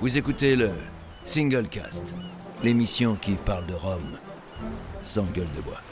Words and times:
Vous 0.00 0.16
écoutez 0.16 0.54
le 0.54 0.70
Single 1.24 1.68
Cast, 1.68 2.14
l'émission 2.62 3.16
qui 3.16 3.34
parle 3.34 3.66
de 3.66 3.74
Rome 3.74 4.16
sans 5.02 5.24
gueule 5.24 5.50
de 5.56 5.60
bois. 5.60 5.82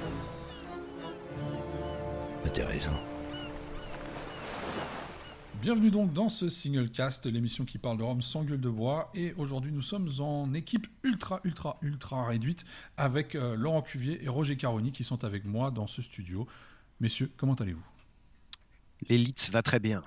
Intéressant. 2.45 2.97
Bienvenue 5.61 5.91
donc 5.91 6.13
dans 6.13 6.29
ce 6.29 6.49
single 6.49 6.89
cast, 6.89 7.27
l'émission 7.27 7.65
qui 7.65 7.79
parle 7.79 7.99
de 7.99 8.05
Rome 8.05 8.23
sans 8.23 8.45
gueule 8.45 8.61
de 8.61 8.69
bois. 8.69 9.11
Et 9.17 9.35
aujourd'hui, 9.39 9.73
nous 9.73 9.83
sommes 9.83 10.09
en 10.21 10.55
équipe 10.55 10.87
ultra, 11.03 11.41
ultra, 11.43 11.77
ultra 11.83 12.25
réduite 12.27 12.65
avec 12.97 13.35
euh, 13.35 13.57
Laurent 13.57 13.83
Cuvier 13.83 14.23
et 14.23 14.29
Roger 14.29 14.57
Caroni 14.57 14.93
qui 14.93 15.03
sont 15.03 15.25
avec 15.25 15.45
moi 15.45 15.73
dans 15.73 15.89
ce 15.89 16.01
studio. 16.01 16.47
Messieurs, 17.01 17.33
comment 17.37 17.55
allez-vous? 17.55 17.85
L'élite 19.09 19.51
va 19.51 19.63
très 19.63 19.81
bien. 19.81 20.05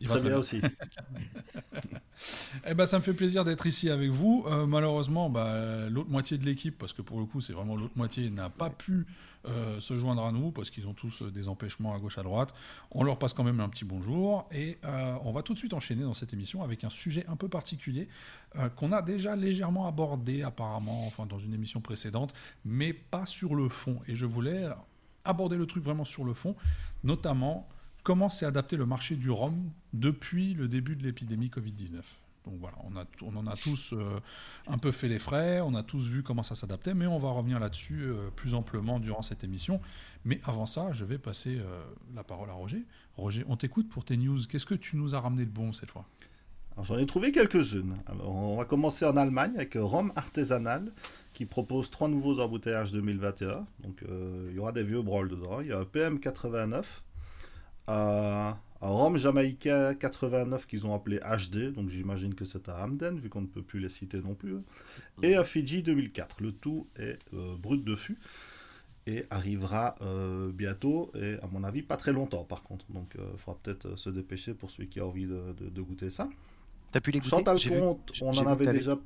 Il 0.00 0.08
va 0.08 0.18
très, 0.18 0.28
bien, 0.28 0.38
aussi. 0.38 0.60
eh 2.66 2.74
ben, 2.74 2.86
ça 2.86 2.98
me 2.98 3.02
fait 3.02 3.14
plaisir 3.14 3.44
d'être 3.44 3.66
ici 3.66 3.90
avec 3.90 4.10
vous. 4.10 4.44
Euh, 4.46 4.66
malheureusement, 4.66 5.28
bah, 5.30 5.88
l'autre 5.88 6.10
moitié 6.10 6.38
de 6.38 6.44
l'équipe, 6.44 6.76
parce 6.78 6.92
que 6.92 7.02
pour 7.02 7.18
le 7.18 7.24
coup, 7.24 7.40
c'est 7.40 7.52
vraiment 7.52 7.76
l'autre 7.76 7.96
moitié, 7.96 8.30
n'a 8.30 8.48
pas 8.48 8.70
pu 8.70 9.06
euh, 9.46 9.80
se 9.80 9.94
joindre 9.94 10.24
à 10.24 10.32
nous 10.32 10.50
parce 10.50 10.70
qu'ils 10.70 10.86
ont 10.86 10.94
tous 10.94 11.22
euh, 11.22 11.30
des 11.30 11.48
empêchements 11.48 11.94
à 11.94 11.98
gauche 11.98 12.18
à 12.18 12.22
droite. 12.22 12.54
On 12.90 13.02
leur 13.02 13.18
passe 13.18 13.32
quand 13.34 13.44
même 13.44 13.60
un 13.60 13.68
petit 13.68 13.84
bonjour 13.84 14.48
et 14.52 14.78
on 15.24 15.32
va 15.32 15.42
tout 15.42 15.54
de 15.54 15.58
suite 15.58 15.74
enchaîner 15.74 16.02
dans 16.02 16.14
cette 16.14 16.32
émission 16.32 16.62
avec 16.62 16.84
un 16.84 16.90
sujet 16.90 17.24
un 17.28 17.36
peu 17.36 17.48
particulier 17.48 18.08
qu'on 18.76 18.92
a 18.92 19.02
déjà 19.02 19.36
légèrement 19.36 19.86
abordé 19.86 20.42
apparemment, 20.42 21.06
enfin 21.06 21.26
dans 21.26 21.38
une 21.38 21.54
émission 21.54 21.80
précédente, 21.80 22.34
mais 22.64 22.92
pas 22.92 23.26
sur 23.26 23.54
le 23.54 23.68
fond. 23.68 24.00
Et 24.08 24.16
je 24.16 24.26
voulais 24.26 24.68
aborder 25.24 25.56
le 25.56 25.66
truc 25.66 25.84
vraiment 25.84 26.04
sur 26.04 26.24
le 26.24 26.34
fond, 26.34 26.56
notamment 27.04 27.68
comment 28.08 28.30
s'est 28.30 28.46
adapté 28.46 28.78
le 28.78 28.86
marché 28.86 29.16
du 29.16 29.28
rhum 29.28 29.70
depuis 29.92 30.54
le 30.54 30.66
début 30.66 30.96
de 30.96 31.02
l'épidémie 31.02 31.48
Covid-19 31.48 32.00
donc 32.46 32.54
voilà, 32.58 32.78
on, 32.80 33.36
en 33.36 33.46
a 33.46 33.54
tous 33.54 33.92
euh, 33.92 34.20
un 34.66 34.78
peu 34.78 34.90
fait 34.92 35.08
les 35.08 35.18
frais, 35.18 35.60
on 35.60 35.74
a 35.74 35.82
tous 35.82 36.08
vu 36.08 36.22
comment 36.22 36.42
ça 36.42 36.54
s'adaptait, 36.54 36.94
mais 36.94 37.06
on 37.06 37.18
va 37.18 37.28
revenir 37.28 37.60
là-dessus 37.60 38.04
euh, 38.04 38.30
plus 38.34 38.54
amplement 38.54 38.98
durant 38.98 39.20
cette 39.20 39.44
émission. 39.44 39.82
Mais 40.24 40.40
avant 40.44 40.64
ça, 40.64 40.90
je 40.92 41.04
vais 41.04 41.18
passer 41.18 41.58
euh, 41.58 41.82
la 42.14 42.24
parole 42.24 42.48
à 42.48 42.54
Roger. 42.54 42.86
Roger, 43.18 43.44
on 43.46 43.58
t'écoute 43.58 43.90
pour 43.90 44.06
tes 44.06 44.16
news. 44.16 44.38
Qu'est-ce 44.48 44.64
que 44.64 44.74
tu 44.74 44.96
nous 44.96 45.14
as 45.14 45.20
ramené 45.20 45.44
de 45.44 45.50
bon 45.50 45.74
cette 45.74 45.90
fois? 45.90 46.06
J'en 46.82 46.96
ai 46.96 47.04
trouvé 47.04 47.30
quelques-unes. 47.30 47.94
Alors, 48.06 48.34
on 48.34 48.56
va 48.56 48.64
commencer 48.64 49.04
en 49.04 49.18
Allemagne 49.18 49.52
avec 49.56 49.74
Rome 49.78 50.14
Artisanal 50.16 50.90
qui 51.34 51.44
propose 51.44 51.90
trois 51.90 52.08
nouveaux 52.08 52.40
embouteillages 52.40 52.92
2021. 52.92 53.66
Donc 53.80 54.02
il 54.48 54.54
y 54.54 54.58
aura 54.58 54.72
des 54.72 54.84
vieux 54.84 55.02
brolles 55.02 55.28
dedans. 55.28 55.60
Il 55.60 55.66
y 55.66 55.72
a 55.72 55.82
PM89, 55.82 57.02
à, 57.88 58.58
Rome 58.80 59.16
Jamaïca 59.16 59.94
89 59.94 60.66
qu'ils 60.66 60.86
ont 60.86 60.94
appelé 60.94 61.18
HD, 61.18 61.72
donc 61.72 61.88
j'imagine 61.88 62.34
que 62.34 62.44
c'est 62.44 62.68
à 62.68 62.84
Hamden, 62.84 63.18
vu 63.18 63.28
qu'on 63.28 63.40
ne 63.40 63.46
peut 63.46 63.62
plus 63.62 63.80
les 63.80 63.88
citer 63.88 64.20
non 64.20 64.34
plus. 64.34 64.58
Et 65.22 65.34
à 65.34 65.42
Fiji 65.42 65.82
2004. 65.82 66.42
Le 66.42 66.52
tout 66.52 66.86
est 66.96 67.18
euh, 67.34 67.56
brut 67.56 67.82
de 67.82 67.96
fût 67.96 68.18
et 69.06 69.24
arrivera 69.30 69.96
euh, 70.02 70.52
bientôt, 70.52 71.10
et 71.14 71.38
à 71.42 71.46
mon 71.50 71.64
avis 71.64 71.82
pas 71.82 71.96
très 71.96 72.12
longtemps 72.12 72.44
par 72.44 72.62
contre. 72.62 72.84
Donc 72.92 73.10
il 73.14 73.20
euh, 73.20 73.36
faudra 73.38 73.58
peut-être 73.62 73.96
se 73.96 74.10
dépêcher 74.10 74.54
pour 74.54 74.70
celui 74.70 74.88
qui 74.88 75.00
a 75.00 75.06
envie 75.06 75.26
de, 75.26 75.80
goûter 75.80 76.10
ça. 76.10 76.28
T'as 76.92 77.00
pu 77.00 77.10
les 77.10 77.18
goûter? 77.18 77.30
Chantal 77.30 77.58
Comte, 77.58 78.12
on 78.20 78.36
en 78.36 78.46
avait 78.46 78.72
déjà... 78.72 78.96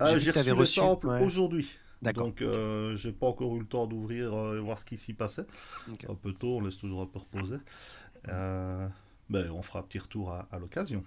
Ah, 0.00 0.18
j'ai 0.18 0.30
reçu 0.30 0.54
le 0.54 0.64
sample 0.64 1.08
aujourd'hui. 1.22 1.78
Donc, 2.02 2.40
euh, 2.40 2.96
j'ai 2.96 3.12
pas 3.12 3.26
encore 3.26 3.54
eu 3.56 3.60
le 3.60 3.66
temps 3.66 3.86
d'ouvrir 3.86 4.34
euh, 4.34 4.56
et 4.56 4.60
voir 4.60 4.78
ce 4.78 4.84
qui 4.84 4.96
s'y 4.96 5.12
passait. 5.12 5.44
Un 6.08 6.14
peu 6.14 6.32
tôt, 6.32 6.56
on 6.56 6.60
laisse 6.62 6.78
toujours 6.78 7.02
un 7.02 7.06
peu 7.06 7.18
reposer. 7.18 7.56
Euh, 8.28 8.88
ben, 9.28 9.50
on 9.50 9.62
fera 9.62 9.80
un 9.80 9.82
petit 9.82 9.98
retour 9.98 10.32
à, 10.32 10.58
l'occasion. 10.58 11.04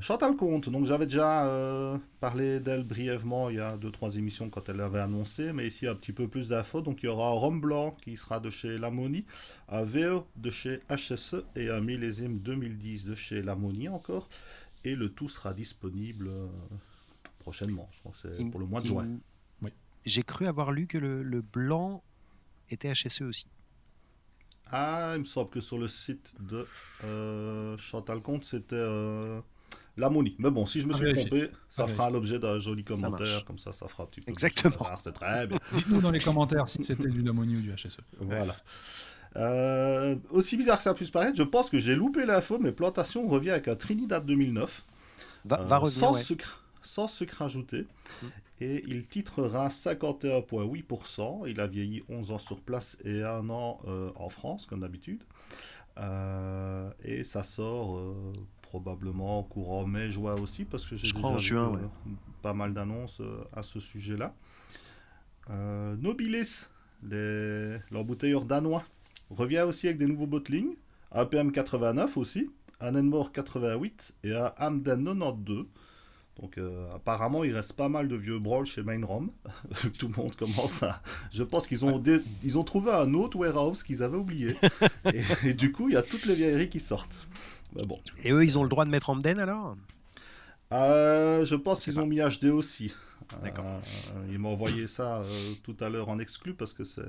Chantal 0.00 0.36
Comte, 0.36 0.68
donc 0.68 0.86
j'avais 0.86 1.06
déjà 1.06 1.98
parlé 2.20 2.60
d'elle 2.60 2.84
brièvement 2.84 3.50
il 3.50 3.56
y 3.56 3.60
a 3.60 3.76
2-3 3.76 4.18
émissions 4.18 4.50
quand 4.50 4.68
elle 4.68 4.76
l'avait 4.76 5.00
annoncé, 5.00 5.52
mais 5.52 5.66
ici 5.66 5.88
un 5.88 5.96
petit 5.96 6.12
peu 6.12 6.28
plus 6.28 6.50
d'infos. 6.50 6.80
Donc 6.80 7.02
il 7.02 7.06
y 7.06 7.08
aura 7.08 7.28
un 7.30 7.32
Rhum 7.32 7.60
Blanc 7.60 7.96
qui 8.02 8.16
sera 8.16 8.38
de 8.38 8.50
chez 8.50 8.78
Lamoni, 8.78 9.24
un 9.68 9.82
VO 9.82 10.28
de 10.36 10.50
chez 10.50 10.80
HSE 10.88 11.44
et 11.56 11.70
un 11.70 11.80
millésime 11.80 12.38
2010 12.38 13.06
de 13.06 13.14
chez 13.16 13.42
Lamoni 13.42 13.88
encore. 13.88 14.28
Et 14.84 14.94
le 14.94 15.08
tout 15.08 15.28
sera 15.28 15.54
disponible 15.54 16.30
prochainement. 17.44 17.88
Je 17.92 18.00
pense 18.02 18.26
c'est 18.32 18.44
pour 18.46 18.58
le 18.58 18.66
mois 18.66 18.80
de 18.80 18.86
juin. 18.86 19.06
Oui. 19.62 19.70
J'ai 20.06 20.22
cru 20.22 20.48
avoir 20.48 20.72
lu 20.72 20.86
que 20.86 20.98
le, 20.98 21.42
blanc 21.42 22.02
était 22.70 22.92
HSE 22.92 23.22
aussi. 23.22 23.46
Ah, 24.66 25.12
il 25.14 25.20
me 25.20 25.24
semble 25.24 25.50
que 25.50 25.60
sur 25.60 25.78
le 25.78 25.88
site 25.88 26.34
de 26.40 26.66
euh, 27.04 27.76
Chantal 27.76 28.22
Comte, 28.22 28.44
c'était 28.44 28.74
euh, 28.76 29.40
l'ammonie. 29.98 30.34
Mais 30.38 30.50
bon, 30.50 30.64
si 30.64 30.80
je 30.80 30.88
me 30.88 30.94
suis 30.94 31.12
trompé, 31.12 31.50
ça 31.68 31.86
fera 31.86 32.08
l'objet 32.08 32.38
d'un 32.38 32.58
joli 32.58 32.82
commentaire, 32.82 33.44
comme 33.44 33.58
ça, 33.58 33.72
ça 33.72 33.86
fera 33.88 34.04
un 34.04 34.06
petit 34.06 34.22
peu. 34.22 34.32
Exactement. 34.32 34.88
C'est 34.98 35.12
très 35.12 35.46
bien. 35.46 35.58
Dites-nous 35.74 36.00
dans 36.00 36.10
les 36.10 36.20
commentaires 36.20 36.66
si 36.66 36.82
c'était 36.82 37.08
du 37.08 37.22
l'ammonie 37.22 37.56
ou 37.56 37.60
du 37.60 37.72
HSE. 37.72 37.98
Voilà. 38.20 38.56
Euh, 39.36 40.16
aussi 40.30 40.56
bizarre 40.56 40.78
que 40.78 40.84
ça 40.84 40.94
puisse 40.94 41.10
paraître, 41.10 41.36
je 41.36 41.42
pense 41.42 41.68
que 41.68 41.78
j'ai 41.78 41.96
loupé 41.96 42.24
l'info, 42.24 42.58
mais 42.58 42.72
Plantation 42.72 43.26
revient 43.26 43.50
avec 43.50 43.68
un 43.68 43.76
Trinidad 43.76 44.24
2009. 44.24 44.84
Va, 45.44 45.62
va 45.62 45.78
revenir, 45.78 46.00
sans 46.00 46.14
sucre 46.14 46.63
sans 46.86 47.08
sucre 47.08 47.42
ajouté. 47.42 47.86
Mm. 48.22 48.26
Et 48.60 48.84
il 48.86 49.06
titrera 49.06 49.68
51,8%. 49.68 51.48
Il 51.48 51.60
a 51.60 51.66
vieilli 51.66 52.02
11 52.08 52.30
ans 52.30 52.38
sur 52.38 52.60
place 52.60 52.96
et 53.04 53.22
1 53.22 53.50
an 53.50 53.80
euh, 53.86 54.10
en 54.14 54.28
France, 54.28 54.66
comme 54.66 54.80
d'habitude. 54.80 55.22
Euh, 55.98 56.90
et 57.02 57.24
ça 57.24 57.42
sort 57.44 57.96
euh, 57.96 58.32
probablement 58.62 59.42
courant 59.42 59.86
mai-juin 59.86 60.34
aussi, 60.40 60.64
parce 60.64 60.84
que 60.86 60.96
j'ai 60.96 61.12
déjà 61.12 61.38
juin, 61.38 61.80
pas 62.42 62.52
mal 62.52 62.74
d'annonces 62.74 63.20
à 63.52 63.62
ce 63.62 63.80
sujet-là. 63.80 64.34
Nobilis, 65.48 66.66
l'embouteilleur 67.90 68.44
danois, 68.44 68.84
revient 69.30 69.64
aussi 69.66 69.86
avec 69.88 69.98
des 69.98 70.06
nouveaux 70.06 70.26
bottlings. 70.26 70.76
APM 71.10 71.52
89 71.52 72.16
aussi, 72.16 72.50
un 72.80 72.94
Enmore 72.96 73.30
88 73.30 74.14
et 74.24 74.34
un 74.34 74.52
Hamden 74.58 75.04
92. 75.04 75.66
Donc 76.40 76.58
euh, 76.58 76.92
apparemment, 76.94 77.44
il 77.44 77.54
reste 77.54 77.74
pas 77.74 77.88
mal 77.88 78.08
de 78.08 78.16
vieux 78.16 78.38
brawls 78.38 78.66
chez 78.66 78.82
Mainrom. 78.82 79.30
Tout 79.98 80.08
le 80.08 80.14
monde 80.16 80.34
commence 80.34 80.82
à... 80.82 81.00
Je 81.32 81.42
pense 81.44 81.66
qu'ils 81.66 81.84
ont, 81.84 82.02
ils 82.42 82.58
ont 82.58 82.64
trouvé 82.64 82.92
un 82.92 83.14
autre 83.14 83.38
warehouse 83.38 83.82
qu'ils 83.82 84.02
avaient 84.02 84.16
oublié. 84.16 84.56
et, 85.44 85.54
du 85.54 85.70
coup, 85.70 85.88
il 85.88 85.94
y 85.94 85.96
a 85.96 86.02
toutes 86.02 86.26
les 86.26 86.34
vieilleries 86.34 86.68
qui 86.68 86.80
sortent. 86.80 87.28
bon. 87.86 87.98
Et 88.24 88.32
eux, 88.32 88.44
ils 88.44 88.58
ont 88.58 88.64
le 88.64 88.68
droit 88.68 88.84
de 88.84 88.90
mettre 88.90 89.10
Hamden 89.10 89.38
alors? 89.38 89.76
Euh, 90.72 91.44
Je 91.44 91.54
pense 91.54 91.84
qu'ils 91.84 92.00
ont 92.00 92.06
mis 92.06 92.18
HD 92.18 92.46
aussi. 92.46 92.94
D'accord. 93.42 93.64
Euh, 93.66 94.26
ils 94.30 94.38
m'ont 94.38 94.52
envoyé 94.52 94.86
ça 94.86 95.22
tout 95.62 95.76
à 95.80 95.88
l'heure 95.88 96.08
en 96.08 96.18
exclu 96.18 96.52
parce 96.52 96.74
que 96.74 96.84
c'est 96.84 97.00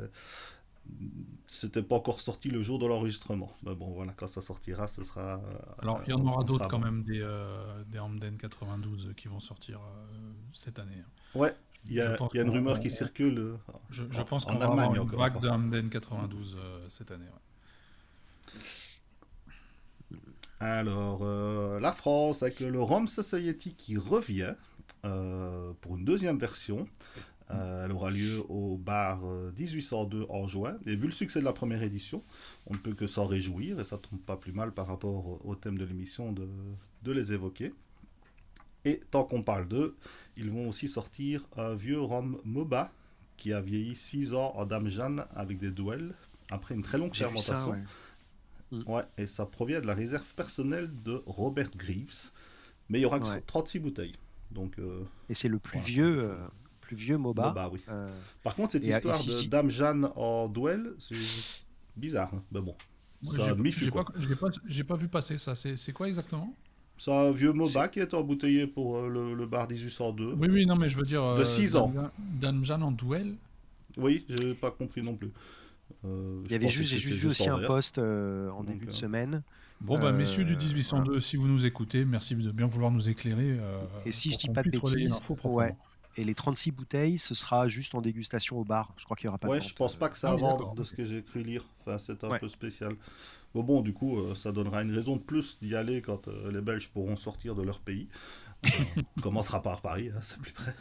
c'était 1.47 1.83
pas 1.83 1.95
encore 1.95 2.21
sorti 2.21 2.49
le 2.49 2.61
jour 2.61 2.79
de 2.79 2.85
l'enregistrement. 2.85 3.51
Mais 3.63 3.75
bon, 3.75 3.91
voilà, 3.91 4.13
quand 4.13 4.27
ça 4.27 4.41
sortira, 4.41 4.87
ce 4.87 5.03
sera. 5.03 5.41
Alors, 5.79 6.01
il 6.05 6.11
y 6.11 6.13
en 6.13 6.25
aura 6.25 6.43
d'autres 6.43 6.67
quand 6.67 6.79
même, 6.79 7.03
des, 7.03 7.21
euh, 7.21 7.83
des 7.87 7.99
Hamden 7.99 8.37
92 8.37 9.13
qui 9.15 9.27
vont 9.27 9.39
sortir 9.39 9.79
euh, 9.79 10.31
cette 10.51 10.79
année. 10.79 10.97
Hein. 10.99 11.39
Ouais, 11.39 11.55
il 11.87 11.93
y 11.93 12.01
a, 12.01 12.17
y 12.33 12.39
a 12.39 12.41
une 12.41 12.49
rumeur 12.49 12.79
qui 12.79 12.89
circule. 12.89 13.37
Euh, 13.37 13.57
je, 13.89 14.21
pense 14.23 14.45
qu'on 14.45 14.57
va 14.57 14.65
avoir 14.65 14.95
une 14.95 15.09
vague 15.09 15.39
de 15.39 15.49
Hamden 15.49 15.89
92 15.89 16.57
cette 16.89 17.11
année. 17.11 17.25
Alors, 20.59 21.25
la 21.79 21.91
France, 21.91 22.41
avec 22.41 22.59
le 22.59 22.81
Rome 22.81 23.07
Society 23.07 23.73
qui 23.75 23.97
revient 23.97 24.55
pour 25.01 25.97
une 25.97 26.05
deuxième 26.05 26.37
version. 26.37 26.87
Euh, 27.51 27.85
elle 27.85 27.91
aura 27.91 28.09
lieu 28.09 28.43
au 28.49 28.77
bar 28.77 29.21
1802 29.57 30.21
euh, 30.21 30.25
en 30.29 30.47
juin. 30.47 30.77
Et 30.85 30.95
vu 30.95 31.05
le 31.05 31.11
succès 31.11 31.39
de 31.39 31.45
la 31.45 31.53
première 31.53 31.83
édition, 31.83 32.23
on 32.67 32.73
ne 32.73 32.79
peut 32.79 32.93
que 32.93 33.05
s'en 33.07 33.25
réjouir, 33.25 33.79
et 33.79 33.83
ça 33.83 33.97
tombe 33.97 34.19
pas 34.19 34.35
plus 34.35 34.51
mal 34.51 34.71
par 34.71 34.87
rapport 34.87 35.45
au, 35.45 35.55
thème 35.55 35.77
de 35.77 35.85
l'émission 35.85 36.31
de, 36.31 36.47
de, 37.03 37.11
les 37.11 37.33
évoquer. 37.33 37.73
Et 38.83 39.01
tant 39.11 39.23
qu'on 39.23 39.43
parle 39.43 39.67
d'eux, 39.67 39.95
ils 40.37 40.49
vont 40.49 40.67
aussi 40.69 40.87
sortir 40.87 41.47
un 41.55 41.75
vieux 41.75 41.99
rhum 41.99 42.39
MOBA 42.45 42.91
qui 43.37 43.53
a 43.53 43.61
vieilli 43.61 43.95
6 43.95 44.33
ans 44.33 44.53
en 44.55 44.65
Dame 44.65 44.87
Jeanne 44.87 45.25
avec 45.35 45.59
des 45.59 45.71
duels 45.71 46.13
après 46.49 46.75
une 46.75 46.83
très 46.83 46.97
longue 46.97 47.15
fermentation. 47.15 47.75
Ouais. 48.71 49.03
et 49.17 49.27
ça 49.27 49.45
provient 49.45 49.79
de 49.79 49.87
la 49.87 49.93
réserve 49.93 50.33
personnelle 50.33 50.91
de 51.03 51.21
Robert 51.25 51.69
Greaves. 51.75 52.31
Mais 52.89 52.99
il 52.99 53.01
y 53.03 53.05
aura 53.05 53.19
que 53.19 53.39
36 53.45 53.79
bouteilles. 53.79 54.15
Donc, 54.51 54.77
euh, 54.79 55.03
et 55.29 55.35
c'est 55.35 55.49
le 55.49 55.59
plus 55.59 55.79
vieux 55.79 56.37
plus 56.85 56.95
vieux 56.95 57.17
MOBA. 57.17 57.69
oui. 57.71 57.79
Euh, 57.89 58.09
Par 58.43 58.55
contre, 58.55 58.73
cette 58.73 58.85
histoire 58.85 59.17
de 59.25 59.47
Dame 59.47 59.69
Jeanne 59.69 60.09
en 60.15 60.47
duel, 60.47 60.93
c'est 60.99 61.15
bizarre. 61.97 62.31
Hein. 62.33 62.43
Mais 62.51 62.61
bon, 62.61 62.75
j'ai 63.21 63.91
pas, 63.91 64.03
pas, 64.87 64.95
vu 64.95 65.07
passer 65.07 65.37
ça. 65.37 65.53
C'est 65.55 65.91
quoi 65.93 66.07
exactement? 66.07 66.53
C'est 66.97 67.11
un 67.11 67.31
vieux 67.31 67.51
MOBA 67.51 67.89
qui 67.89 67.99
est 67.99 68.13
embouteillé 68.13 68.67
pour 68.67 68.97
euh, 68.97 69.35
le, 69.35 69.45
bar 69.45 69.67
1802. 69.69 70.33
Oui, 70.39 70.47
oui, 70.49 70.65
non, 70.65 70.75
mais 70.75 70.87
je 70.87 70.97
veux 70.97 71.03
dire. 71.05 71.35
de 71.35 71.43
6 71.43 71.75
euh, 71.75 71.79
ans. 71.79 71.93
Dame 72.39 72.63
Jeanne 72.63 72.83
en 72.83 72.91
duel? 72.91 73.35
Oui, 73.97 74.25
j'ai 74.29 74.53
pas 74.53 74.71
compris 74.71 75.01
non 75.01 75.15
plus. 75.15 75.31
Euh, 76.05 76.41
Il 76.45 76.51
y 76.51 76.55
avait 76.55 76.69
juste, 76.69 76.89
j'ai 76.89 76.97
juste 76.97 77.19
vu 77.19 77.27
aussi 77.29 77.49
un 77.49 77.57
vert. 77.57 77.67
post 77.67 77.97
euh, 77.97 78.49
en 78.51 78.63
Donc, 78.63 78.67
début 78.67 78.85
de 78.85 78.91
euh, 78.91 78.93
semaine. 78.93 79.41
Bon, 79.81 79.97
bah, 79.99 80.07
Euh, 80.07 80.13
messieurs 80.13 80.45
du 80.45 80.55
1802, 80.55 81.19
si 81.19 81.35
vous 81.35 81.47
nous 81.47 81.65
écoutez, 81.65 82.05
merci 82.05 82.35
de 82.35 82.51
bien 82.51 82.65
vouloir 82.65 82.91
nous 82.91 83.09
éclairer. 83.09 83.57
euh, 83.59 83.77
Et 84.05 84.11
si 84.11 84.31
je 84.31 84.37
dis 84.37 84.49
pas 84.49 84.63
de 84.63 84.69
bêtises, 84.69 85.21
ouais. 85.43 85.75
Et 86.17 86.23
les 86.23 86.33
36 86.35 86.71
bouteilles, 86.71 87.17
ce 87.17 87.35
sera 87.35 87.67
juste 87.67 87.93
en 87.95 88.01
dégustation 88.01 88.57
au 88.57 88.63
bar. 88.63 88.93
Je 88.97 89.03
crois 89.05 89.17
qu'il 89.17 89.27
n'y 89.27 89.29
aura 89.29 89.37
pas 89.37 89.49
Ouais, 89.49 89.57
de 89.59 89.63
je 89.63 89.69
vente, 89.69 89.77
pense 89.77 89.95
pas 89.95 90.07
que 90.09 90.17
c'est 90.17 90.27
ah 90.27 90.35
d'accord, 90.37 90.73
de 90.73 90.83
ce 90.83 90.93
que 90.93 91.05
j'ai 91.05 91.21
cru 91.23 91.43
lire. 91.43 91.63
Enfin, 91.81 91.97
c'est 91.99 92.23
un 92.23 92.29
Ouais. 92.29 92.39
peu 92.39 92.47
spécial. 92.47 92.93
Mais 93.53 93.63
bon, 93.63 93.81
du 93.81 93.93
coup, 93.93 94.19
euh, 94.19 94.35
ça 94.35 94.51
donnera 94.51 94.81
une 94.81 94.93
raison 94.93 95.15
de 95.17 95.21
plus 95.21 95.57
d'y 95.61 95.75
aller 95.75 96.01
quand 96.01 96.27
euh, 96.27 96.51
les 96.51 96.61
Belges 96.61 96.89
pourront 96.89 97.15
sortir 97.17 97.53
de 97.55 97.63
leur 97.63 97.79
pays. 97.79 98.07
Euh, 98.65 98.69
on 99.17 99.21
commencera 99.21 99.61
par 99.61 99.81
Paris, 99.81 100.09
hein, 100.15 100.19
c'est 100.21 100.39
plus 100.39 100.53
près. 100.53 100.73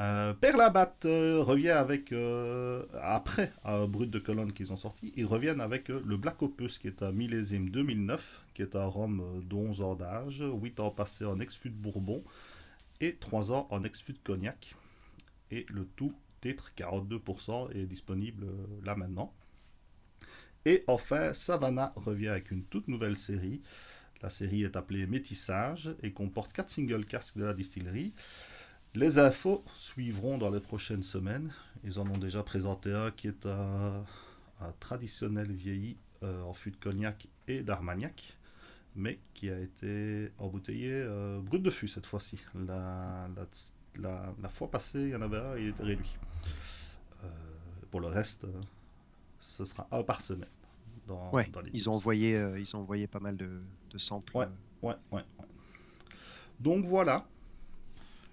Euh, 0.00 0.32
Perlabat 0.32 0.94
euh, 1.04 1.42
revient 1.42 1.68
avec, 1.70 2.12
euh, 2.12 2.82
après 3.02 3.52
un 3.64 3.86
Brut 3.86 4.10
de 4.10 4.18
Cologne 4.18 4.50
qu'ils 4.52 4.72
ont 4.72 4.76
sorti, 4.76 5.12
ils 5.16 5.26
reviennent 5.26 5.60
avec 5.60 5.90
euh, 5.90 6.02
le 6.06 6.16
Black 6.16 6.40
Opus 6.42 6.78
qui 6.78 6.86
est 6.88 7.02
un 7.02 7.12
millésime 7.12 7.68
2009, 7.68 8.42
qui 8.54 8.62
est 8.62 8.74
un 8.74 8.86
rhum 8.86 9.20
euh, 9.20 9.40
d'11 9.42 9.82
ans 9.82 9.94
d'âge, 9.94 10.42
8 10.42 10.80
ans 10.80 10.90
passés 10.90 11.26
en 11.26 11.38
ex-fût 11.40 11.68
de 11.70 11.74
Bourbon 11.76 12.24
et 13.02 13.16
3 13.16 13.52
ans 13.52 13.66
en 13.70 13.84
ex-fût 13.84 14.14
de 14.14 14.18
Cognac. 14.18 14.74
Et 15.50 15.66
le 15.68 15.84
tout 15.84 16.14
titre 16.40 16.72
42% 16.76 17.72
est 17.76 17.84
disponible 17.84 18.44
euh, 18.44 18.66
là 18.84 18.96
maintenant. 18.96 19.34
Et 20.64 20.84
enfin, 20.86 21.34
Savannah 21.34 21.92
revient 21.96 22.28
avec 22.28 22.50
une 22.50 22.64
toute 22.64 22.88
nouvelle 22.88 23.16
série. 23.16 23.60
La 24.22 24.30
série 24.30 24.62
est 24.62 24.76
appelée 24.76 25.06
Métissage 25.06 25.94
et 26.02 26.12
comporte 26.12 26.52
4 26.52 26.70
single 26.70 27.04
casques 27.04 27.36
de 27.36 27.44
la 27.44 27.52
distillerie. 27.52 28.14
Les 28.94 29.18
infos 29.18 29.64
suivront 29.74 30.38
dans 30.38 30.50
les 30.50 30.60
prochaines 30.60 31.02
semaines. 31.02 31.52
Ils 31.84 31.98
en 31.98 32.06
ont 32.08 32.18
déjà 32.18 32.42
présenté 32.42 32.92
un 32.92 33.10
qui 33.10 33.26
est 33.26 33.46
un, 33.46 34.04
un 34.60 34.72
traditionnel 34.78 35.50
vieilli 35.50 35.96
euh, 36.22 36.42
en 36.42 36.54
fût 36.54 36.70
de 36.70 36.76
cognac 36.76 37.26
et 37.48 37.62
d'armagnac, 37.62 38.36
mais 38.94 39.18
qui 39.34 39.50
a 39.50 39.58
été 39.58 40.30
embouteillé 40.38 40.90
euh, 40.92 41.40
brut 41.40 41.62
de 41.62 41.70
fût 41.70 41.88
cette 41.88 42.06
fois-ci. 42.06 42.38
La, 42.54 43.28
la, 43.36 43.46
la- 44.00 44.34
la 44.40 44.48
fois 44.48 44.70
passée, 44.70 45.00
il 45.00 45.08
y 45.10 45.16
en 45.16 45.22
avait 45.22 45.38
un, 45.38 45.56
il 45.56 45.68
était 45.68 45.82
réduit. 45.82 46.16
Euh, 47.24 47.28
pour 47.90 48.00
le 48.00 48.08
reste, 48.08 48.44
euh, 48.44 48.60
ce 49.40 49.64
sera 49.64 49.86
un 49.90 50.02
par 50.02 50.20
semaine. 50.20 50.48
Dans, 51.06 51.30
Ouais, 51.32 51.48
dans 51.52 51.60
les 51.60 51.70
ils 51.74 51.90
ont 51.90 51.94
envoyé, 51.94 52.36
euh, 52.36 52.58
ils 52.60 52.76
ont 52.76 52.80
envoyé 52.80 53.06
pas 53.06 53.20
mal 53.20 53.36
de, 53.36 53.60
de 53.90 53.98
samples. 53.98 54.36
Ouais. 54.36 54.46
Ouais, 54.82 54.94
ouais, 55.12 55.22
ouais. 55.38 55.46
Donc 56.60 56.84
voilà. 56.84 57.26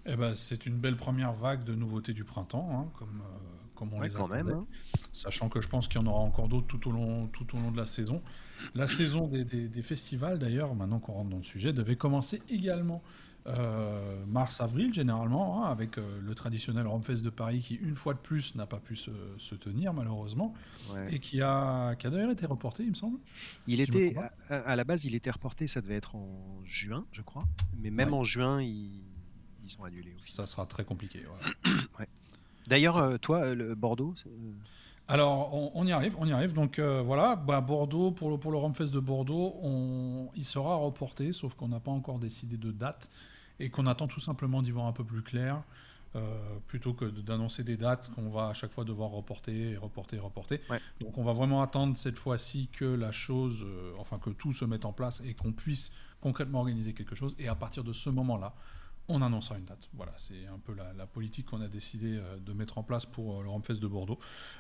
Eh 0.06 0.16
ben, 0.16 0.34
c'est 0.34 0.66
une 0.66 0.78
belle 0.78 0.96
première 0.96 1.34
vague 1.34 1.64
de 1.64 1.76
nouveautés 1.76 2.14
du 2.14 2.24
printemps, 2.24 2.70
hein, 2.72 2.92
comme, 2.98 3.22
euh, 3.22 3.38
comme 3.80 3.94
on 3.94 4.00
ouais, 4.00 4.10
les 4.10 4.14
quand 4.14 4.28
même. 4.28 4.50
hein. 4.50 4.68
Sachant 5.14 5.48
que 5.50 5.62
je 5.62 5.68
pense 5.70 5.88
qu'il 5.88 6.00
y 6.00 6.04
en 6.04 6.08
aura 6.08 6.20
encore 6.20 6.48
d'autres 6.50 6.68
tout, 6.68 6.90
au 6.90 6.92
long- 6.92 7.28
tout 7.28 7.56
au 7.56 7.60
long 7.60 7.72
de 7.72 7.78
la 7.78 7.86
saison. 7.88 8.22
La 8.76 8.88
saison 8.88 9.28
des, 9.28 9.46
des- 9.46 9.70
des 9.70 9.82
festivals, 9.82 10.38
d'ailleurs, 10.38 10.76
maintenant 10.76 11.00
qu'on 11.00 11.14
rentre 11.14 11.30
dans 11.30 11.38
le 11.38 11.44
sujet, 11.44 11.72
devait 11.74 11.96
commencer 11.96 12.42
également 12.50 13.02
euh, 13.48 14.26
mars-avril, 14.28 14.94
généralement, 14.94 15.64
hein, 15.66 15.72
avec 15.72 15.98
euh, 15.98 16.20
le 16.22 16.36
traditionnel 16.36 16.86
Romfest 16.86 17.24
de 17.24 17.30
Paris 17.30 17.62
qui, 17.62 17.76
une 17.76 17.96
fois 17.96 18.14
de 18.14 18.20
plus, 18.20 18.54
n'a 18.56 18.68
pas 18.68 18.80
pu 18.80 18.96
se, 18.98 19.12
se 19.38 19.56
tenir, 19.56 19.94
malheureusement, 19.94 20.54
Ouais. 20.94 21.16
et 21.16 21.20
qui 21.20 21.42
a, 21.42 21.96
qui 21.96 22.06
a 22.06 22.10
d'ailleurs 22.10 22.32
été 22.32 22.46
reporté, 22.46 22.84
il 22.84 22.90
me 22.90 22.96
semble. 22.96 23.18
Il 23.66 23.80
était, 23.80 24.14
à, 24.50 24.56
à 24.58 24.76
la 24.76 24.84
base, 24.84 25.06
il 25.06 25.16
était 25.16 25.32
reporté, 25.32 25.66
ça 25.68 25.80
devait 25.82 25.96
être 25.96 26.16
en 26.18 26.60
juin, 26.66 27.06
je 27.14 27.22
crois. 27.22 27.46
Mais 27.82 27.90
même 27.92 28.10
Ouais. 28.10 28.20
en 28.20 28.24
juin, 28.26 28.62
ils, 28.62 29.02
ils 29.64 29.70
sont 29.70 29.84
annulés. 29.86 30.14
au. 30.16 30.30
Ça 30.30 30.46
sera 30.46 30.66
très 30.66 30.84
compliqué. 30.84 31.24
voilà. 31.26 31.80
D'ailleurs, 32.70 32.98
euh, 32.98 33.18
toi, 33.18 33.40
euh, 33.40 33.56
le 33.56 33.76
Bordeaux, 33.76 34.14
euh, 34.28 34.30
Alors, 35.08 35.54
on, 35.56 35.72
on 35.74 35.88
y 35.88 35.92
arrive, 35.92 36.16
on 36.20 36.28
y 36.28 36.32
arrive. 36.32 36.54
Donc 36.54 36.78
euh, 36.78 37.02
voilà, 37.04 37.36
bah, 37.36 37.62
Bordeaux, 37.62 38.12
pour 38.12 38.30
le, 38.30 38.38
pour 38.38 38.52
le 38.52 38.60
de 38.60 39.00
Bordeaux, 39.00 39.56
on, 39.64 40.30
il 40.36 40.46
sera 40.46 40.76
reporté, 40.76 41.34
sauf 41.34 41.56
qu'on 41.56 41.70
n'a 41.70 41.80
pas 41.80 41.92
encore 41.92 42.20
décidé 42.20 42.58
de 42.58 42.72
date 42.72 43.10
et 43.60 43.70
qu'on 43.70 43.88
attend 43.88 44.08
tout 44.08 44.20
simplement 44.20 44.62
d'y 44.62 44.72
voir 44.72 44.86
un 44.86 44.94
peu 44.94 45.04
plus 45.04 45.24
clair, 45.24 45.64
euh, 46.16 46.22
plutôt 46.68 46.94
que 46.94 47.06
d'annoncer 47.06 47.64
des 47.64 47.76
dates 47.76 48.10
qu'on 48.14 48.30
va 48.30 48.50
à 48.50 48.54
chaque 48.54 48.72
fois 48.72 48.84
devoir 48.86 49.10
reporter 49.10 49.72
et 49.72 49.78
reporter 49.78 50.18
et 50.18 50.20
reporter. 50.20 50.62
Ouais. 50.70 50.80
Donc 51.02 51.18
on 51.18 51.24
va 51.24 51.34
vraiment 51.34 51.62
attendre 51.64 51.98
cette 51.98 52.18
fois-ci 52.18 52.70
que 52.72 52.86
la 52.86 53.12
chose, 53.12 53.64
euh, 53.66 53.92
enfin 53.98 54.20
que 54.20 54.30
tout 54.30 54.54
se 54.54 54.64
mette 54.66 54.86
en 54.86 54.94
place 54.94 55.22
et 55.26 55.34
qu'on 55.34 55.52
puisse 55.52 55.92
concrètement 56.22 56.60
organiser 56.60 56.94
quelque 56.94 57.16
chose. 57.16 57.36
Et 57.40 57.48
à 57.48 57.56
partir 57.56 57.84
de 57.84 57.94
ce 57.94 58.12
moment-là, 58.12 58.54
on 59.10 59.22
annoncera 59.22 59.58
une 59.58 59.66
date. 59.66 59.90
Voilà, 59.94 60.14
c'est 60.18 60.46
un 60.48 60.60
peu 60.60 60.74
la, 60.74 60.94
la 60.94 61.06
politique 61.08 61.48
qu'on 61.48 61.62
a 61.62 61.68
décidé 61.68 62.18
euh, 62.18 62.38
de 62.38 62.54
mettre 62.54 62.78
en 62.78 62.84
place 62.84 63.06
pour 63.06 63.40
euh, 63.40 63.44
le 63.44 63.50
Romfest 63.50 63.80
de 63.82 63.88
Bordeaux. 63.88 64.18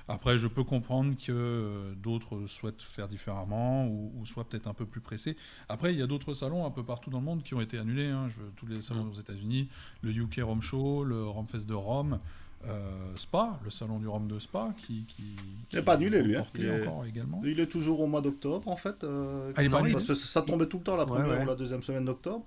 Après, 0.07 0.37
je 0.37 0.47
peux 0.47 0.63
comprendre 0.63 1.13
que 1.15 1.31
euh, 1.31 1.93
d'autres 1.95 2.45
souhaitent 2.47 2.81
faire 2.81 3.07
différemment 3.07 3.87
ou, 3.87 4.11
ou 4.17 4.25
soient 4.25 4.43
peut-être 4.47 4.67
un 4.67 4.73
peu 4.73 4.85
plus 4.85 5.01
pressés. 5.01 5.37
Après, 5.69 5.93
il 5.93 5.99
y 5.99 6.01
a 6.01 6.07
d'autres 6.07 6.33
salons 6.33 6.65
un 6.65 6.71
peu 6.71 6.83
partout 6.83 7.09
dans 7.09 7.19
le 7.19 7.25
monde 7.25 7.43
qui 7.43 7.53
ont 7.53 7.61
été 7.61 7.77
annulés. 7.77 8.07
hein. 8.07 8.27
Je 8.29 8.41
veux- 8.43 8.51
tous 8.55 8.65
les 8.67 8.81
salons 8.81 9.09
aux 9.15 9.19
États-Unis, 9.19 9.69
le 10.01 10.11
UK 10.11 10.41
Rome 10.43 10.61
Show, 10.61 11.03
le 11.03 11.23
Romfest 11.27 11.65
de 11.67 11.73
Rome, 11.73 12.19
euh, 12.65 13.15
Spa, 13.15 13.57
le 13.63 13.69
salon 13.69 13.99
du 13.99 14.07
Rhum 14.09 14.27
de 14.27 14.37
Spa, 14.37 14.73
qui, 14.77 15.03
qui, 15.03 15.23
Il 15.71 15.77
est 15.77 15.79
qui 15.79 15.85
pas 15.85 15.93
annulé, 15.93 16.21
lui, 16.21 16.35
hein. 16.35 16.43
Il 16.55 16.65
est- 16.65 16.81
encore 16.87 17.05
également. 17.05 17.41
Il 17.45 17.57
est 17.59 17.67
toujours 17.67 18.01
au 18.01 18.07
mois 18.07 18.19
d'octobre, 18.21 18.67
en 18.67 18.75
fait. 18.75 19.01
euh, 19.05 19.53
Ah, 19.55 19.63
il 19.63 19.71
Non, 19.71 19.81
parce 19.91 20.07
que 20.07 20.15
ça 20.15 20.41
tombait 20.41 20.65
tout 20.67 20.77
le 20.79 20.83
temps 20.83 20.97
la 20.97 21.03
Ouais, 21.05 21.09
première 21.09 21.37
ouais. 21.37 21.43
ou 21.45 21.47
la 21.47 21.55
deuxième 21.55 21.83
semaine 21.83 22.03
d'octobre. 22.05 22.43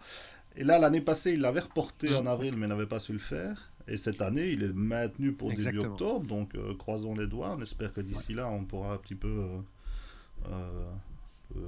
Et 0.56 0.64
là, 0.64 0.78
l'année 0.78 1.00
passée, 1.00 1.32
il 1.32 1.40
l'avait 1.40 1.60
reporté 1.60 2.10
Mm. 2.10 2.14
en 2.16 2.26
avril, 2.26 2.56
mais 2.56 2.66
n'avait 2.66 2.86
pas 2.86 2.98
su 2.98 3.12
le 3.12 3.18
faire. 3.18 3.70
Et 3.88 3.96
cette 3.96 4.20
année, 4.22 4.50
il 4.50 4.62
est 4.62 4.72
maintenu 4.72 5.32
pour 5.32 5.48
début 5.50 5.78
octobre. 5.80 6.24
Donc, 6.24 6.54
euh, 6.54 6.74
croisons 6.76 7.14
les 7.14 7.26
doigts. 7.26 7.56
On 7.58 7.62
espère 7.62 7.92
que 7.92 8.00
d'ici 8.00 8.32
là, 8.34 8.48
on 8.48 8.64
pourra 8.64 8.94
un 8.94 8.96
petit 8.98 9.14
peu, 9.16 9.28
euh, 9.28 9.60
euh, 10.48 10.90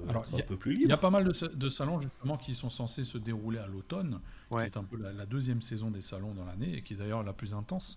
Alors, 0.09 0.23
être 0.23 0.29
il 0.33 0.39
y 0.39 0.41
un 0.41 0.45
a- 0.45 0.47
peu 0.47 0.57
plus 0.57 0.73
Il 0.75 0.79
y 0.79 0.81
libre. 0.83 0.95
a 0.95 0.99
pas 0.99 1.11
mal 1.11 1.25
de, 1.25 1.33
sa- 1.33 1.49
de 1.49 1.69
salons 1.69 2.01
justement 2.01 2.37
qui 2.37 2.55
sont 2.55 2.71
censés 2.71 3.05
se 3.05 3.19
dérouler 3.19 3.59
à 3.59 3.67
l'automne, 3.67 4.21
Ouais. 4.51 4.63
qui 4.63 4.67
est 4.71 4.79
un 4.79 4.85
peu 4.85 4.97
la, 4.97 5.13
la 5.13 5.27
deuxième 5.27 5.61
saison 5.63 5.91
des 5.91 6.01
salons 6.01 6.33
dans 6.35 6.45
l'année 6.45 6.77
et 6.77 6.83
qui 6.83 6.95
est 6.95 6.97
d'ailleurs 6.97 7.23
la 7.23 7.33
plus 7.33 7.53
intense. 7.55 7.97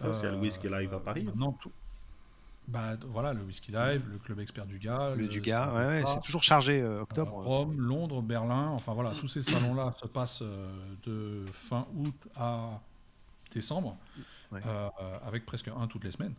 Ah, 0.00 0.08
c'est 0.20 0.30
le 0.30 0.36
Whisky 0.38 0.68
Live 0.68 0.92
à 0.94 1.00
Paris. 1.00 1.24
maintenant, 1.24 1.52
tout- 1.52 1.72
Bah, 2.68 2.96
voilà, 3.06 3.32
le 3.32 3.42
Whisky 3.42 3.70
Live, 3.70 4.08
le 4.10 4.18
Club 4.18 4.40
Expert 4.40 4.66
du 4.66 4.78
Gars, 4.80 5.14
le 5.14 5.28
Dugas, 5.28 5.66
Star 5.66 5.74
ouais, 5.76 5.86
ouais, 5.86 6.02
c'est 6.06 6.20
toujours 6.20 6.42
chargé 6.42 6.80
euh, 6.80 7.02
octobre. 7.02 7.30
Rome, 7.32 7.80
Londres, 7.80 8.22
Berlin, 8.22 8.68
enfin 8.70 8.92
voilà, 8.92 9.10
tous 9.12 9.28
ces 9.28 9.40
salons-là 9.42 9.94
se 10.02 10.08
passent 10.08 10.42
euh, 10.42 10.68
de 11.04 11.44
fin 11.52 11.86
août 11.96 12.28
à 12.36 12.80
décembre, 13.52 13.96
Ouais. 14.52 14.60
euh, 14.66 14.88
avec 15.24 15.44
presque 15.46 15.68
un 15.68 15.86
toutes 15.86 16.04
les 16.04 16.10
semaines. 16.10 16.34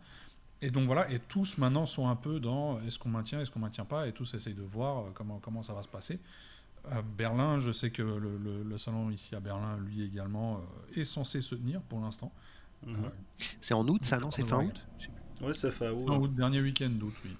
Et 0.60 0.70
donc 0.70 0.86
voilà, 0.86 1.10
et 1.10 1.18
tous 1.18 1.56
maintenant 1.56 1.86
sont 1.86 2.08
un 2.08 2.16
peu 2.16 2.40
dans 2.40 2.78
est-ce 2.80 2.98
qu'on 2.98 3.08
maintient, 3.10 3.40
est-ce 3.40 3.50
qu'on 3.50 3.60
maintient 3.60 3.84
pas, 3.86 4.06
et 4.08 4.12
tous 4.12 4.34
essayent 4.34 4.54
de 4.54 4.62
voir 4.62 5.04
comment, 5.14 5.38
comment 5.38 5.62
ça 5.62 5.72
va 5.72 5.82
se 5.82 5.88
passer. 5.88 6.18
Euh, 6.92 7.00
Berlin, 7.16 7.58
je 7.58 7.70
sais 7.72 7.90
que 7.90 8.02
le, 8.02 8.36
le- 8.38 8.62
le 8.64 8.78
salon 8.78 9.10
ici 9.10 9.34
à 9.34 9.40
Berlin, 9.40 9.78
lui 9.78 10.02
également, 10.02 10.60
est 10.94 11.04
censé 11.04 11.40
se 11.40 11.54
tenir 11.54 11.80
pour 11.82 12.00
l'instant. 12.00 12.32
Mhm. 12.86 12.96
Euh, 13.04 13.08
C'est 13.60 13.74
en 13.74 13.86
août, 13.88 14.04
ça, 14.04 14.18
non 14.20 14.30
C'est 14.30 14.42
fin 14.42 14.64
août? 14.64 14.86
Oui, 15.40 15.52
c'est 15.54 15.70
fin 15.70 15.90
août. 15.90 16.34
Dernier 16.34 16.60
week-end 16.60 16.90
d'août, 16.90 17.14
oui. 17.24 17.30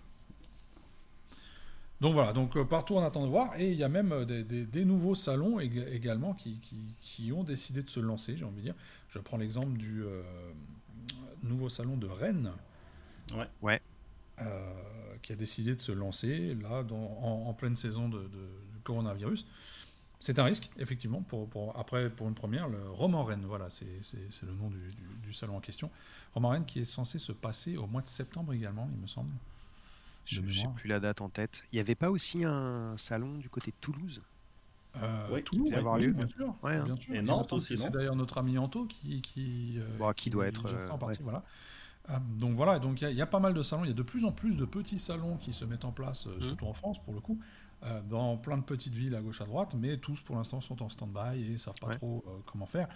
Donc 2.00 2.14
voilà, 2.14 2.32
donc 2.32 2.56
euh, 2.56 2.64
partout 2.64 2.94
on 2.94 3.02
attend 3.04 3.24
de 3.24 3.28
voir, 3.30 3.58
et 3.58 3.72
il 3.72 3.76
y 3.76 3.82
a 3.82 3.88
même 3.88 4.12
euh, 4.12 4.24
des, 4.24 4.44
des- 4.44 4.66
des 4.66 4.84
nouveaux 4.84 5.16
salons 5.16 5.58
ég- 5.58 5.88
également 5.92 6.32
qui, 6.32 6.58
qui- 6.60 6.94
qui 7.00 7.32
ont 7.32 7.42
décidé 7.42 7.82
de 7.82 7.90
se 7.90 7.98
lancer, 7.98 8.36
j'ai 8.36 8.44
envie 8.44 8.58
de 8.58 8.62
dire. 8.62 8.74
Je 9.10 9.18
prends 9.18 9.36
l'exemple 9.36 9.76
du 9.76 10.04
euh, 10.04 10.22
nouveau 11.42 11.68
salon 11.68 11.96
de 11.96 12.06
Rennes, 12.06 12.52
Ouais. 13.34 13.48
Ouais. 13.62 13.80
euh, 14.40 14.72
qui 15.22 15.32
a 15.32 15.36
décidé 15.36 15.74
de 15.74 15.80
se 15.80 15.90
lancer 15.90 16.54
là 16.62 16.84
dans- 16.84 17.18
en, 17.20 17.48
en 17.48 17.52
pleine 17.54 17.74
saison 17.74 18.08
de, 18.08 18.30
coronavirus. 18.84 19.44
C'est 20.20 20.38
un 20.40 20.44
risque, 20.44 20.68
effectivement, 20.78 21.22
pour, 21.22 21.48
pour- 21.48 21.78
après 21.78 22.10
pour 22.10 22.28
une 22.28 22.34
première, 22.34 22.68
le 22.68 22.78
Rome 22.90 23.14
en 23.14 23.22
Rennes, 23.22 23.44
voilà, 23.46 23.70
c'est 23.70 23.86
le 24.42 24.52
nom 24.52 24.68
du, 24.68 24.78
du- 24.78 25.16
du 25.22 25.32
salon 25.32 25.56
en 25.56 25.60
question. 25.60 25.90
Rome 26.34 26.44
en 26.46 26.48
Rennes 26.50 26.64
qui 26.64 26.80
est 26.80 26.84
censé 26.84 27.18
se 27.20 27.30
passer 27.32 27.76
au 27.76 27.86
mois 27.86 28.02
de 28.02 28.08
septembre 28.08 28.52
également, 28.52 28.88
il 28.92 29.00
me 29.00 29.06
semble. 29.06 29.30
Je 30.24 30.40
n'ai 30.40 30.52
plus 30.76 30.88
la 30.88 31.00
date 31.00 31.20
en 31.20 31.28
tête. 31.28 31.62
Il 31.72 31.76
n'y 31.76 31.80
avait 31.80 31.94
pas 31.94 32.10
aussi 32.10 32.44
un 32.44 32.96
salon 32.96 33.38
du 33.38 33.48
côté 33.48 33.70
de 33.70 33.76
Toulouse? 33.80 34.20
Euh, 34.96 35.28
Oui, 35.32 35.42
Toulouse, 35.44 35.72
avoir 35.72 35.94
oui, 35.96 36.06
lieu. 36.06 36.12
bien 36.12 36.26
sûr. 36.28 36.54
Ouais, 36.62 36.76
hein. 36.76 36.84
bien 36.84 36.96
sûr. 36.96 37.14
Et 37.14 37.22
Nantes 37.22 37.52
aussi, 37.52 37.76
C'est 37.78 37.90
d'ailleurs 37.90 38.16
notre 38.16 38.38
ami 38.38 38.58
Anto 38.58 38.86
qui, 38.86 39.20
qui, 39.22 39.74
euh, 39.78 39.98
Bon, 39.98 40.12
qui 40.12 40.30
doit 40.30 40.46
être, 40.48 40.66
en 40.66 40.94
euh, 40.96 40.98
partie, 40.98 41.22
ouais. 41.22 41.30
voilà. 41.30 41.44
Donc 42.38 42.54
voilà, 42.56 42.78
donc 42.78 43.00
il 43.00 43.04
y 43.04 43.06
a- 43.06 43.10
il 43.10 43.16
y, 43.16 43.22
a 43.22 43.26
pas 43.26 43.38
mal 43.38 43.52
de 43.54 43.62
salons, 43.62 43.84
il 43.84 43.88
y 43.88 43.90
a 43.90 43.94
de 43.94 44.02
plus 44.02 44.24
en 44.24 44.32
plus 44.32 44.56
de 44.56 44.64
petits 44.64 44.98
salons 44.98 45.36
qui 45.36 45.52
se 45.52 45.64
mettent 45.66 45.84
en 45.84 45.92
place, 45.92 46.24
Mmh. 46.26 46.30
euh, 46.30 46.40
surtout 46.40 46.66
en 46.66 46.72
France 46.72 46.98
pour 47.04 47.12
le 47.14 47.20
coup, 47.20 47.38
dans 48.08 48.36
plein 48.36 48.58
de 48.58 48.64
petites 48.64 48.94
villes 48.94 49.14
à 49.14 49.20
gauche 49.20 49.40
à 49.40 49.44
droite, 49.44 49.74
mais 49.78 49.98
tous 49.98 50.20
pour 50.20 50.36
l'instant 50.36 50.60
sont 50.60 50.82
en 50.82 50.88
stand-by 50.88 51.52
et 51.52 51.58
savent 51.58 51.78
pas 51.80 51.88
Ouais. 51.88 51.96
trop 51.96 52.24
euh, 52.26 52.30
comment 52.46 52.66
faire. 52.66 52.88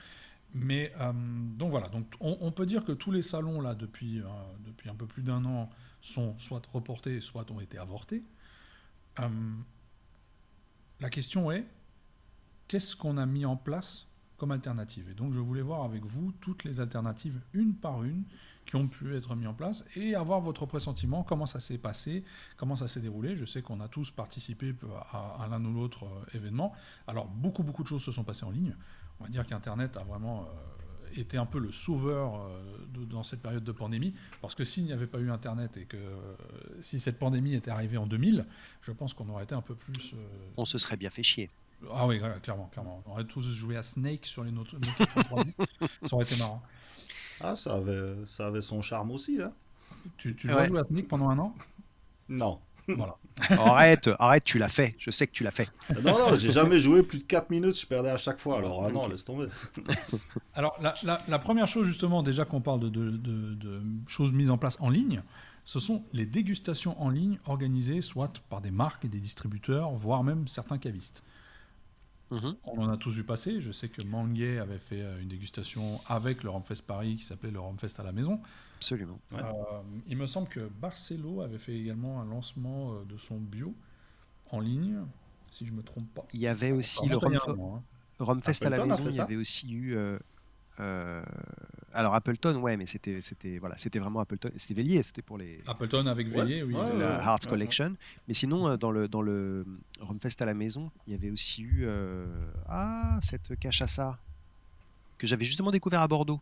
Mais 0.55 0.93
euh, 1.01 1.13
donc 1.57 1.71
voilà, 1.71 1.89
donc 1.89 2.07
on, 2.21 2.37
on 2.41 2.53
peut 2.53 2.67
dire 2.67 2.85
que 2.85 2.93
tous 2.93 3.11
les 3.11 3.23
salons 3.23 3.61
là 3.61 3.75
depuis, 3.75 4.21
euh, 4.21 4.25
depuis 4.67 4.91
un 4.91 4.95
peu 4.95 5.07
plus 5.07 5.23
d'un 5.23 5.45
an 5.47 5.71
sont 6.01 6.37
soit 6.37 6.61
reportés, 6.73 7.21
soit 7.21 7.51
ont 7.51 7.61
été 7.61 7.79
avortés. 7.79 8.23
Euh, 9.21 9.29
la 11.01 11.11
question 11.11 11.51
est, 11.51 11.67
qu'est-ce 12.69 12.97
qu'on 12.97 13.17
a 13.17 13.27
mis 13.27 13.45
en 13.47 13.57
place 13.57 14.09
comme 14.37 14.51
alternative? 14.51 15.09
Et 15.11 15.15
donc 15.15 15.33
je 15.33 15.39
voulais 15.41 15.63
voir 15.63 15.85
avec 15.85 16.05
vous 16.05 16.33
toutes 16.41 16.65
les 16.65 16.81
alternatives, 16.81 17.41
une 17.53 17.75
par 17.75 18.03
une, 18.05 18.25
qui 18.67 18.77
ont 18.77 18.89
pu 18.89 19.17
être 19.17 19.35
mises 19.35 19.47
en 19.47 19.55
place 19.55 19.85
et 19.97 20.15
avoir 20.15 20.41
votre 20.41 20.67
pressentiment, 20.67 21.23
comment 21.23 21.47
ça 21.47 21.61
s'est 21.61 21.79
passé, 21.79 22.25
comment 22.57 22.77
ça 22.77 22.89
s'est 22.89 23.01
déroulé. 23.01 23.37
Je 23.37 23.45
sais 23.45 23.63
qu'on 23.63 23.81
a 23.81 23.89
tous 23.89 24.11
participé 24.11 24.75
à, 25.13 25.47
l'un 25.51 25.65
ou 25.65 25.73
l'autre 25.73 26.05
euh, 26.05 26.37
événement. 26.37 26.73
Alors 27.07 27.27
beaucoup, 27.27 27.63
beaucoup 27.63 27.83
de 27.83 27.89
choses 27.89 28.03
se 28.03 28.13
sont 28.13 28.25
passées 28.25 28.45
en 28.45 28.51
ligne. 28.51 28.75
On 29.21 29.25
va 29.25 29.31
dire 29.31 29.47
qu'Internet 29.47 29.97
a 29.97 30.05
vraiment 30.05 30.43
euh, 30.43 31.21
été 31.21 31.37
un 31.39 31.47
peu 31.47 31.59
le 31.59 31.73
sauveur 31.73 32.37
euh, 32.37 33.05
dans 33.07 33.23
cette 33.23 33.43
période 33.43 33.65
de 33.65 33.73
pandémie, 33.73 34.15
parce 34.41 34.55
que 34.55 34.65
s'il 34.65 34.85
n'y 34.85 34.93
avait 34.93 35.07
pas 35.07 35.19
eu 35.19 35.31
Internet 35.31 35.77
et 35.77 35.85
que 35.85 35.99
si 36.81 37.01
cette 37.01 37.19
pandémie 37.19 37.55
était 37.55 37.71
arrivée 37.71 37.99
en 37.99 38.07
2000, 38.07 38.47
je 38.81 38.93
pense 38.93 39.15
qu'on 39.15 39.29
aurait 39.29 39.45
été 39.45 39.55
un 39.55 39.63
peu 39.63 39.75
plus... 39.75 40.15
On 40.57 40.65
se 40.65 40.79
serait 40.79 40.97
bien 40.97 41.11
fait 41.11 41.23
chier. 41.23 41.51
Ah 41.93 42.07
oui, 42.07 42.21
clairement, 42.43 42.69
clairement. 42.69 43.03
On 43.07 43.13
aurait 43.13 43.25
tous 43.25 43.43
joué 43.43 43.77
à 43.77 43.83
Snake 43.83 44.25
sur 44.25 44.45
les 44.45 44.53
notes. 44.53 44.75
ça 46.03 46.15
aurait 46.15 46.25
été 46.25 46.37
marrant. 46.37 46.63
Ah, 47.41 47.57
ça 47.57 47.75
avait, 47.75 48.15
ça 48.27 48.47
avait 48.47 48.63
son 48.63 48.83
charme 48.83 49.11
aussi. 49.11 49.41
Hein. 49.41 49.53
Tu, 50.17 50.35
tu 50.35 50.49
joué 50.49 50.79
à 50.79 50.85
Snake 50.85 51.09
pendant 51.09 51.29
un 51.31 51.39
an? 51.39 51.55
Non. 52.29 52.59
Voilà. 52.89 53.17
arrête, 53.51 54.11
arrête, 54.19 54.45
tu 54.45 54.59
l'as 54.59 54.69
fait. 54.69 54.95
Je 54.99 55.11
sais 55.11 55.27
que 55.27 55.33
tu 55.33 55.45
l'as 55.45 55.51
fait. 55.51 55.69
Non, 56.03 56.19
non, 56.19 56.37
j'ai 56.37 56.51
jamais 56.51 56.81
joué 56.81 57.03
plus 57.03 57.19
de 57.19 57.25
4 57.25 57.51
minutes, 57.51 57.81
je 57.81 57.87
perdais 57.87 58.11
à 58.11 58.17
chaque 58.17 58.41
fois. 58.41 58.59
Alors, 58.59 58.85
ah 58.85 58.91
non, 58.91 59.09
laisse 59.09 59.25
tomber. 59.25 59.47
Alors, 60.55 60.77
la, 60.83 60.93
la, 61.29 61.39
première 61.39 61.67
chose, 61.67 61.87
justement, 61.87 62.23
déjà 62.23 62.45
qu'on 62.45 62.61
parle 62.61 62.81
de, 62.81 62.89
de, 62.89 63.11
de, 63.11 63.55
de, 63.55 63.73
choses 64.07 64.33
mises 64.33 64.51
en 64.51 64.59
place 64.59 64.77
en 64.81 64.91
ligne, 64.91 65.23
ce 65.65 65.81
sont 65.81 66.05
les 66.13 66.27
dégustations 66.27 67.01
en 67.01 67.09
ligne 67.09 67.39
organisées 67.47 68.03
soit 68.03 68.33
par 68.51 68.61
des 68.61 68.71
marques 68.73 69.05
et 69.05 69.09
des 69.09 69.21
distributeurs, 69.21 69.93
voire 69.93 70.25
même 70.25 70.49
certains 70.49 70.79
cavistes. 70.79 71.23
Mhm. 72.33 72.57
On 72.65 72.83
en 72.83 72.89
a 72.89 72.97
tous 72.97 73.11
vu 73.11 73.25
passer. 73.25 73.61
Je 73.61 73.73
sais 73.73 73.89
que 73.89 74.03
Manguet 74.03 74.59
avait 74.59 74.79
fait 74.79 75.03
euh, 75.03 75.21
une 75.21 75.29
dégustation 75.29 76.01
avec 76.09 76.43
le 76.43 76.51
Romfest 76.51 76.83
Paris 76.87 77.17
qui 77.17 77.25
s'appelait 77.25 77.51
le 77.51 77.61
Romfest 77.61 77.99
à 77.99 78.03
la 78.03 78.13
maison. 78.13 78.41
Absolument. 78.77 79.21
Euh, 79.35 79.43
il 80.07 80.17
me 80.17 80.27
semble 80.27 80.49
que 80.49 80.69
Barcelo 80.81 81.43
avait 81.43 81.59
fait 81.59 81.75
également 81.75 82.21
un 82.21 82.25
lancement 82.25 82.95
euh, 82.95 83.05
de 83.05 83.19
son 83.19 83.39
bio 83.39 83.75
en 84.51 84.61
ligne, 84.61 84.99
si 85.51 85.67
je 85.67 85.73
me 85.73 85.83
trompe 85.83 86.13
pas. 86.15 86.25
Il 86.33 86.41
y 86.41 86.47
avait 86.47 86.73
aussi 86.73 87.07
le 87.07 87.17
Romfest, 87.17 88.65
à 88.65 88.71
la 88.71 88.87
maison. 88.87 89.09
Il 89.09 89.15
y 89.15 89.21
avait 89.21 89.37
aussi 89.37 89.71
eu 89.71 89.97
euh, 90.81 91.23
alors 91.95 92.15
Appleton, 92.15 92.57
ouais, 92.61 92.77
mais 92.77 92.87
c'était 92.87 93.21
c'était 93.21 93.59
voilà, 93.59 93.77
c'était 93.79 93.99
vraiment 93.99 94.21
Appleton, 94.21 94.51
c'était 94.57 94.75
Vélier, 94.75 95.03
c'était 95.03 95.23
pour 95.23 95.39
les 95.39 95.61
Appleton 95.67 96.07
avec 96.07 96.29
Vélier, 96.29 96.63
oui, 96.63 96.75
la 96.75 97.23
Hearts 97.23 97.47
Collection. 97.47 97.97
Mais 98.29 98.35
sinon, 98.35 98.69
euh, 98.69 98.77
dans 98.77 98.91
le 98.91 99.09
dans 99.09 99.23
le 99.23 99.67
Rumfest 100.01 100.41
à 100.41 100.47
la 100.47 100.55
maison, 100.55 100.91
il 101.07 101.13
y 101.13 101.17
avait 101.17 101.31
aussi 101.31 101.63
eu 101.63 101.85
euh, 101.85 102.27
ah 102.69 103.19
cette 103.23 103.59
cachaça 103.59 104.19
que 105.19 105.27
j'avais 105.27 105.45
justement 105.45 105.71
découvert 105.71 106.03
à 106.03 106.09
Bordeaux. 106.09 106.41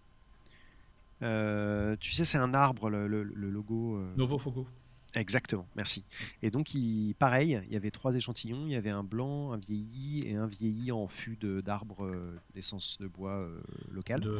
tu 1.21 2.12
sais, 2.12 2.25
c'est 2.25 2.38
un 2.38 2.54
arbre, 2.54 2.88
le, 2.88 3.07
le, 3.09 3.23
le 3.25 3.50
logo. 3.50 4.00
Novo 4.16 4.38
Fogo. 4.38 4.66
Exactement, 5.14 5.67
merci. 5.75 6.05
Et 6.43 6.50
donc, 6.50 6.75
il, 6.75 7.14
pareil, 7.19 7.61
il 7.67 7.73
y 7.73 7.76
avait 7.76 7.90
trois 7.90 8.14
échantillons. 8.14 8.67
Il 8.67 8.73
y 8.73 8.76
avait 8.76 8.90
un 8.90 9.02
blanc, 9.02 9.52
un 9.52 9.59
vieilli 9.59 10.26
et 10.26 10.37
un 10.37 10.47
vieilli 10.47 10.93
en 10.93 11.09
fût 11.09 11.37
d'arbre 11.37 12.05
euh, 12.05 12.38
d'essence 12.55 12.97
de 13.00 13.09
bois 13.09 13.33
euh, 13.33 13.61
local. 13.90 14.21
De, 14.21 14.37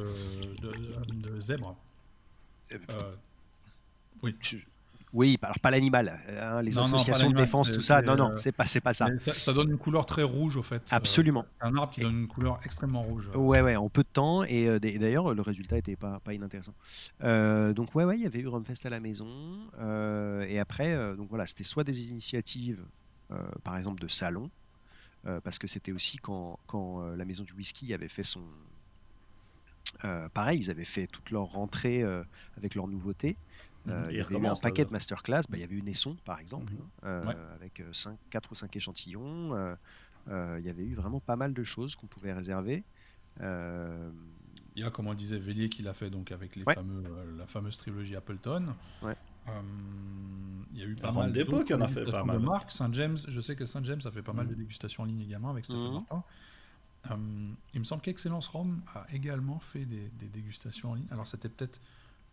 de, 0.63 1.41
zèbre. 1.41 1.77
Euh, 2.73 3.15
oui. 4.23 4.35
Oui, 5.13 5.37
alors 5.43 5.59
pas 5.59 5.73
l'animal, 5.73 6.21
hein, 6.29 6.63
les 6.63 6.79
associations 6.79 7.31
de 7.31 7.35
défense, 7.35 7.73
tout 7.73 7.81
ça. 7.81 8.01
Non, 8.01 8.15
non, 8.15 8.33
c'est 8.37 8.53
pas, 8.53 8.67
pas 8.83 8.93
ça. 8.95 9.09
ça. 9.21 9.53
donne 9.53 9.71
une 9.71 9.79
couleur 9.79 10.07
très 10.07 10.23
rouge, 10.23 10.57
au 10.57 10.63
fait. 10.63 10.83
Absolument. 10.91 11.45
c'est 11.61 11.67
un 11.67 11.77
arbre 11.77 11.91
qui 11.93 12.03
donne 12.03 12.21
une 12.21 12.29
couleur 12.29 12.61
extrêmement 12.65 13.03
rouge. 13.03 13.29
Ouais, 13.35 13.61
ouais, 13.61 13.75
en 13.75 13.89
peu 13.89 14.03
de 14.03 14.09
temps. 14.09 14.45
Et 14.45 14.79
d'ailleurs, 14.79 15.35
le 15.35 15.43
résultat 15.43 15.79
était 15.79 15.97
pas, 15.97 16.21
pas 16.21 16.33
inintéressant. 16.33 16.75
donc, 17.21 17.95
ouais, 17.95 18.05
ouais, 18.05 18.17
il 18.17 18.23
y 18.23 18.27
avait 18.27 18.39
eu 18.39 18.47
Rumfest 18.47 18.87
à 18.87 18.91
la 18.91 19.01
maison. 19.01 19.27
et 20.47 20.59
après, 20.61 21.17
donc 21.17 21.29
voilà, 21.29 21.47
c'était 21.47 21.65
soit 21.65 21.85
des 21.85 22.11
initiatives, 22.11 22.85
par 23.65 23.77
exemple, 23.77 24.01
de 24.01 24.09
salon, 24.09 24.49
parce 25.43 25.59
que 25.59 25.67
c'était 25.67 25.93
aussi 25.93 26.19
quand, 26.19 26.61
quand 26.69 27.01
la 27.17 27.25
maison 27.25 27.43
du 27.43 27.53
whisky 27.55 27.93
avait 27.95 28.07
fait 28.07 28.23
son. 28.23 28.43
pareil, 30.35 30.61
ils 30.61 30.71
avaient 30.71 30.85
fait 30.85 31.09
toute 31.09 31.33
leur 31.33 31.47
rentrée 31.47 32.05
avec 32.57 32.77
leurs 32.77 32.87
nouveautés. 32.87 33.37
Euh, 33.89 34.05
il 34.11 34.17
y 34.17 34.21
avait 34.21 34.37
eu 34.37 34.47
un 34.47 34.57
paquet 34.57 34.85
de 34.85 34.91
masterclass. 34.91 35.43
Bah, 35.49 35.57
il 35.57 35.61
y 35.61 35.65
avait 35.65 35.75
eu 35.75 35.83
Nesson, 35.83 36.17
par 36.25 36.39
exemple, 36.39 36.73
mhm. 36.73 36.79
euh, 37.05 37.55
avec 37.55 37.83
5, 37.93 38.13
euh, 38.13 38.17
4 38.31 38.53
ou 38.53 38.55
5 38.55 38.77
échantillons. 38.77 39.77
il 40.29 40.65
y 40.65 40.69
avait 40.69 40.85
eu 40.85 40.95
vraiment 40.95 41.21
pas 41.21 41.37
mal 41.37 41.55
de 41.55 41.65
choses 41.65 41.97
qu'on 41.97 42.07
pouvait 42.07 42.33
réserver. 42.33 42.85
Il 43.41 44.83
y 44.83 44.85
a, 44.85 44.91
comme 44.91 45.09
on 45.09 45.15
disait, 45.15 45.39
Vélier 45.39 45.69
qui 45.69 45.83
l'a 45.83 45.95
fait 45.95 46.11
donc 46.11 46.33
avec 46.33 46.57
les 46.57 46.65
fameux, 46.65 47.03
la 47.37 47.47
fameuse 47.47 47.77
trilogie 47.79 48.17
Appleton. 48.17 48.75
il 50.73 50.79
y 50.79 50.83
a 50.83 50.87
eu 50.87 50.95
pas 50.95 51.13
mal 51.13 51.33
d'époques, 51.33 51.71
en 51.71 51.81
a 51.81 51.89
fait 51.89 52.05
pas 52.05 52.25
mal. 52.25 52.39
De 52.39 52.45
marques. 52.45 52.71
Saint 52.71 52.93
James, 52.93 53.19
je 53.27 53.41
sais 53.41 53.57
que 53.57 53.67
Saint 53.67 53.83
James 53.85 54.01
a 54.05 54.11
fait 54.11 54.23
pas 54.23 54.33
mal 54.33 54.47
de 54.47 54.53
mhm. 54.53 54.59
dégustations 54.59 55.03
en 55.03 55.07
ligne 55.07 55.21
également 55.21 55.51
avec 55.51 55.65
Stéphane 55.65 55.87
mhm. 55.87 55.93
Martin. 55.95 56.25
il 57.75 57.81
me 57.81 57.85
semble 57.85 58.03
qu'Excellence 58.03 58.49
Rome 58.49 58.83
a 58.95 59.07
également 59.13 59.59
fait 59.59 59.87
des, 59.87 60.11
des 60.11 60.29
dégustations 60.29 60.91
en 60.91 60.95
ligne. 60.95 61.09
Alors 61.11 61.27
c'était 61.27 61.49
peut-être 61.49 61.81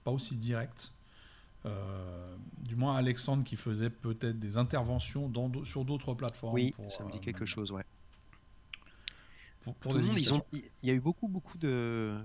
pas 0.07 0.11
aussi 0.11 0.37
direct, 0.37 0.93
euh, 0.93 0.96
du 2.67 2.75
moins 2.75 2.95
Alexandre 2.95 3.43
qui 3.43 3.55
faisait 3.55 3.89
peut-être 3.89 4.39
des 4.39 4.57
interventions 4.57 5.29
dans, 5.29 5.51
sur 5.63 5.85
d'autres 5.85 6.13
plateformes. 6.13 6.53
Oui, 6.53 6.75
ça 6.89 7.03
me 7.03 7.11
dit 7.11 7.17
euh, 7.17 7.21
quelque 7.21 7.45
chose, 7.45 7.71
ouais. 7.71 7.83
Pour, 9.81 9.93
le 9.93 10.01
monde, 10.01 10.17
ils 10.17 10.33
ont, 10.33 10.41
il 10.53 10.87
y 10.87 10.91
a 10.91 10.93
eu 10.93 11.01
beaucoup, 11.01 11.27
beaucoup 11.27 11.57
de. 11.57 12.17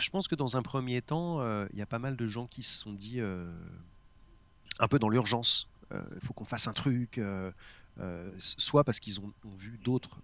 Je 0.00 0.10
pense 0.10 0.28
que 0.28 0.34
dans 0.34 0.56
un 0.56 0.62
premier 0.62 1.02
temps, 1.02 1.40
euh, 1.40 1.66
il 1.72 1.78
y 1.78 1.82
a 1.82 1.86
pas 1.86 1.98
mal 1.98 2.16
de 2.16 2.26
gens 2.26 2.46
qui 2.46 2.62
se 2.62 2.78
sont 2.78 2.92
dit, 2.92 3.20
un 3.20 4.88
peu 4.88 4.98
dans 4.98 5.10
l'urgence, 5.10 5.68
il 5.90 6.20
faut 6.22 6.32
qu'on 6.32 6.46
fasse 6.46 6.68
un 6.68 6.72
truc, 6.72 7.20
soit 8.38 8.84
parce 8.84 8.98
qu'ils 8.98 9.20
ont, 9.20 9.32
ont, 9.44 9.54
vu 9.54 9.78
d'autres 9.82 10.20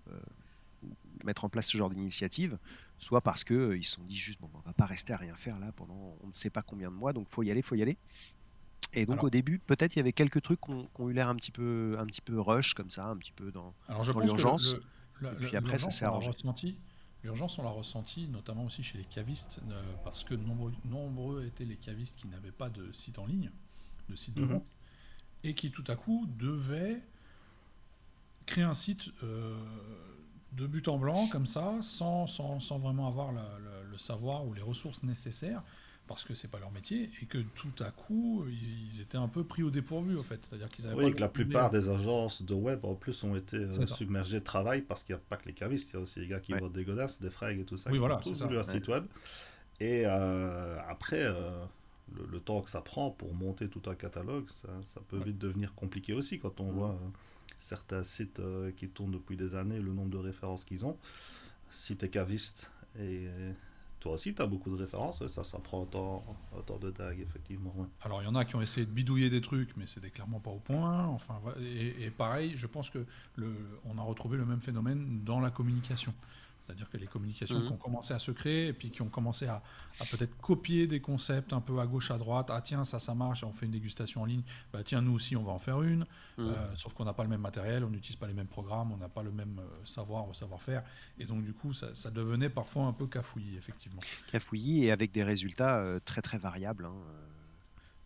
mettre 1.25 1.45
en 1.45 1.49
place 1.49 1.67
ce 1.67 1.77
genre 1.77 1.91
d'initiative, 1.91 2.59
soit 2.99 3.21
parce 3.21 3.45
qu'ils 3.45 3.57
euh, 3.57 3.83
se 3.83 3.93
sont 3.93 4.03
dit 4.03 4.17
juste, 4.17 4.41
bon, 4.41 4.51
on 4.55 4.61
va 4.61 4.73
pas 4.73 4.87
rester 4.87 5.13
à 5.13 5.17
rien 5.17 5.37
faire 5.37 5.59
là 5.59 5.73
pendant 5.73 6.17
on 6.23 6.27
ne 6.27 6.33
sait 6.33 6.51
pas 6.51 6.63
combien 6.63 6.91
de 6.91 6.97
mois, 6.97 7.13
donc 7.13 7.29
faut 7.29 7.43
y 7.43 7.51
aller, 7.51 7.63
faut 7.63 7.75
y 7.75 7.83
aller. 7.83 7.97
Et 8.95 9.05
donc 9.07 9.23
au 9.23 9.31
début, 9.31 9.59
peut-être 9.59 9.97
il 9.97 9.99
y 9.99 10.01
avait 10.01 10.13
quelques 10.13 10.43
trucs 10.43 10.61
qui 10.61 10.71
ont, 10.71 11.09
eu 11.09 11.13
l'air 11.13 11.29
un 11.29 11.37
petit 11.37 11.51
peu, 11.51 11.97
un 11.99 12.07
petit 12.07 12.23
peu 12.23 12.41
rush 12.41 12.75
comme 12.75 12.91
ça, 12.91 13.07
un 13.07 13.17
petit 13.17 13.33
peu 13.33 13.53
dans, 13.53 13.75
l'urgence. 14.23 14.77
Et 15.23 15.47
puis 15.47 15.57
après, 15.57 15.79
ça 15.79 15.91
s'est 15.91 16.05
arrangé. 16.05 16.31
L'urgence, 17.25 17.59
on 17.59 17.65
l'a 17.65 17.71
ressenti, 17.71 18.29
notamment 18.29 18.65
aussi 18.65 18.85
chez 18.85 18.97
les 18.97 19.05
cavistes, 19.05 19.61
euh, 19.71 19.83
parce 20.05 20.23
que 20.23 20.35
nombreux, 20.35 20.73
nombreux, 20.85 21.45
étaient 21.45 21.65
les 21.65 21.77
cavistes 21.77 22.17
qui 22.17 22.29
n'avaient 22.29 22.53
pas 22.53 22.71
de 22.71 22.93
site 22.93 23.19
en 23.19 23.27
ligne, 23.27 23.51
de 24.09 24.15
site 24.15 24.35
de 24.35 24.43
mhm. 24.43 24.49
vente, 24.49 24.67
et 25.43 25.55
qui 25.55 25.73
tout 25.73 25.85
à 25.89 25.97
coup 25.97 26.29
devaient 26.39 27.03
créer 28.47 28.65
un 28.65 28.75
site 28.75 29.11
euh, 29.25 29.57
de 30.53 30.67
but 30.67 30.89
en 30.89 30.99
blanc, 30.99 31.29
comme 31.29 31.47
ça, 31.47 31.75
sans, 31.83 32.27
sans, 32.27 32.61
sans 32.61 32.79
vraiment 32.79 33.07
avoir 33.07 33.33
le 33.33 33.99
savoir 33.99 34.47
ou 34.47 34.55
les 34.55 34.63
ressources 34.63 35.03
nécessaires, 35.03 35.63
parce 36.09 36.25
que 36.25 36.35
c'est 36.35 36.49
pas 36.49 36.59
leur 36.59 36.73
métier, 36.73 37.11
et 37.23 37.27
que 37.27 37.39
tout 37.39 37.85
à 37.85 37.91
coup, 37.91 38.45
ils, 38.49 39.01
étaient 39.01 39.19
un 39.19 39.29
peu 39.29 39.45
pris 39.45 39.63
au 39.63 39.71
dépourvu, 39.71 40.19
en 40.19 40.23
fait. 40.23 40.45
C'est-à-dire 40.45 40.69
qu'ils 40.71 40.89
Oui, 40.95 41.15
que 41.15 41.21
la 41.21 41.29
plupart 41.29 41.71
des 41.71 41.91
agences 41.91 42.43
de 42.43 42.55
web, 42.55 42.85
en 42.85 42.95
plus, 42.95 43.23
ont 43.25 43.37
été 43.37 43.57
euh, 43.57 43.87
submergées 43.87 44.41
de 44.41 44.45
travail, 44.45 44.81
parce 44.81 45.05
qu'il 45.05 45.15
n'y 45.15 45.21
a 45.21 45.25
pas 45.29 45.37
que 45.37 45.47
les 45.47 45.53
cavistes, 45.53 45.91
il 45.91 45.95
y 45.95 45.97
a 45.99 46.01
aussi 46.01 46.19
les 46.21 46.27
gars 46.27 46.41
qui 46.41 46.55
vendent 46.55 46.73
des 46.73 46.85
godasses, 46.85 47.21
des 47.21 47.31
frags 47.31 47.61
et 47.61 47.65
tout 47.65 47.77
ça. 47.77 47.91
Oui, 47.91 47.97
qui 47.97 47.99
voilà, 48.01 48.19
c'est 48.25 48.35
ça. 48.35 48.47
un 48.47 48.63
site 48.63 48.89
web. 48.89 49.05
Et 49.81 50.05
euh, 50.07 50.77
après, 50.89 51.25
euh, 51.25 51.65
le, 52.33 52.41
temps 52.41 52.63
que 52.63 52.71
ça 52.71 52.81
prend 52.81 53.11
pour 53.11 53.35
monter 53.35 53.69
tout 53.69 53.83
un 53.87 53.95
catalogue, 53.95 54.47
ça, 54.51 54.69
ça 54.87 55.01
peut 55.07 55.19
vite 55.19 55.39
devenir 55.39 55.75
compliqué 55.75 56.15
aussi, 56.15 56.39
quand 56.39 56.61
on 56.61 56.73
voit 56.73 56.99
certains 57.59 58.05
sites 58.05 58.41
euh, 58.41 58.73
qui 58.73 58.89
tournent 58.89 59.13
depuis 59.13 59.37
des 59.37 59.55
années, 59.55 59.79
le 59.79 59.93
nombre 59.93 60.11
de 60.11 60.19
références 60.19 60.65
qu'ils 60.65 60.85
ont. 60.85 60.97
Si 61.71 61.97
tu 61.97 62.05
es 62.05 62.09
caviste 62.09 62.73
et 62.99 63.29
toi 64.01 64.13
aussi 64.13 64.35
tu 64.35 64.43
as 64.43 64.47
beaucoup 64.47 64.71
de 64.71 64.77
références, 64.77 65.27
ça, 65.27 65.45
ça 65.45 65.59
prend 65.59 65.83
autant, 65.83 66.25
autant 66.57 66.79
de 66.79 66.91
dingue, 66.91 67.21
effectivement. 67.21 67.75
Alors 68.03 68.23
il 68.23 68.27
y 68.27 68.29
en 68.29 68.35
a 68.35 68.45
qui 68.45 68.57
ont 68.57 68.63
essayé 68.63 68.87
de 68.87 68.91
bidouiller 68.91 69.29
des 69.29 69.41
trucs, 69.41 69.77
mais 69.77 69.87
c'était 69.87 70.11
clairement 70.11 70.41
pas 70.41 70.51
au 70.51 70.61
point. 70.61 71.05
Enfin, 71.07 71.41
et, 71.61 72.11
pareil, 72.11 72.55
je 72.57 72.67
pense 72.67 72.91
que 72.91 73.05
le, 73.37 73.53
on 73.85 73.99
a 73.99 74.03
retrouvé 74.03 74.37
le 74.37 74.47
même 74.47 74.61
phénomène 74.61 75.23
dans 75.25 75.41
la 75.41 75.51
communication. 75.51 76.15
C'est-à-dire 76.69 76.91
que 76.91 76.99
les 76.99 77.07
communications 77.07 77.61
qui 77.61 77.67
mhm. 77.67 77.73
ont 77.73 77.77
commencé 77.79 78.13
à 78.13 78.19
se 78.19 78.31
créer 78.31 78.67
et 78.67 78.73
puis 78.75 78.91
qui 78.91 79.01
ont 79.01 79.09
commencé 79.09 79.47
à, 79.47 79.63
peut-être 80.11 80.37
copier 80.37 80.87
des 80.87 81.01
concepts 81.01 81.55
un 81.55 81.63
peu 81.63 81.81
à 81.81 81.87
gauche, 81.87 82.11
à 82.11 82.19
droite. 82.19 82.51
Ah 82.53 82.61
tiens, 82.61 82.85
ça, 82.85 82.99
ça 82.99 83.15
marche, 83.15 83.43
on 83.43 83.55
fait 83.55 83.65
une 83.65 83.73
dégustation 83.73 84.21
en 84.21 84.27
ligne. 84.27 84.43
Bah 84.71 84.83
tiens, 84.85 85.01
nous 85.01 85.15
aussi, 85.15 85.35
on 85.35 85.43
va 85.43 85.53
en 85.53 85.59
faire 85.59 85.81
une. 85.81 86.01
Mhm. 86.37 86.47
Euh, 86.47 86.75
sauf 86.75 86.93
qu'on 86.93 87.07
n'a 87.07 87.15
pas 87.15 87.23
le 87.23 87.31
même 87.31 87.41
matériel, 87.41 87.85
on 87.85 87.89
n'utilise 87.89 88.17
pas 88.17 88.27
les 88.27 88.35
mêmes 88.35 88.49
programmes, 88.49 88.93
on 88.93 88.99
n'a 88.99 89.09
pas 89.09 89.23
le 89.23 89.33
même 89.33 89.59
euh, 89.61 89.87
savoir 89.87 90.29
ou 90.29 90.35
savoir-faire. 90.35 90.85
Et 91.19 91.25
donc, 91.25 91.43
du 91.43 91.55
coup, 91.55 91.73
ça, 91.73 92.11
devenait 92.11 92.51
parfois 92.51 92.85
un 92.85 92.93
peu 92.93 93.07
cafouillis, 93.07 93.57
effectivement. 93.57 94.01
Cafouillis 94.31 94.85
et 94.85 94.91
avec 94.91 95.11
des 95.11 95.25
résultats 95.25 95.79
euh, 95.79 96.01
très, 96.05 96.21
très 96.21 96.37
variables. 96.37 96.85
Hein, 96.85 96.97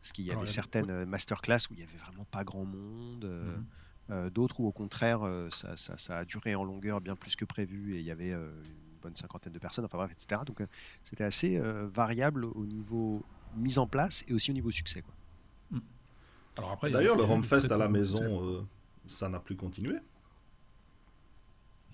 parce 0.00 0.12
qu'il 0.12 0.24
y 0.24 0.30
avait 0.30 0.46
certaines 0.46 1.04
masterclass 1.04 1.58
où 1.68 1.74
il 1.74 1.78
n'y 1.78 1.82
avait 1.82 1.98
vraiment 1.98 2.26
pas 2.30 2.44
grand 2.44 2.64
monde. 2.64 3.24
Mhm. 3.24 3.64
Euh, 4.12 4.28
d'autres 4.28 4.60
où 4.60 4.66
au 4.66 4.72
contraire 4.72 5.22
euh, 5.22 5.48
ça, 5.50 6.18
a 6.18 6.24
duré 6.24 6.54
en 6.54 6.64
longueur 6.64 7.00
bien 7.00 7.16
plus 7.16 7.34
que 7.34 7.46
prévu 7.46 7.94
et 7.94 8.00
il 8.00 8.04
y 8.04 8.10
avait 8.10 8.32
euh, 8.32 8.50
une 8.64 8.98
bonne 9.00 9.16
cinquantaine 9.16 9.54
de 9.54 9.58
personnes, 9.58 9.86
enfin 9.86 9.96
bref, 9.96 10.10
etc. 10.12 10.42
Donc 10.44 10.62
c'était 11.02 11.24
assez 11.24 11.58
variable 11.58 12.44
au 12.44 12.66
niveau 12.66 13.24
mise 13.56 13.78
en 13.78 13.86
place 13.86 14.24
et 14.28 14.34
aussi 14.34 14.50
au 14.50 14.54
niveau 14.54 14.70
succès. 14.70 15.02
Quoi. 15.02 15.14
Mm. 15.70 16.90
D'ailleurs, 16.90 17.16
le 17.16 17.22
Romfest 17.22 17.72
à 17.72 17.76
la 17.78 17.88
maison, 17.88 18.66
ça 19.06 19.28
n'a 19.28 19.40
plus 19.40 19.56
continué. 19.56 19.96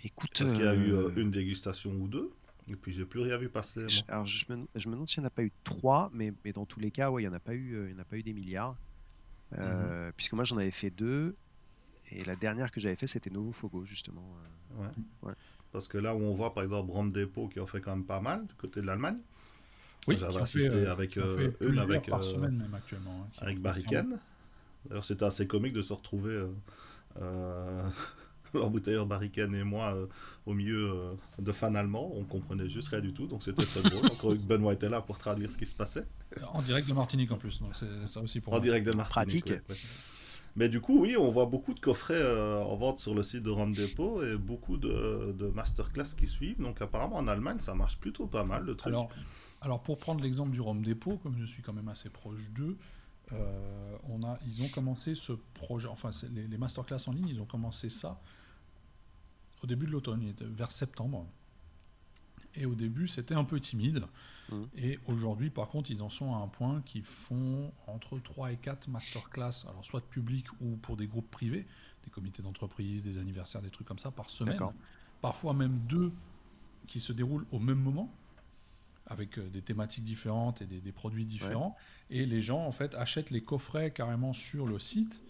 Écoute, 0.02 0.30
Parce 0.38 0.52
qu'il 0.52 0.64
y 0.64 0.68
a 0.68 0.74
eu 0.74 0.92
une 1.16 1.30
dégustation 1.30 1.90
ou 1.92 2.08
deux. 2.08 2.32
Et 2.70 2.76
puis 2.76 2.92
j'ai 2.92 3.06
plus 3.06 3.20
rien 3.20 3.38
vu 3.38 3.48
passer. 3.48 3.80
alors 4.08 4.26
je 4.26 4.44
me, 4.52 4.66
je 4.74 4.88
me 4.88 4.92
demande 4.92 5.08
s'il 5.08 5.22
n'y 5.22 5.24
en 5.24 5.28
a 5.28 5.30
pas 5.30 5.42
eu 5.42 5.52
trois, 5.64 6.10
mais, 6.12 6.34
mais 6.44 6.52
dans 6.52 6.66
tous 6.66 6.80
les 6.80 6.90
cas, 6.90 7.10
ouais, 7.10 7.22
il 7.22 7.26
n'y 7.26 7.32
en 7.32 7.36
a 7.36 7.40
pas 7.40 7.54
eu, 7.54 7.86
il 7.86 7.94
n'y 7.94 7.98
en 7.98 8.02
a 8.02 8.04
pas 8.04 8.18
eu 8.18 8.22
des 8.22 8.34
milliards. 8.34 8.76
Mhm. 9.52 10.12
Puisque 10.16 10.34
moi 10.34 10.44
j'en 10.44 10.58
avais 10.58 10.70
fait 10.70 10.90
deux, 10.90 11.34
et 12.12 12.24
la 12.24 12.36
dernière 12.36 12.70
que 12.70 12.80
j'avais 12.80 12.96
fait, 12.96 13.06
c'était 13.06 13.30
Novo 13.30 13.52
Fogo, 13.52 13.84
justement. 13.84 14.24
Euh, 14.80 15.26
ouais. 15.26 15.34
Parce 15.72 15.88
que 15.88 15.98
là 15.98 16.14
où 16.14 16.20
on 16.20 16.32
voit, 16.32 16.54
par 16.54 16.64
exemple, 16.64 16.86
Brom 16.88 17.12
Depot 17.12 17.48
qui 17.48 17.60
en 17.60 17.66
fait 17.66 17.80
quand 17.80 17.94
même 17.94 18.06
pas 18.06 18.20
mal, 18.20 18.46
du 18.46 18.54
côté 18.54 18.80
de 18.80 18.86
l'Allemagne. 18.86 19.18
Oui, 20.06 20.16
j'avais 20.16 20.40
assisté 20.40 20.70
euh, 20.74 20.92
avec 20.92 21.18
euh, 21.18 21.50
une, 21.60 21.78
avec, 21.78 22.08
par 22.08 22.24
semaine 22.24 22.56
même 22.56 22.74
actuellement. 22.74 23.26
Hein, 23.26 23.42
avec 23.42 23.60
Barrican. 23.60 24.06
D'ailleurs, 24.86 25.04
c'était 25.04 25.24
assez 25.24 25.46
comique 25.46 25.74
de 25.74 25.82
se 25.82 25.92
retrouver. 25.92 26.46
l'embouteilleur 28.54 29.04
Barrican 29.04 29.52
et 29.52 29.62
moi 29.62 29.94
au 30.46 30.54
milieu 30.54 31.18
de 31.38 31.52
fans 31.52 31.74
allemands. 31.74 32.10
On 32.14 32.24
comprenait 32.24 32.68
juste 32.68 32.88
rien 32.88 33.00
du 33.00 33.12
tout, 33.12 33.26
donc 33.26 33.42
c'était 33.42 33.64
très 33.64 33.82
drôle. 33.82 34.06
Encore 34.06 34.32
que 34.32 34.38
Benoît 34.38 34.72
était 34.72 34.88
là 34.88 35.02
pour 35.02 35.18
traduire 35.18 35.52
ce 35.52 35.58
qui 35.58 35.66
se 35.66 35.74
passait. 35.74 36.06
En 36.52 36.62
direct 36.62 36.88
de 36.88 36.94
Martinique 36.94 37.30
en 37.30 37.36
plus, 37.36 37.60
donc 37.60 37.76
c'est 37.76 38.06
ça 38.06 38.20
aussi 38.20 38.40
pour 38.40 38.54
En 38.54 38.60
direct 38.60 38.86
de 38.86 38.96
Martinique. 38.96 39.44
Pratique. 39.44 39.86
Mais 40.58 40.68
du 40.68 40.80
coup, 40.80 41.00
oui, 41.00 41.16
on 41.16 41.30
voit 41.30 41.46
beaucoup 41.46 41.72
de 41.72 41.78
coffrets 41.78 42.14
euh, 42.14 42.60
en 42.60 42.74
vente 42.74 42.98
sur 42.98 43.14
le 43.14 43.22
site 43.22 43.44
de 43.44 43.50
Rome 43.50 43.72
Depot 43.72 44.24
et 44.24 44.36
beaucoup 44.36 44.76
de, 44.76 45.52
masterclass 45.54 46.16
qui 46.16 46.26
suivent. 46.26 46.60
Donc 46.60 46.82
apparemment 46.82 47.14
en 47.14 47.28
Allemagne, 47.28 47.60
ça 47.60 47.76
marche 47.76 47.96
plutôt 47.98 48.26
pas 48.26 48.42
mal 48.42 48.64
le 48.64 48.74
truc. 48.74 48.92
Alors, 48.92 49.08
alors 49.60 49.80
pour 49.84 49.98
prendre 49.98 50.20
l'exemple 50.20 50.50
du 50.50 50.60
Rome 50.60 50.82
Depot, 50.82 51.16
comme 51.18 51.38
je 51.38 51.44
suis 51.44 51.62
quand 51.62 51.72
même 51.72 51.86
assez 51.86 52.10
proche 52.10 52.50
d'eux, 52.50 52.76
euh, 53.30 53.96
on 54.08 54.24
a, 54.24 54.36
ils 54.48 54.60
ont 54.62 54.68
commencé 54.68 55.14
ce 55.14 55.32
projet, 55.54 55.86
enfin 55.86 56.10
les, 56.32 56.48
les, 56.48 56.58
masterclass 56.58 57.06
en 57.06 57.12
ligne, 57.12 57.28
ils 57.28 57.40
ont 57.40 57.46
commencé 57.46 57.88
ça 57.88 58.20
au 59.62 59.68
début 59.68 59.86
de 59.86 59.92
l'automne, 59.92 60.34
vers 60.40 60.72
septembre. 60.72 61.24
Et 62.56 62.66
au 62.66 62.74
début, 62.74 63.06
c'était 63.06 63.34
un 63.34 63.44
peu 63.44 63.60
timide. 63.60 64.02
Mmh. 64.50 64.62
Et 64.76 64.98
aujourd'hui, 65.06 65.50
par 65.50 65.68
contre, 65.68 65.90
ils 65.90 66.02
en 66.02 66.08
sont 66.08 66.34
à 66.34 66.38
un 66.38 66.48
point 66.48 66.80
qu'ils 66.82 67.04
font 67.04 67.72
entre 67.86 68.18
3 68.18 68.52
et 68.52 68.56
4 68.56 68.88
masterclass, 68.88 69.66
alors 69.68 69.84
soit 69.84 70.00
de 70.00 70.06
public 70.06 70.46
ou 70.60 70.76
pour 70.76 70.96
des 70.96 71.06
groupes 71.06 71.30
privés, 71.30 71.66
des 72.04 72.10
comités 72.10 72.42
d'entreprise, 72.42 73.02
des 73.02 73.18
anniversaires, 73.18 73.62
des 73.62 73.70
trucs 73.70 73.86
comme 73.86 73.98
ça 73.98 74.10
par 74.10 74.30
semaine. 74.30 74.60
Parfois 75.20 75.52
même 75.52 75.78
deux 75.88 76.12
qui 76.86 77.00
se 77.00 77.12
déroulent 77.12 77.46
au 77.50 77.58
même 77.58 77.78
moment, 77.78 78.12
avec 79.08 79.38
euh, 79.38 79.48
des 79.48 79.62
thématiques 79.62 80.04
différentes 80.04 80.62
et 80.62 80.66
des, 80.66 80.92
produits 80.92 81.24
différents. 81.24 81.76
Et 82.10 82.26
les 82.26 82.42
gens, 82.42 82.64
en 82.64 82.72
fait, 82.72 82.94
achètent 82.94 83.30
les 83.30 83.42
coffrets 83.42 83.90
carrément 83.90 84.32
sur 84.32 84.66
le 84.66 84.78
site. 84.78 85.22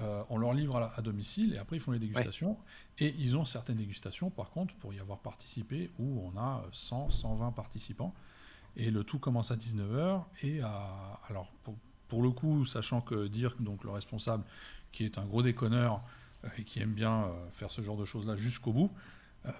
Euh, 0.00 0.22
on 0.30 0.38
leur 0.38 0.54
livre 0.54 0.76
à, 0.76 1.02
domicile 1.02 1.54
et 1.54 1.58
après 1.58 1.76
ils 1.76 1.80
font 1.80 1.90
les 1.90 1.98
dégustations. 1.98 2.56
Et 2.98 3.14
ils 3.18 3.36
ont 3.36 3.44
certaines 3.44 3.76
dégustations, 3.76 4.30
par 4.30 4.50
contre, 4.50 4.74
pour 4.76 4.94
y 4.94 5.00
avoir 5.00 5.18
participé, 5.18 5.90
où 5.98 6.20
on 6.20 6.38
a 6.38 6.64
100, 6.72 7.10
120 7.10 7.52
participants. 7.52 8.14
Et 8.76 8.90
le 8.90 9.04
tout 9.04 9.18
commence 9.18 9.50
à 9.50 9.56
19h. 9.56 10.22
Et 10.42 10.60
alors, 10.60 11.50
pour, 12.08 12.22
le 12.22 12.30
coup, 12.30 12.64
sachant 12.64 13.00
que 13.00 13.26
Dirk, 13.26 13.60
donc 13.62 13.84
le 13.84 13.90
responsable, 13.90 14.44
qui 14.92 15.04
est 15.04 15.18
un 15.18 15.24
gros 15.24 15.42
déconneur 15.42 16.02
euh, 16.44 16.48
et 16.58 16.64
qui 16.64 16.80
aime 16.80 16.94
bien 16.94 17.24
euh, 17.24 17.50
faire 17.50 17.70
ce 17.70 17.82
genre 17.82 17.96
de 17.96 18.04
choses-là 18.04 18.36
jusqu'au 18.36 18.72
bout, 18.72 18.90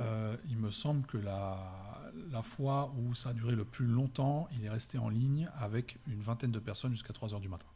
euh, 0.01 0.37
il 0.49 0.57
me 0.57 0.71
semble 0.71 1.07
que 1.07 1.19
la, 1.19 2.11
la 2.31 2.43
fois 2.43 2.93
où 2.97 3.15
ça 3.15 3.31
a 3.31 3.33
duré 3.33 3.55
le 3.55 3.65
plus 3.65 3.87
longtemps, 3.87 4.49
il 4.53 4.65
est 4.65 4.71
resté 4.71 4.99
en 4.99 5.09
ligne 5.09 5.49
avec 5.59 5.99
une 6.07 6.21
vingtaine 6.21 6.53
de 6.53 6.59
personnes 6.59 6.93
jusqu'à 6.93 7.13
3h 7.13 7.41
du 7.41 7.49
matin. 7.49 7.67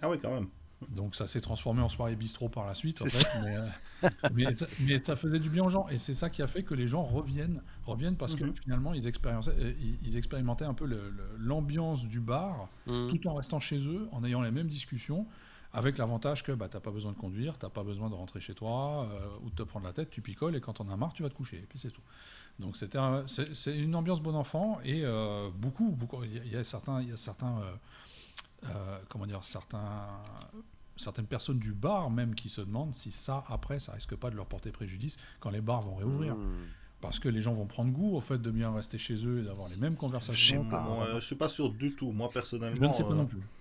Ah 0.00 0.08
oui, 0.08 0.18
quand 0.20 0.32
même. 0.32 0.48
Donc 0.88 1.16
ça 1.16 1.26
s'est 1.26 1.40
transformé 1.40 1.82
en 1.82 1.88
soirée 1.88 2.14
bistrot 2.14 2.48
par 2.48 2.66
la 2.66 2.74
suite, 2.74 3.02
en 3.02 3.06
fait, 3.06 3.26
euh, 3.46 3.68
mais, 4.32 4.54
ça, 4.54 5.16
faisait 5.16 5.40
du 5.40 5.50
bien 5.50 5.64
aux 5.64 5.70
gens. 5.70 5.88
Et 5.88 5.98
c'est 5.98 6.14
ça 6.14 6.30
qui 6.30 6.40
a 6.40 6.46
fait 6.46 6.62
que 6.62 6.74
les 6.74 6.86
gens 6.86 7.02
reviennent, 7.02 7.62
reviennent 7.84 8.16
parce 8.16 8.36
que 8.36 8.44
mhm. 8.44 8.54
finalement, 8.54 8.94
ils, 8.94 9.06
euh, 9.06 9.72
ils, 10.02 10.16
expérimentaient 10.16 10.64
un 10.64 10.74
peu 10.74 10.88
l'ambiance 11.38 12.06
du 12.06 12.20
bar, 12.20 12.68
mhm. 12.86 13.08
tout 13.08 13.26
en 13.26 13.34
restant 13.34 13.58
chez 13.58 13.78
eux, 13.78 14.08
en 14.12 14.22
ayant 14.22 14.40
les 14.40 14.52
mêmes 14.52 14.68
discussions, 14.68 15.26
avec 15.72 15.98
l'avantage 15.98 16.44
que 16.44 16.52
bah, 16.52 16.68
tu 16.68 16.76
n'as 16.76 16.80
pas 16.80 16.92
besoin 16.92 17.10
de 17.10 17.18
conduire, 17.18 17.58
tu 17.58 17.66
n'as 17.66 17.70
pas 17.70 17.82
besoin 17.82 18.08
de 18.08 18.14
rentrer 18.14 18.40
chez 18.40 18.54
toi 18.54 19.08
euh, 19.10 19.28
ou 19.42 19.50
de 19.50 19.54
te 19.56 19.64
prendre 19.64 19.84
la 19.84 19.92
tête, 19.92 20.10
tu 20.10 20.22
picoles, 20.22 20.54
et 20.54 20.60
quand 20.60 20.80
on 20.80 20.88
as 20.88 20.96
marre, 20.96 21.12
tu 21.12 21.24
vas 21.24 21.28
te 21.28 21.34
coucher, 21.34 21.56
et 21.56 21.66
puis 21.68 21.80
c'est 21.80 21.90
tout. 21.90 22.02
Donc 22.60 22.76
c'est 22.76 23.76
une 23.76 23.94
ambiance 23.96 24.22
bon 24.22 24.36
enfant, 24.36 24.78
et 24.84 25.04
beaucoup, 25.56 25.90
beaucoup, 25.90 26.22
il 26.22 26.52
y, 26.52 26.56
a 26.56 26.62
certains... 26.62 27.02
Y 27.02 27.12
a 27.12 27.16
certains 27.16 27.62
euh, 28.64 28.98
comment 29.08 29.26
dire, 29.26 29.44
certains, 29.44 30.22
certaines 30.98 31.26
personnes 31.26 31.58
du 31.58 31.72
bar 31.72 32.10
même 32.10 32.34
qui 32.34 32.48
se 32.48 32.60
demandent 32.60 32.94
si 32.94 33.10
ça, 33.10 33.44
après, 33.48 33.78
ça 33.78 33.92
risque 33.92 34.16
pas 34.16 34.30
de 34.30 34.36
leur 34.36 34.46
porter 34.46 34.70
préjudice 34.70 35.16
quand 35.40 35.50
les 35.50 35.60
bars 35.60 35.82
vont 35.82 35.96
réouvrir. 35.96 36.34
Hmm. 36.36 36.66
Parce 37.00 37.20
que 37.20 37.28
les 37.28 37.42
gens 37.42 37.52
vont 37.52 37.66
prendre 37.66 37.92
goût 37.92 38.16
au 38.16 38.20
fait 38.20 38.38
de 38.38 38.50
bien 38.50 38.72
rester 38.72 38.98
chez 38.98 39.24
eux 39.24 39.38
et 39.38 39.42
d'avoir 39.44 39.68
les 39.68 39.76
mêmes 39.76 39.94
conversations. 39.94 40.66
Je, 40.68 41.14
ne 41.14 41.20
je 41.20 41.24
suis 41.24 41.36
pas 41.36 41.48
sûr 41.48 41.70
du 41.70 41.92
tout. 41.92 42.10
Moi, 42.10 42.28
personnellement. 42.28 42.74
Je 42.74 42.84
ne 42.84 42.92
sais 42.92 43.04
pas 43.04 43.14
non 43.14 43.26
plus. 43.26 43.38
Euh, 43.38 43.58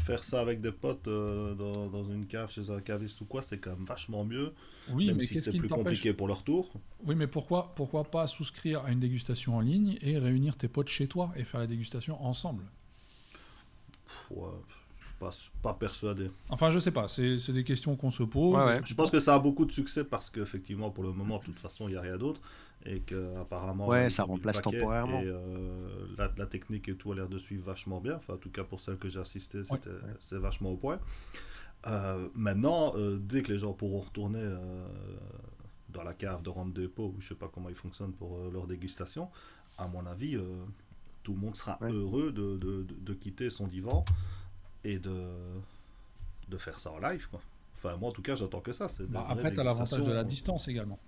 faire 0.00 0.22
ça 0.22 0.40
avec 0.40 0.60
des 0.60 0.72
potes 0.72 1.08
euh, 1.08 1.54
dans, 1.54 2.04
une 2.10 2.26
cave 2.26 2.50
chez 2.50 2.70
un 2.70 2.80
caviste 2.80 3.20
ou 3.22 3.24
quoi, 3.24 3.42
c'est 3.42 3.58
quand 3.58 3.70
même 3.70 3.84
vachement 3.84 4.24
mieux. 4.24 4.52
Oui, 4.90 5.06
même 5.06 5.16
mais 5.16 5.26
si 5.26 5.40
c'est 5.40 5.56
plus 5.56 5.68
compliqué 5.68 6.12
pour 6.12 6.28
leur 6.28 6.42
tour. 6.42 6.70
Oui, 7.04 7.14
mais 7.14 7.26
pourquoi, 7.26 7.72
pourquoi 7.74 8.04
pas 8.04 8.26
souscrire 8.26 8.84
à 8.84 8.90
une 8.92 9.00
dégustation 9.00 9.56
en 9.56 9.60
ligne 9.60 9.98
et 10.02 10.18
réunir 10.18 10.56
tes 10.56 10.68
potes 10.68 10.88
chez 10.88 11.08
toi 11.08 11.32
et 11.36 11.44
faire 11.44 11.60
la 11.60 11.66
dégustation 11.66 12.22
ensemble? 12.24 12.64
Pas, 15.18 15.30
pas 15.62 15.74
persuadé. 15.74 16.30
Enfin, 16.48 16.70
je 16.70 16.78
sais 16.78 16.90
pas, 16.90 17.08
c'est 17.08 17.52
des 17.52 17.64
questions 17.64 17.96
qu'on 17.96 18.10
se 18.10 18.22
pose. 18.22 18.58
Je 18.84 18.94
pense 18.94 19.10
que 19.10 19.20
ça 19.20 19.34
a 19.34 19.38
beaucoup 19.38 19.64
de 19.64 19.72
succès 19.72 20.04
parce 20.04 20.30
qu'effectivement, 20.30 20.90
pour 20.90 21.04
le 21.04 21.12
moment, 21.12 21.38
de 21.38 21.44
toute 21.44 21.58
façon, 21.58 21.88
il 21.88 21.92
n'y 21.92 21.96
a 21.96 22.00
rien 22.00 22.16
d'autre. 22.16 22.40
Et 22.84 23.00
qu'apparemment. 23.00 23.88
Ouais, 23.88 24.08
ça 24.10 24.22
remplace 24.22 24.62
temporairement. 24.62 25.20
Et 25.20 25.26
euh, 25.26 26.06
la, 26.16 26.46
technique 26.46 26.88
et 26.88 26.94
tout 26.94 27.10
a 27.10 27.16
l'air 27.16 27.28
de 27.28 27.38
suivre 27.38 27.64
vachement 27.64 28.00
bien. 28.00 28.16
Enfin, 28.16 28.34
en 28.34 28.36
tout 28.36 28.50
cas, 28.50 28.62
pour 28.62 28.78
celle 28.78 28.96
que 28.96 29.08
j'ai 29.08 29.18
assistée, 29.18 29.62
c'est 30.20 30.38
vachement 30.38 30.70
au 30.70 30.76
point. 30.76 31.00
Euh, 31.86 32.28
maintenant, 32.34 32.92
euh, 32.96 33.18
dès 33.20 33.42
que 33.42 33.52
les 33.52 33.58
gens 33.58 33.72
pourront 33.72 34.00
retourner 34.00 34.44
dans 35.88 36.04
la 36.04 36.14
cave 36.14 36.42
de 36.42 36.50
Rente 36.50 36.74
Dépôt, 36.74 37.14
ou 37.16 37.20
je 37.20 37.28
sais 37.28 37.34
pas 37.34 37.50
comment 37.52 37.70
ils 37.70 37.74
fonctionnent 37.74 38.12
pour 38.12 38.38
leur 38.52 38.66
dégustation, 38.66 39.30
à 39.78 39.88
mon 39.88 40.06
avis, 40.06 40.38
tout 41.24 41.32
le 41.32 41.40
monde 41.40 41.56
sera 41.56 41.78
heureux 41.82 42.30
de, 42.30 42.56
de, 42.56 42.86
de, 42.88 43.14
quitter 43.14 43.50
son 43.50 43.66
divan 43.66 44.04
et 44.86 44.98
de, 44.98 45.24
de 46.48 46.56
faire 46.58 46.78
ça 46.78 46.92
en 46.92 46.98
live. 46.98 47.28
Quoi. 47.30 47.40
Enfin, 47.76 47.96
moi 47.96 48.10
en 48.10 48.12
tout 48.12 48.22
cas, 48.22 48.36
j'attends 48.36 48.60
que 48.60 48.72
ça. 48.72 48.88
Bah, 49.08 49.26
après, 49.28 49.52
tu 49.52 49.60
as 49.60 49.64
l'avantage 49.64 50.04
de 50.04 50.12
la 50.12 50.24
distance 50.24 50.68
également. 50.68 50.98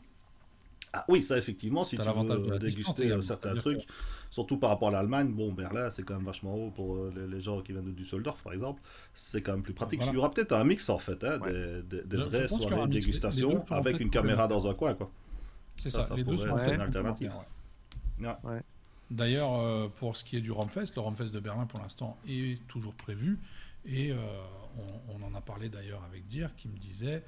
Ah 0.93 1.05
oui, 1.09 1.23
ça 1.23 1.37
effectivement, 1.37 1.85
si 1.85 1.97
tu 1.97 2.03
veux 2.03 2.59
déguster 2.59 3.21
certains 3.21 3.55
trucs, 3.57 3.87
surtout 4.31 4.57
par 4.57 4.71
rapport 4.71 4.88
à 4.88 4.93
l'Allemagne, 4.93 5.29
bon, 5.29 5.53
Berlin 5.53 5.91
c'est 5.91 6.03
quand 6.03 6.14
même 6.14 6.25
vachement 6.25 6.55
haut 6.55 6.71
pour 6.71 6.97
euh, 6.97 7.29
les, 7.31 7.41
gens 7.41 7.61
qui 7.61 7.73
viennent 7.73 7.85
de 7.85 7.91
Düsseldorf 7.91 8.43
par 8.43 8.55
exemple, 8.55 8.81
c'est 9.12 9.43
quand 9.43 9.53
même 9.53 9.62
plus 9.62 9.75
pratique. 9.75 10.01
Il 10.07 10.14
y 10.14 10.17
aura 10.17 10.31
peut-être 10.31 10.53
un 10.53 10.64
mix 10.64 10.88
en 10.88 10.97
fait, 10.97 11.23
hein, 11.25 11.41
des, 11.41 12.03
des, 12.05 12.17
vraies 12.17 12.49
soirées 12.49 12.87
de 12.87 12.93
dégustation 12.93 13.62
avec 13.71 14.01
une 14.01 14.09
caméra 14.09 14.49
dans 14.49 14.67
un 14.67 14.73
coin. 14.73 14.95
quoi. 14.95 15.11
C'est 15.77 15.91
ça, 15.91 16.09
les 16.17 16.25
deux 16.25 16.38
sont 16.38 16.57
une 16.57 16.81
alternative. 16.81 17.33
Ouais. 18.21 18.62
D'ailleurs, 19.11 19.59
euh, 19.59 19.88
pour 19.88 20.17
ce 20.17 20.25
qui 20.25 20.37
est 20.37 20.41
du 20.41 20.53
Romfest, 20.53 20.95
le 20.97 21.01
Romfest 21.01 21.31
de 21.31 21.41
Berlin 21.41 21.67
pour 21.67 21.81
l'instant 21.81 22.17
est 22.29 22.67
toujours 22.69 22.95
prévu. 22.95 23.38
Et 23.88 24.12
euh, 24.12 24.16
on, 25.09 25.22
en 25.22 25.35
a 25.35 25.40
parlé 25.40 25.68
d'ailleurs 25.68 26.05
avec 26.05 26.27
Dir 26.27 26.55
qui 26.55 26.68
me 26.68 26.77
disait 26.77 27.24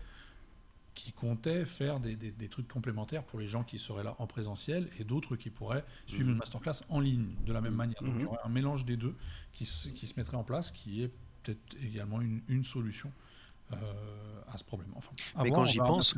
qu'il 0.94 1.14
comptait 1.14 1.64
faire 1.64 1.98
des, 2.00 2.48
trucs 2.48 2.68
complémentaires 2.68 3.24
pour 3.24 3.38
les 3.38 3.48
gens 3.48 3.64
qui 3.64 3.78
seraient 3.78 4.04
là 4.04 4.14
en 4.18 4.26
présentiel 4.26 4.88
et 4.98 5.04
d'autres 5.04 5.36
qui 5.36 5.48
pourraient 5.48 5.84
suivre 6.06 6.26
mhm. 6.26 6.32
une 6.32 6.38
masterclass 6.38 6.82
en 6.90 7.00
ligne 7.00 7.34
de 7.46 7.52
la 7.52 7.60
même 7.60 7.72
mhm. 7.72 7.78
manière. 7.78 8.02
Donc 8.02 8.12
il 8.16 8.20
y 8.20 8.24
mhm. 8.24 8.28
aurait 8.28 8.40
un 8.44 8.50
mélange 8.50 8.84
des 8.84 8.96
deux 8.96 9.16
qui, 9.52 9.64
qui 9.94 10.06
se 10.06 10.14
mettrait 10.18 10.36
en 10.36 10.44
place, 10.44 10.70
qui 10.70 11.02
est 11.02 11.10
peut-être 11.42 11.76
également 11.82 12.20
une 12.20 12.64
solution 12.64 13.10
euh, 13.72 13.76
à 14.52 14.58
ce 14.58 14.64
problème. 14.64 14.90
Enfin, 14.96 15.12
Mais 15.42 15.50
quand 15.50 15.64
j'y 15.64 15.78
pense, 15.78 16.16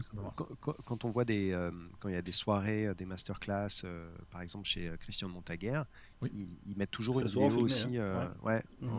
quand, 0.61 1.05
on 1.05 1.11
voit 1.11 1.26
des, 1.26 1.52
euh, 1.52 1.70
quand 2.00 2.09
il 2.09 2.14
y 2.14 2.18
a 2.18 2.22
des 2.22 2.33
soirées, 2.33 2.94
des 2.94 3.05
masterclass, 3.05 3.85
par 4.31 4.40
exemple 4.40 4.66
chez 4.66 4.90
Christian 4.98 5.28
Montaguer, 5.28 5.83
ils, 6.22 6.76
mettent 6.76 6.90
toujours 6.90 7.20
une 7.20 7.26
vidéo 7.26 7.61
aussi 7.61 7.98
hein. 7.98 8.33
ouais. 8.42 8.62
Mhm. 8.81 8.90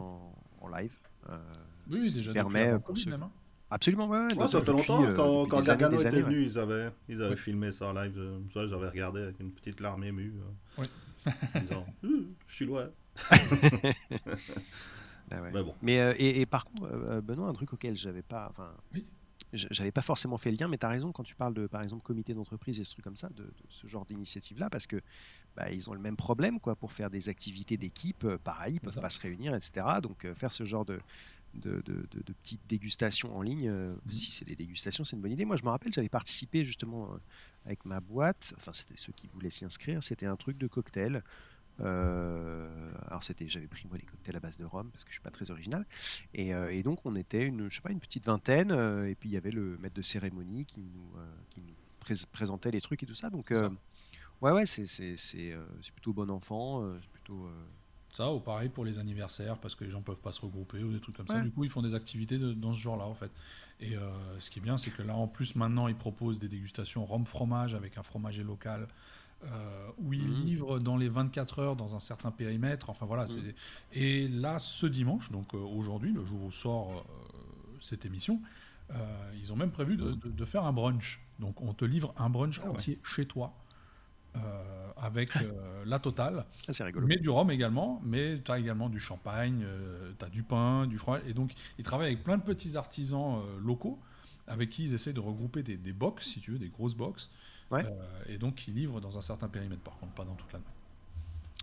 en, 0.62 0.68
live. 0.68 0.96
Oui, 1.90 2.14
déjà 2.14 2.34
permet 2.34 2.80
pour 2.80 2.98
ceux... 2.98 3.10
même, 3.10 3.24
hein. 3.24 3.32
Absolument, 3.70 4.08
ouais. 4.08 4.28
ça 4.48 4.62
fait 4.62 4.72
longtemps. 4.72 5.04
quand 5.16 5.48
quand 5.48 5.62
Gargano 5.66 5.98
était 5.98 6.22
venu, 6.22 6.44
ils 6.44 6.60
avaient, 6.60 6.92
ils 7.10 7.22
avaient 7.22 7.36
filmé 7.36 7.72
ça 7.72 7.88
en 7.88 7.94
live. 7.94 8.20
J'avais 8.54 8.90
regardé 8.90 9.22
avec 9.22 9.40
une 9.40 9.52
petite 9.52 9.80
larme 9.80 10.04
émue. 10.04 10.34
Oui. 10.78 10.86
disant, 11.56 11.86
je 12.04 12.56
suis 12.56 12.66
loin. 12.66 12.90
Ah 15.32 15.38
mais, 15.82 16.00
euh, 16.00 16.14
et, 16.20 16.46
par 16.46 16.66
contre, 16.66 16.84
euh, 16.92 17.22
Benoît, 17.22 17.48
un 17.48 17.54
truc 17.54 17.74
auquel 17.74 17.96
j'avais 17.96 18.22
pas. 18.22 18.48
Enfin, 18.50 18.70
j'avais 19.54 19.92
pas 19.92 20.02
forcément 20.02 20.38
fait 20.38 20.52
le 20.52 20.58
lien, 20.58 20.68
mais 20.68 20.78
tu 20.78 20.86
as 20.86 20.90
raison 20.90 21.12
quand 21.12 21.24
tu 21.24 21.36
parles 21.36 21.54
de, 21.54 21.68
par 21.68 21.82
exemple, 21.82 22.04
comité 22.04 22.34
d'entreprise 22.34 22.80
et 22.80 22.84
ce 22.84 22.92
truc 22.92 23.04
comme 23.04 23.16
ça, 23.16 23.30
de, 23.30 23.52
ce 23.70 23.88
genre 23.88 24.06
d'initiative-là, 24.06 24.70
parce 24.70 24.88
que 24.88 25.00
bah, 25.56 25.72
ils 25.72 25.90
ont 25.90 25.94
le 25.94 26.00
même 26.00 26.16
problème, 26.16 26.60
quoi, 26.60 26.76
pour 26.76 26.92
faire 26.92 27.10
des 27.10 27.30
activités 27.30 27.78
d'équipe, 27.78 28.24
euh, 28.24 28.38
pareil, 28.38 28.76
ils 28.76 28.80
peuvent 28.80 29.00
pas 29.00 29.10
se 29.10 29.20
réunir, 29.20 29.54
etc. 29.54 29.86
Donc, 30.02 30.26
euh, 30.26 30.34
faire 30.34 30.52
ce 30.52 30.64
genre 30.64 30.86
de, 30.86 31.00
de, 31.54 31.82
petites 32.42 32.66
dégustations 32.68 33.36
en 33.36 33.42
ligne, 33.42 33.70
euh, 33.70 33.94
mhm. 34.06 34.12
si 34.12 34.32
c'est 34.32 34.46
des 34.46 34.56
dégustations, 34.56 35.04
c'est 35.04 35.16
une 35.16 35.22
bonne 35.22 35.32
idée. 35.32 35.46
Moi, 35.46 35.56
je 35.56 35.64
me 35.64 35.70
rappelle, 35.70 35.94
j'avais 35.94 36.10
participé 36.10 36.66
justement 36.66 37.10
avec 37.66 37.86
ma 37.86 38.00
boîte, 38.00 38.54
enfin, 38.58 38.74
c'était 38.74 38.98
ceux 38.98 39.14
qui 39.14 39.28
voulaient 39.28 39.52
s'y 39.52 39.66
inscrire, 39.66 40.02
c'était 40.02 40.26
un 40.26 40.36
truc 40.36 40.58
de 40.58 40.68
cocktail. 40.68 41.24
Euh, 41.80 42.92
alors 43.08 43.24
c'était, 43.24 43.48
j'avais 43.48 43.68
pris 43.68 43.88
moi 43.88 43.98
les 43.98 44.06
cocktails 44.06 44.36
à 44.36 44.40
base 44.40 44.58
de 44.58 44.66
rhum 44.66 44.90
parce 44.92 45.04
que 45.04 45.10
je 45.10 45.16
suis 45.16 45.24
pas 45.24 45.32
très 45.32 45.52
original. 45.52 45.86
Et, 46.34 46.54
euh, 46.54 46.72
et 46.72 46.84
donc 46.84 47.00
on 47.06 47.16
était 47.16 47.44
une, 47.44 47.70
je 47.70 47.76
sais 47.76 47.82
pas, 47.82 47.92
une 47.92 48.00
petite 48.00 48.26
vingtaine. 48.26 48.72
Euh, 48.72 49.10
et 49.10 49.16
puis 49.16 49.30
il 49.30 49.34
y 49.34 49.38
avait 49.38 49.52
le 49.52 49.78
maître 49.80 49.96
de 49.96 50.02
cérémonie 50.02 50.66
qui 50.66 50.82
nous, 50.82 51.14
qui 51.50 51.62
nous 51.62 51.74
présentait 52.32 52.72
les 52.72 52.82
trucs 52.82 53.04
et 53.04 53.06
tout 53.06 53.16
ça. 53.16 53.30
Donc 53.30 53.52
ouais 54.42 54.52
ouais, 54.52 54.66
c'est, 54.66 54.86
c'est, 54.86 55.56
plutôt 55.94 56.14
bon 56.14 56.30
enfant. 56.30 56.84
c'est 57.02 57.10
plutôt 57.10 57.50
ça, 58.10 58.32
ou 58.32 58.40
pareil 58.40 58.70
pour 58.70 58.86
les 58.86 59.00
anniversaires, 59.00 59.58
parce 59.58 59.74
que 59.74 59.84
les 59.86 59.90
gens 59.90 60.04
peuvent 60.04 60.22
pas 60.22 60.32
se 60.32 60.42
regrouper 60.42 60.84
ou 60.84 60.92
des 60.92 61.00
trucs 61.00 61.18
comme 61.18 61.28
ça. 61.28 61.42
Du 61.42 61.52
coup, 61.52 61.64
ils 61.64 61.70
font 61.70 61.82
des 61.82 61.96
activités 61.96 62.38
dans 62.38 62.74
ce 62.74 62.80
genre-là, 62.80 63.06
en 63.06 63.16
fait. 63.16 63.32
Et 63.80 63.96
ce 64.40 64.50
qui 64.50 64.60
est 64.60 64.62
bien, 64.62 64.78
c'est 64.78 64.92
que 64.92 65.02
là, 65.02 65.16
en 65.16 65.28
plus, 65.28 65.56
maintenant, 65.56 65.88
ils 65.88 65.96
proposent 65.96 66.40
des 66.40 66.50
dégustations 66.50 67.06
rhum-fromage 67.06 67.74
avec 67.74 67.98
un 67.98 68.04
fromager 68.04 68.44
local. 68.44 68.88
Euh, 69.52 69.90
où 69.98 70.14
il 70.14 70.28
mmh. 70.28 70.40
livre 70.40 70.80
dans 70.80 70.98
les 70.98 71.10
24 71.10 71.60
heures 71.60 71.76
dans 71.76 71.96
un 71.96 72.00
certain 72.00 72.32
périmètre. 72.32 72.90
Enfin 72.90 73.06
voilà. 73.06 73.26
Mmh. 73.26 73.54
Et 73.94 74.28
là, 74.28 74.60
ce 74.60 74.86
dimanche, 74.86 75.32
donc 75.32 75.54
euh, 75.54 75.58
aujourd'hui, 75.58 76.12
le 76.12 76.26
jour 76.26 76.42
où 76.44 76.52
sort 76.52 76.92
euh, 76.92 77.78
cette 77.80 78.06
émission, 78.06 78.40
ils 79.40 79.52
ont 79.52 79.56
même 79.56 79.72
prévu 79.72 79.98
de, 79.98 80.46
faire 80.46 80.66
un 80.66 80.74
brunch. 80.74 81.20
Donc 81.40 81.62
on 81.64 81.74
te 81.74 81.84
livre 81.84 82.14
un 82.16 82.30
brunch 82.30 82.62
ah 82.64 82.70
entier 82.70 83.00
chez 83.04 83.26
toi. 83.26 83.56
avec 84.98 85.32
la 85.86 85.98
totale. 85.98 86.46
Ah, 86.68 86.84
rigolo. 86.84 87.08
Mais 87.08 87.18
du 87.18 87.30
rhum 87.30 87.50
également, 87.50 88.02
mais 88.06 88.40
tu 88.44 88.52
as 88.52 88.60
également 88.60 88.90
du 88.90 89.00
champagne, 89.00 89.66
tu 90.20 90.26
as 90.26 90.30
du 90.30 90.44
pain, 90.44 90.86
du 90.86 91.00
fromage. 91.00 91.24
Et 91.28 91.34
donc, 91.34 91.54
ils 91.80 91.84
travaillent 91.84 92.12
avec 92.12 92.24
plein 92.24 92.38
de 92.38 92.44
petits 92.44 92.78
artisans 92.78 93.42
locaux 93.64 94.00
avec 94.46 94.70
qui 94.70 94.84
ils 94.84 94.94
essaient 94.94 95.14
de 95.14 95.20
regrouper 95.20 95.64
des, 95.64 95.78
des 95.78 95.94
box, 95.94 96.28
si 96.28 96.42
tu 96.42 96.52
veux, 96.52 96.60
des 96.60 96.70
grosses 96.70 96.96
box, 96.96 97.30
euh, 97.72 97.84
et 98.28 98.38
donc, 98.38 98.68
il 98.68 98.76
livre 98.76 99.02
dans 99.02 99.18
un 99.18 99.22
certain 99.22 99.48
périmètre, 99.48 99.82
par 99.82 99.96
contre, 99.96 100.14
pas 100.14 100.26
dans 100.26 100.36
toute 100.36 100.52
la 100.54 100.60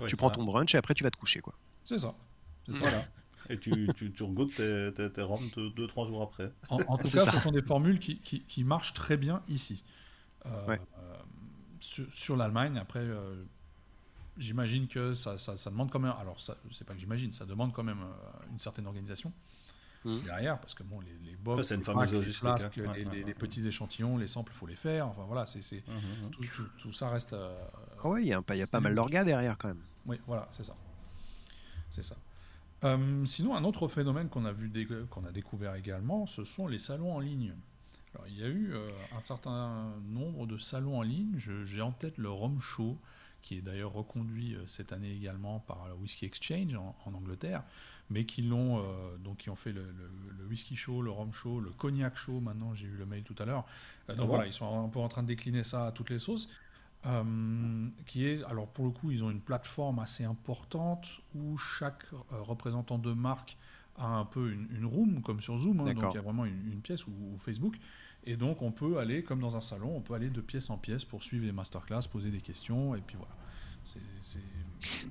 Ouais, 0.01 0.07
tu 0.09 0.17
prends 0.17 0.31
ton 0.31 0.45
brunch 0.45 0.75
et 0.75 0.79
après 0.79 0.95
tu 0.95 1.03
vas 1.05 1.11
te 1.11 1.19
coucher, 1.19 1.41
quoi. 1.41 1.55
C'est 1.85 1.99
ça. 1.99 2.15
Et 3.51 3.59
tu, 3.59 3.89
tu, 3.97 4.13
tu 4.13 4.23
regoutes 4.23 4.55
tes, 4.55 4.93
tes, 4.95 5.11
tes 5.11 5.23
2-3 5.23 6.07
jours 6.07 6.23
après. 6.23 6.53
En, 6.69 6.79
tout 6.79 6.85
cas, 6.87 7.33
ce 7.33 7.39
sont 7.39 7.51
des 7.51 7.63
formules 7.63 7.99
qui, 7.99 8.19
qui, 8.19 8.43
qui, 8.43 8.65
marchent 8.65 8.95
très 8.95 9.17
bien 9.17 9.43
ici. 9.49 9.83
Euh, 10.47 10.51
euh, 10.69 11.17
sur, 11.81 12.37
l'Allemagne, 12.37 12.79
après, 12.79 13.05
j'imagine 14.39 14.87
que 14.87 15.15
ça, 15.15 15.37
ça, 15.37 15.57
ça, 15.57 15.71
demande 15.71 15.91
quand 15.91 15.99
même. 15.99 16.15
Alors, 16.19 16.41
c'est 16.71 16.87
pas 16.87 16.95
que 16.95 17.01
j'imagine, 17.01 17.33
ça 17.33 17.45
demande 17.45 17.73
quand 17.73 17.85
même 17.85 18.05
une 18.53 18.59
certaine 18.59 18.87
organisation. 18.87 19.33
Mmh. 20.05 20.19
derrière, 20.25 20.59
parce 20.59 20.73
que 20.73 20.83
bon, 20.83 20.99
les, 21.01 21.31
les 21.31 21.37
box, 21.37 21.73
les, 21.73 21.83
flasques, 22.33 22.77
les, 22.77 23.35
petits 23.35 23.67
échantillons, 23.67 24.17
les 24.17 24.27
samples, 24.27 24.53
il 24.55 24.59
faut 24.59 24.67
les 24.67 24.77
faire. 24.77 25.07
Enfin 25.09 25.25
voilà, 25.27 25.45
c'est, 25.45 25.61
mmh, 25.61 25.93
mmh, 25.93 26.31
tout, 26.31 26.63
tout, 26.79 26.93
ça 26.93 27.11
reste. 27.11 27.35
Euh, 27.35 27.55
ah 28.03 28.09
oui, 28.09 28.23
il 28.23 28.29
y 28.29 28.33
a, 28.33 28.43
y 28.55 28.63
a 28.63 28.67
pas 28.67 28.81
mal 28.81 28.95
d'orgas 28.95 29.25
derrière 29.25 29.59
quand 29.59 29.69
même. 29.69 29.83
Oui, 30.07 30.19
voilà, 30.27 30.49
c'est 30.57 30.65
ça. 30.65 30.75
C'est 31.91 32.05
ça. 32.05 32.17
Euh, 32.85 33.27
sinon, 33.27 33.55
un 33.55 33.65
autre 33.65 33.89
phénomène 33.89 34.29
qu'on 34.29 34.47
a, 34.47 34.53
vu 34.53 34.71
qu'on 35.11 35.25
a 35.25 35.33
découvert 35.33 35.75
également, 35.75 36.27
ce 36.27 36.45
sont 36.45 36.67
les 36.67 36.79
salons 36.79 37.15
en 37.15 37.21
ligne. 37.21 37.53
Alors, 38.15 38.27
il 38.27 38.39
y 38.39 38.43
a 38.43 38.49
eu 38.49 38.73
euh, 38.73 38.87
un 39.17 39.25
certain 39.25 39.93
nombre 40.09 40.47
de 40.47 40.57
salons 40.57 40.99
en 40.99 41.03
ligne. 41.03 41.37
j'ai 41.39 41.83
en 41.83 41.93
tête 41.93 42.17
le 42.17 42.31
Rome 42.31 42.61
Show, 42.61 42.97
qui 43.43 43.59
est 43.59 43.63
d'ailleurs 43.63 43.93
reconduit 43.93 44.57
cette 44.67 44.93
année 44.93 45.13
également 45.13 45.61
par 45.61 45.89
Whisky 46.01 46.27
Exchange 46.27 46.75
en, 46.75 46.95
en 47.07 47.15
Angleterre 47.15 47.63
mais 48.11 48.25
qui 48.25 48.43
l'ont 48.43 48.79
euh, 48.79 49.17
donc 49.19 49.39
qui 49.39 49.51
ont 49.51 49.57
fait 49.57 49.73
le, 49.73 49.87
whisky 50.49 50.75
show, 50.75 51.01
le 51.01 51.11
rhum 51.11 51.33
show, 51.33 51.61
le 51.61 51.71
cognac 51.71 52.17
show. 52.17 52.41
Maintenant, 52.41 52.75
j'ai 52.75 52.87
eu 52.87 52.97
le 52.97 53.07
mail 53.07 53.23
tout 53.23 53.37
à 53.39 53.45
l'heure. 53.45 53.65
Euh, 54.09 54.17
donc 54.17 54.25
ah 54.25 54.29
voilà, 54.29 54.47
ils 54.47 54.53
sont 54.53 54.85
un 54.85 54.89
peu 54.89 54.99
en 54.99 55.09
train 55.09 55.23
de 55.23 55.29
décliner 55.29 55.63
ça 55.63 55.87
à 55.87 55.93
toutes 55.93 56.11
les 56.11 56.19
sauces. 56.19 56.49
Euh, 57.07 57.89
qui 58.05 58.27
est 58.27 58.45
alors 58.45 58.67
pour 58.67 58.85
le 58.85 58.91
coup, 58.91 59.11
ils 59.11 59.25
ont 59.25 59.31
une 59.31 59.41
plateforme 59.41 60.01
assez 60.01 60.25
importante 60.25 61.09
où 61.35 61.57
chaque 61.57 62.05
représentant 62.31 62.99
de 62.99 63.13
marque 63.13 63.57
a 63.97 64.07
un 64.07 64.25
peu 64.25 64.53
une, 64.53 64.85
room 64.85 65.23
comme 65.23 65.41
sur 65.41 65.57
Zoom. 65.59 65.81
Hein. 65.81 65.95
donc 65.95 66.13
il 66.13 66.15
y 66.17 66.19
a 66.19 66.23
vraiment 66.23 66.45
une, 66.45 66.81
pièce 66.83 67.07
ou, 67.07 67.39
Facebook. 67.39 67.77
Et 68.25 68.37
donc 68.37 68.63
on 68.63 68.71
peut 68.71 68.99
aller 68.99 69.23
comme 69.23 69.41
dans 69.41 69.57
un 69.57 69.61
salon, 69.61 69.97
on 69.97 70.01
peut 70.01 70.15
aller 70.15 70.31
de 70.31 70.41
pièce 70.41 70.71
en 70.71 70.77
pièce 70.77 71.05
pour 71.05 71.23
suivre 71.23 71.47
les 71.47 71.53
masterclass, 71.53 72.03
poser 72.11 72.31
des 72.31 72.41
questions 72.41 72.95
et 72.95 73.01
puis 73.01 73.17
voilà. 73.17 73.35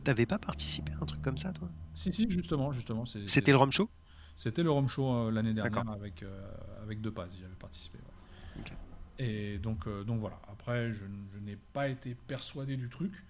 T'avais 0.03 0.25
pas 0.25 0.39
participé 0.39 0.91
à 0.93 1.03
un 1.03 1.05
truc 1.05 1.21
comme 1.21 1.37
ça, 1.37 1.53
toi? 1.53 1.69
Si, 1.93 2.11
si, 2.11 2.29
justement, 2.29 2.71
justement. 2.71 3.05
C'était 3.05 3.51
le 3.51 3.57
Rome 3.57 3.71
Show? 3.71 3.89
C'était 4.35 4.63
le 4.63 4.71
Rome 4.71 4.87
Show 4.87 5.11
euh, 5.11 5.31
l'année 5.31 5.53
dernière 5.53 5.89
avec, 5.89 6.23
euh, 6.23 6.51
avec 6.81 7.01
deux 7.01 7.11
passes, 7.11 7.31
j'avais 7.39 7.53
participé. 7.55 7.97
Et 9.17 9.57
donc, 9.57 9.85
euh, 9.85 10.03
donc 10.03 10.19
voilà. 10.19 10.39
Après, 10.49 10.91
je, 10.91 11.05
n'ai 11.41 11.57
pas 11.57 11.89
été 11.89 12.15
persuadé 12.15 12.77
du 12.77 12.89
truc. 12.89 13.25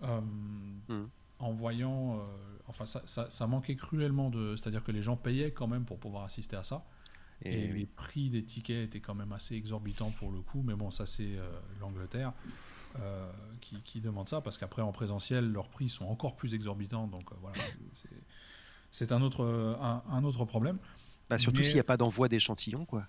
Hmm. 0.00 1.06
En 1.40 1.52
voyant. 1.52 2.20
enfin, 2.66 2.86
ça, 2.86 3.02
ça, 3.06 3.46
manquait 3.46 3.76
cruellement 3.76 4.30
de. 4.30 4.56
C'est-à-dire 4.56 4.82
que 4.82 4.92
les 4.92 5.02
gens 5.02 5.16
payaient 5.16 5.52
quand 5.52 5.68
même 5.68 5.84
pour 5.84 5.98
pouvoir 5.98 6.24
assister 6.24 6.56
à 6.56 6.64
ça. 6.64 6.84
Et, 7.42 7.68
les 7.68 7.86
prix 7.86 8.30
des 8.30 8.44
tickets 8.44 8.84
étaient 8.84 9.00
quand 9.00 9.14
même 9.14 9.32
assez 9.32 9.54
exorbitants 9.54 10.10
pour 10.10 10.32
le 10.32 10.40
coup. 10.40 10.62
Mais 10.62 10.74
bon, 10.74 10.90
ça, 10.90 11.06
c'est 11.06 11.38
l'Angleterre. 11.80 12.32
Euh, 13.00 13.30
qui, 13.60 13.80
qui, 13.82 14.00
demandent 14.00 14.28
ça, 14.28 14.40
parce 14.40 14.56
qu'après 14.56 14.82
en 14.82 14.92
présentiel, 14.92 15.52
leurs 15.52 15.68
prix 15.68 15.88
sont 15.88 16.06
encore 16.06 16.36
plus 16.36 16.54
exorbitants. 16.54 17.06
Donc 17.06 17.30
euh, 17.30 17.34
voilà, 17.40 17.56
c'est 18.90 19.12
un 19.12 19.20
autre, 19.20 19.44
un, 20.10 20.24
autre 20.24 20.44
problème. 20.44 20.78
Bah, 21.28 21.38
surtout 21.38 21.62
s'il 21.62 21.74
n'y 21.74 21.80
a 21.80 21.84
pas 21.84 21.96
d'envoi 21.96 22.28
d'échantillons, 22.28 22.86
quoi. 22.86 23.06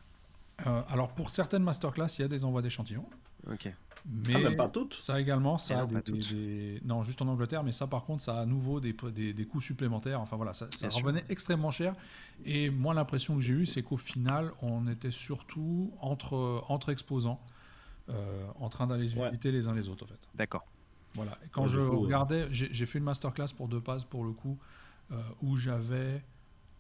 Euh, 0.68 0.82
alors 0.90 1.14
pour 1.14 1.30
certaines 1.30 1.64
masterclass, 1.64 2.08
il 2.18 2.22
y 2.22 2.26
a 2.26 2.28
des 2.28 2.44
envois 2.44 2.62
d'échantillons. 2.62 3.08
Ok. 3.50 3.74
Mais 4.06 4.36
ah, 4.36 4.40
même 4.40 4.56
pas 4.56 4.70
toutes. 4.70 4.94
Ça 4.94 5.20
également, 5.20 5.58
ça 5.58 5.82
a 5.82 5.86
des, 5.86 6.82
non, 6.84 7.04
juste 7.04 7.22
en 7.22 7.28
Angleterre, 7.28 7.64
mais 7.64 7.72
ça 7.72 7.88
par 7.88 8.06
contre, 8.06 8.22
ça 8.22 8.38
a 8.38 8.42
à 8.42 8.46
nouveau 8.46 8.80
des, 8.80 8.94
des, 9.34 9.46
coûts 9.46 9.62
supplémentaires. 9.62 10.22
Enfin 10.22 10.36
voilà, 10.38 10.54
ça, 10.54 10.68
ça 10.72 10.88
revenait 10.90 11.24
extrêmement 11.30 11.72
cher. 11.72 11.96
Et 12.46 12.70
moi, 12.70 12.94
l'impression 12.94 13.36
que 13.36 13.42
j'ai 13.42 13.54
eue, 13.54 13.66
c'est 13.66 13.84
qu'au 13.84 13.98
final, 13.98 14.52
on 14.62 14.88
était 14.88 15.12
surtout 15.12 15.94
entre, 16.00 16.64
entre 16.68 16.90
exposants. 16.90 17.40
Euh, 18.10 18.48
en 18.56 18.70
train 18.70 18.88
d'aller 18.88 19.08
se 19.08 19.14
visiter 19.14 19.52
les 19.52 19.68
uns 19.68 19.76
les 19.76 19.88
autres, 19.88 20.04
en 20.06 20.08
fait. 20.08 20.20
D'accord. 20.34 20.66
Voilà. 21.14 21.38
Et 21.46 21.50
quand 21.50 21.68
je 21.68 21.80
regardais, 21.80 22.48
j'ai 22.52 22.86
fait 22.86 22.98
une 22.98 23.06
masterclass 23.06 23.50
pour 23.56 23.68
deux 23.68 23.82
passes 23.82 24.04
pour 24.04 24.24
le 24.24 24.32
coup, 24.32 24.58
euh, 25.12 25.22
où 25.42 25.58
j'avais 25.58 26.24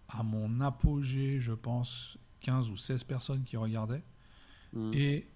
à 0.08 0.23
mon 0.23 0.60
apogée, 0.62 1.39
je 1.39 1.51
pense, 1.51 2.17
15 2.41 2.71
ou 2.71 2.77
16 2.77 3.03
personnes 3.03 3.43
qui 3.43 3.58
regardaient. 3.58 4.03
Hmm. 4.73 4.91
Et 4.93 5.27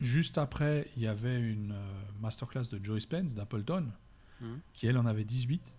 juste 0.00 0.38
après, 0.38 0.88
il 0.96 1.02
y 1.02 1.06
avait 1.06 1.40
une 1.40 1.72
euh, 1.72 2.02
masterclass 2.20 2.68
de 2.70 2.82
Joyce 2.82 3.04
Spence 3.04 3.34
d'Appleton, 3.34 3.86
hmm. 4.40 4.56
qui 4.72 4.86
elle 4.86 4.98
en 4.98 5.06
avait 5.06 5.24
18. 5.24 5.76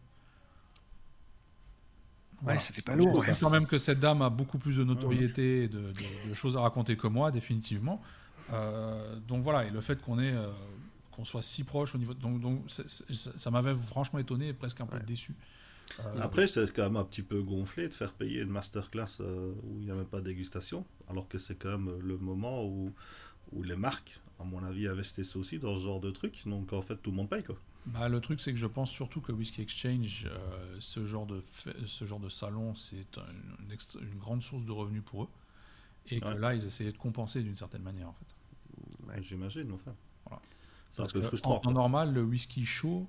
Ouais, 2.44 2.60
ça 2.60 2.74
fait 2.74 2.82
pas 2.82 2.96
lourd. 2.96 3.24
Je 3.24 3.32
quand 3.40 3.50
même 3.50 3.66
que 3.66 3.78
cette 3.78 4.00
dame 4.00 4.22
a 4.22 4.30
beaucoup 4.30 4.58
plus 4.58 4.78
de 4.78 4.84
notoriété 4.84 5.64
et 5.64 5.68
de, 5.68 5.92
choses 6.34 6.56
à 6.56 6.62
raconter 6.62 6.96
que 6.96 7.08
moi, 7.08 7.32
définitivement. 7.32 8.02
Euh, 8.54 9.20
donc 9.28 9.44
voilà, 9.44 9.66
et 9.66 9.72
le 9.72 9.82
fait 9.82 10.02
qu'on 10.02 10.20
ait 10.20 10.34
euh, 10.34 10.50
qu'on 11.12 11.26
soit 11.26 11.42
si 11.42 11.64
proche 11.64 11.96
au 11.96 11.98
niveau. 11.98 12.14
Donc, 12.14 12.40
donc 12.40 12.70
ça 12.70 13.52
m'avait 13.52 13.76
franchement 13.76 14.20
étonné 14.20 14.50
et 14.50 14.54
presque 14.54 14.80
un 14.82 14.86
peu 14.86 15.00
déçu. 15.00 15.34
Euh, 16.00 16.20
Après, 16.22 16.48
c'est 16.48 16.72
quand 16.74 16.84
même 16.84 16.98
un 16.98 17.04
petit 17.04 17.24
peu 17.24 17.42
gonflé 17.42 17.88
de 17.88 17.94
faire 17.94 18.14
payer 18.14 18.42
une 18.42 18.50
masterclass 18.50 19.20
où 19.20 19.80
il 19.80 19.86
n'y 19.86 19.92
a 19.92 19.96
même 19.96 20.06
pas 20.06 20.20
de 20.20 20.26
dégustation, 20.26 20.86
alors 21.10 21.28
que 21.28 21.38
c'est 21.38 21.56
quand 21.56 21.78
même 21.78 21.92
le 22.02 22.18
moment 22.18 22.66
où, 22.66 22.94
où 23.52 23.64
les 23.64 23.76
marques, 23.76 24.20
à 24.40 24.44
mon 24.44 24.64
avis, 24.64 24.88
investissent 24.88 25.36
aussi 25.36 25.60
dans 25.60 25.76
ce 25.76 25.82
genre 25.82 26.00
de 26.00 26.12
truc. 26.12 26.44
Donc 26.46 26.74
en 26.74 26.82
fait, 26.82 26.98
tout 26.98 27.12
le 27.12 27.18
monde 27.18 27.30
paye 27.30 27.44
quoi. 27.44 27.56
Bah, 27.88 28.10
le 28.10 28.20
truc, 28.20 28.42
c'est 28.42 28.52
que 28.52 28.60
je 28.60 28.68
pense 28.68 28.92
surtout 28.92 29.22
que 29.22 29.32
Whisky 29.32 29.62
Exchange, 29.62 30.28
ce, 30.80 31.06
genre 31.06 31.26
de 31.26 31.42
ce 31.86 32.06
genre 32.06 32.20
de 32.20 32.28
salon, 32.28 32.76
c'est 32.76 33.18
une, 33.18 34.02
une, 34.02 34.20
grande 34.20 34.44
source 34.44 34.66
de 34.66 34.72
revenus 34.74 35.04
pour 35.06 35.24
eux. 35.24 35.30
Et 36.10 36.20
que 36.20 36.28
là, 36.28 36.54
ils 36.54 36.66
essayaient 36.66 36.92
de 36.92 36.98
compenser 36.98 37.44
d'une 37.44 37.56
certaine 37.56 37.84
manière, 37.84 38.10
en 38.10 38.14
fait. 38.14 39.22
J'imagine, 39.22 39.72
enfin. 39.72 39.96
Voilà. 40.26 40.42
Peu 41.12 41.22
frustrant. 41.22 41.62
En, 41.64 41.72
normal, 41.72 42.14
le 42.14 42.24
whisky 42.24 42.66
chaud, 42.66 43.08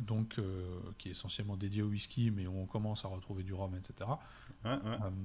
donc, 0.00 0.38
euh, 0.38 0.80
qui 0.98 1.08
est 1.08 1.12
essentiellement 1.12 1.56
dédié 1.56 1.82
au 1.82 1.88
whisky, 1.88 2.30
mais 2.30 2.46
on 2.46 2.66
commence 2.66 3.04
à 3.04 3.08
retrouver 3.08 3.42
du 3.42 3.54
rhum, 3.54 3.74
etc. 3.74 4.10
Euh, 4.66 4.78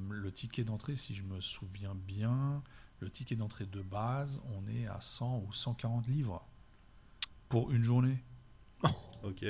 le 0.10 0.32
ticket 0.32 0.64
d'entrée, 0.64 0.96
si 0.96 1.14
je 1.14 1.24
me 1.24 1.40
souviens 1.40 1.96
bien, 1.96 2.64
le 3.00 3.10
ticket 3.10 3.36
d'entrée 3.36 3.66
de 3.66 3.82
base, 3.82 4.42
on 4.56 4.68
est 4.68 4.88
à 4.88 5.00
100 5.00 5.44
ou 5.48 5.54
140 5.54 6.08
livres 6.08 6.46
pour 7.48 7.72
une 7.72 7.84
journée. 7.84 8.24
ok. 9.24 9.46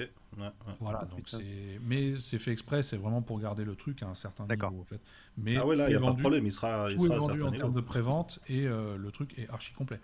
Voilà, 0.79 1.05
donc 1.05 1.27
c'est. 1.27 1.79
Mais 1.81 2.19
c'est 2.19 2.39
fait 2.39 2.51
exprès, 2.51 2.83
c'est 2.83 2.97
vraiment 2.97 3.21
pour 3.21 3.39
garder 3.39 3.65
le 3.65 3.75
truc 3.75 4.03
à 4.03 4.07
un 4.07 4.15
certain 4.15 4.47
niveau 4.47 4.81
en 4.81 4.85
fait. 4.85 5.01
Mais 5.37 5.57
ah 5.57 5.65
ouais, 5.65 5.75
là, 5.75 5.89
il 5.89 5.91
n'y 5.91 6.03
a 6.03 6.05
pas 6.05 6.13
de 6.13 6.19
problème, 6.19 6.45
il 6.45 6.51
sera, 6.51 6.89
il 6.89 6.97
tout 6.97 7.05
sera 7.05 7.15
est 7.15 7.19
vendu 7.19 7.43
en 7.43 7.51
termes 7.51 7.73
de 7.73 7.81
prévente 7.81 8.39
et 8.47 8.67
euh, 8.67 8.97
le 8.97 9.11
truc 9.11 9.37
est 9.37 9.49
archi 9.49 9.73
complet 9.73 9.99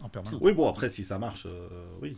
en 0.00 0.08
permanence. 0.08 0.40
Oui, 0.42 0.52
bon, 0.52 0.68
après, 0.68 0.88
si 0.88 1.04
ça 1.04 1.18
marche, 1.18 1.46
euh, 1.46 1.68
oui. 2.00 2.16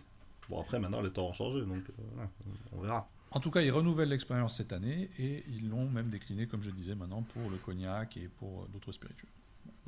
Bon, 0.48 0.60
après, 0.60 0.78
maintenant, 0.78 1.02
les 1.02 1.10
temps 1.10 1.26
ont 1.26 1.32
changé, 1.32 1.60
donc 1.60 1.82
euh, 1.88 2.24
on 2.72 2.80
verra. 2.80 3.08
En 3.30 3.40
tout 3.40 3.50
cas, 3.50 3.60
ils 3.60 3.70
renouvellent 3.70 4.08
l'expérience 4.08 4.56
cette 4.56 4.72
année 4.72 5.10
et 5.18 5.44
ils 5.48 5.68
l'ont 5.68 5.88
même 5.88 6.08
décliné, 6.08 6.46
comme 6.46 6.62
je 6.62 6.70
disais 6.70 6.94
maintenant, 6.94 7.22
pour 7.22 7.50
le 7.50 7.58
cognac 7.58 8.16
et 8.16 8.28
pour 8.38 8.66
d'autres 8.68 8.92
spiritueux. 8.92 9.28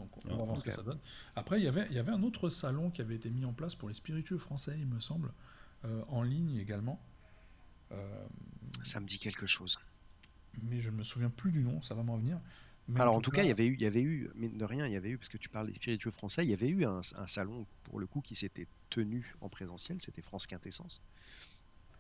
Donc 0.01 0.25
on 0.27 0.37
va 0.37 0.45
voir 0.45 0.59
ce 0.59 0.65
que 0.65 0.71
ça 0.71 0.83
donne. 0.83 0.99
Après, 1.37 1.59
il 1.59 1.65
y, 1.65 1.69
avait, 1.69 1.87
il 1.91 1.97
y 1.97 1.99
avait 1.99 2.13
un 2.13 2.23
autre 2.23 2.49
salon 2.49 2.91
qui 2.91 3.01
avait 3.01 3.15
été 3.15 3.31
mis 3.31 3.45
en 3.45 3.53
place 3.53 3.75
pour 3.75 3.89
les 3.89 3.95
spiritueux 3.95 4.39
français, 4.39 4.77
il 4.79 4.87
me 4.87 5.01
semble, 5.01 5.33
en 6.09 6.23
ligne 6.23 6.57
également. 6.57 7.01
Euh, 7.93 8.27
ça 8.83 9.01
me 9.01 9.07
dit 9.07 9.19
quelque 9.19 9.47
chose. 9.47 9.79
Mais 10.63 10.81
je 10.81 10.91
ne 10.91 10.97
me 10.97 11.05
souviens 11.05 11.31
plus 11.31 11.53
du 11.53 11.63
nom, 11.63 11.81
ça 11.83 11.95
va 11.95 12.03
m'en 12.03 12.17
venir. 12.17 12.41
Alors 12.97 13.15
en 13.15 13.21
tout, 13.21 13.31
cas, 13.31 13.43
il 13.43 13.49
y 13.49 13.53
avait 13.53 13.69
eu, 13.69 13.75
il 13.75 13.83
y 13.83 13.87
avait 13.87 14.03
eu, 14.03 14.29
mine 14.35 14.59
de 14.59 14.65
rien, 14.65 14.85
il 14.87 14.93
y 14.93 14.97
avait 14.97 15.11
eu, 15.11 15.19
parce 15.19 15.29
que 15.29 15.39
tu 15.39 15.49
parles 15.49 15.69
des 15.69 15.75
spiritueux 15.75 16.11
français, 16.11 16.45
il 16.45 16.51
y 16.51 16.53
avait 16.53 16.69
eu 16.69 16.85
un, 16.85 17.03
salon 17.03 17.65
pour 17.85 18.01
le 18.01 18.09
coup 18.09 18.21
qui 18.21 18.35
s'était 18.35 18.67
tenu 18.89 19.33
en 19.41 19.49
présentiel, 19.49 19.99
c'était 20.01 20.23
France 20.23 20.49
Quintessence. 20.49 21.01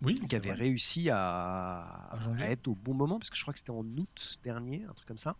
Oui. 0.02 0.18
Qui 0.28 0.34
avait 0.34 0.52
réussi 0.52 1.08
à, 1.12 2.10
être 2.40 2.66
au 2.66 2.74
bon 2.74 2.94
moment, 2.94 3.20
parce 3.20 3.30
que 3.30 3.36
je 3.36 3.42
crois 3.42 3.52
que 3.52 3.58
c'était 3.58 3.70
en 3.70 3.84
août 3.84 4.40
dernier, 4.42 4.84
un 4.84 4.94
truc 4.94 5.06
comme 5.06 5.18
ça. 5.18 5.36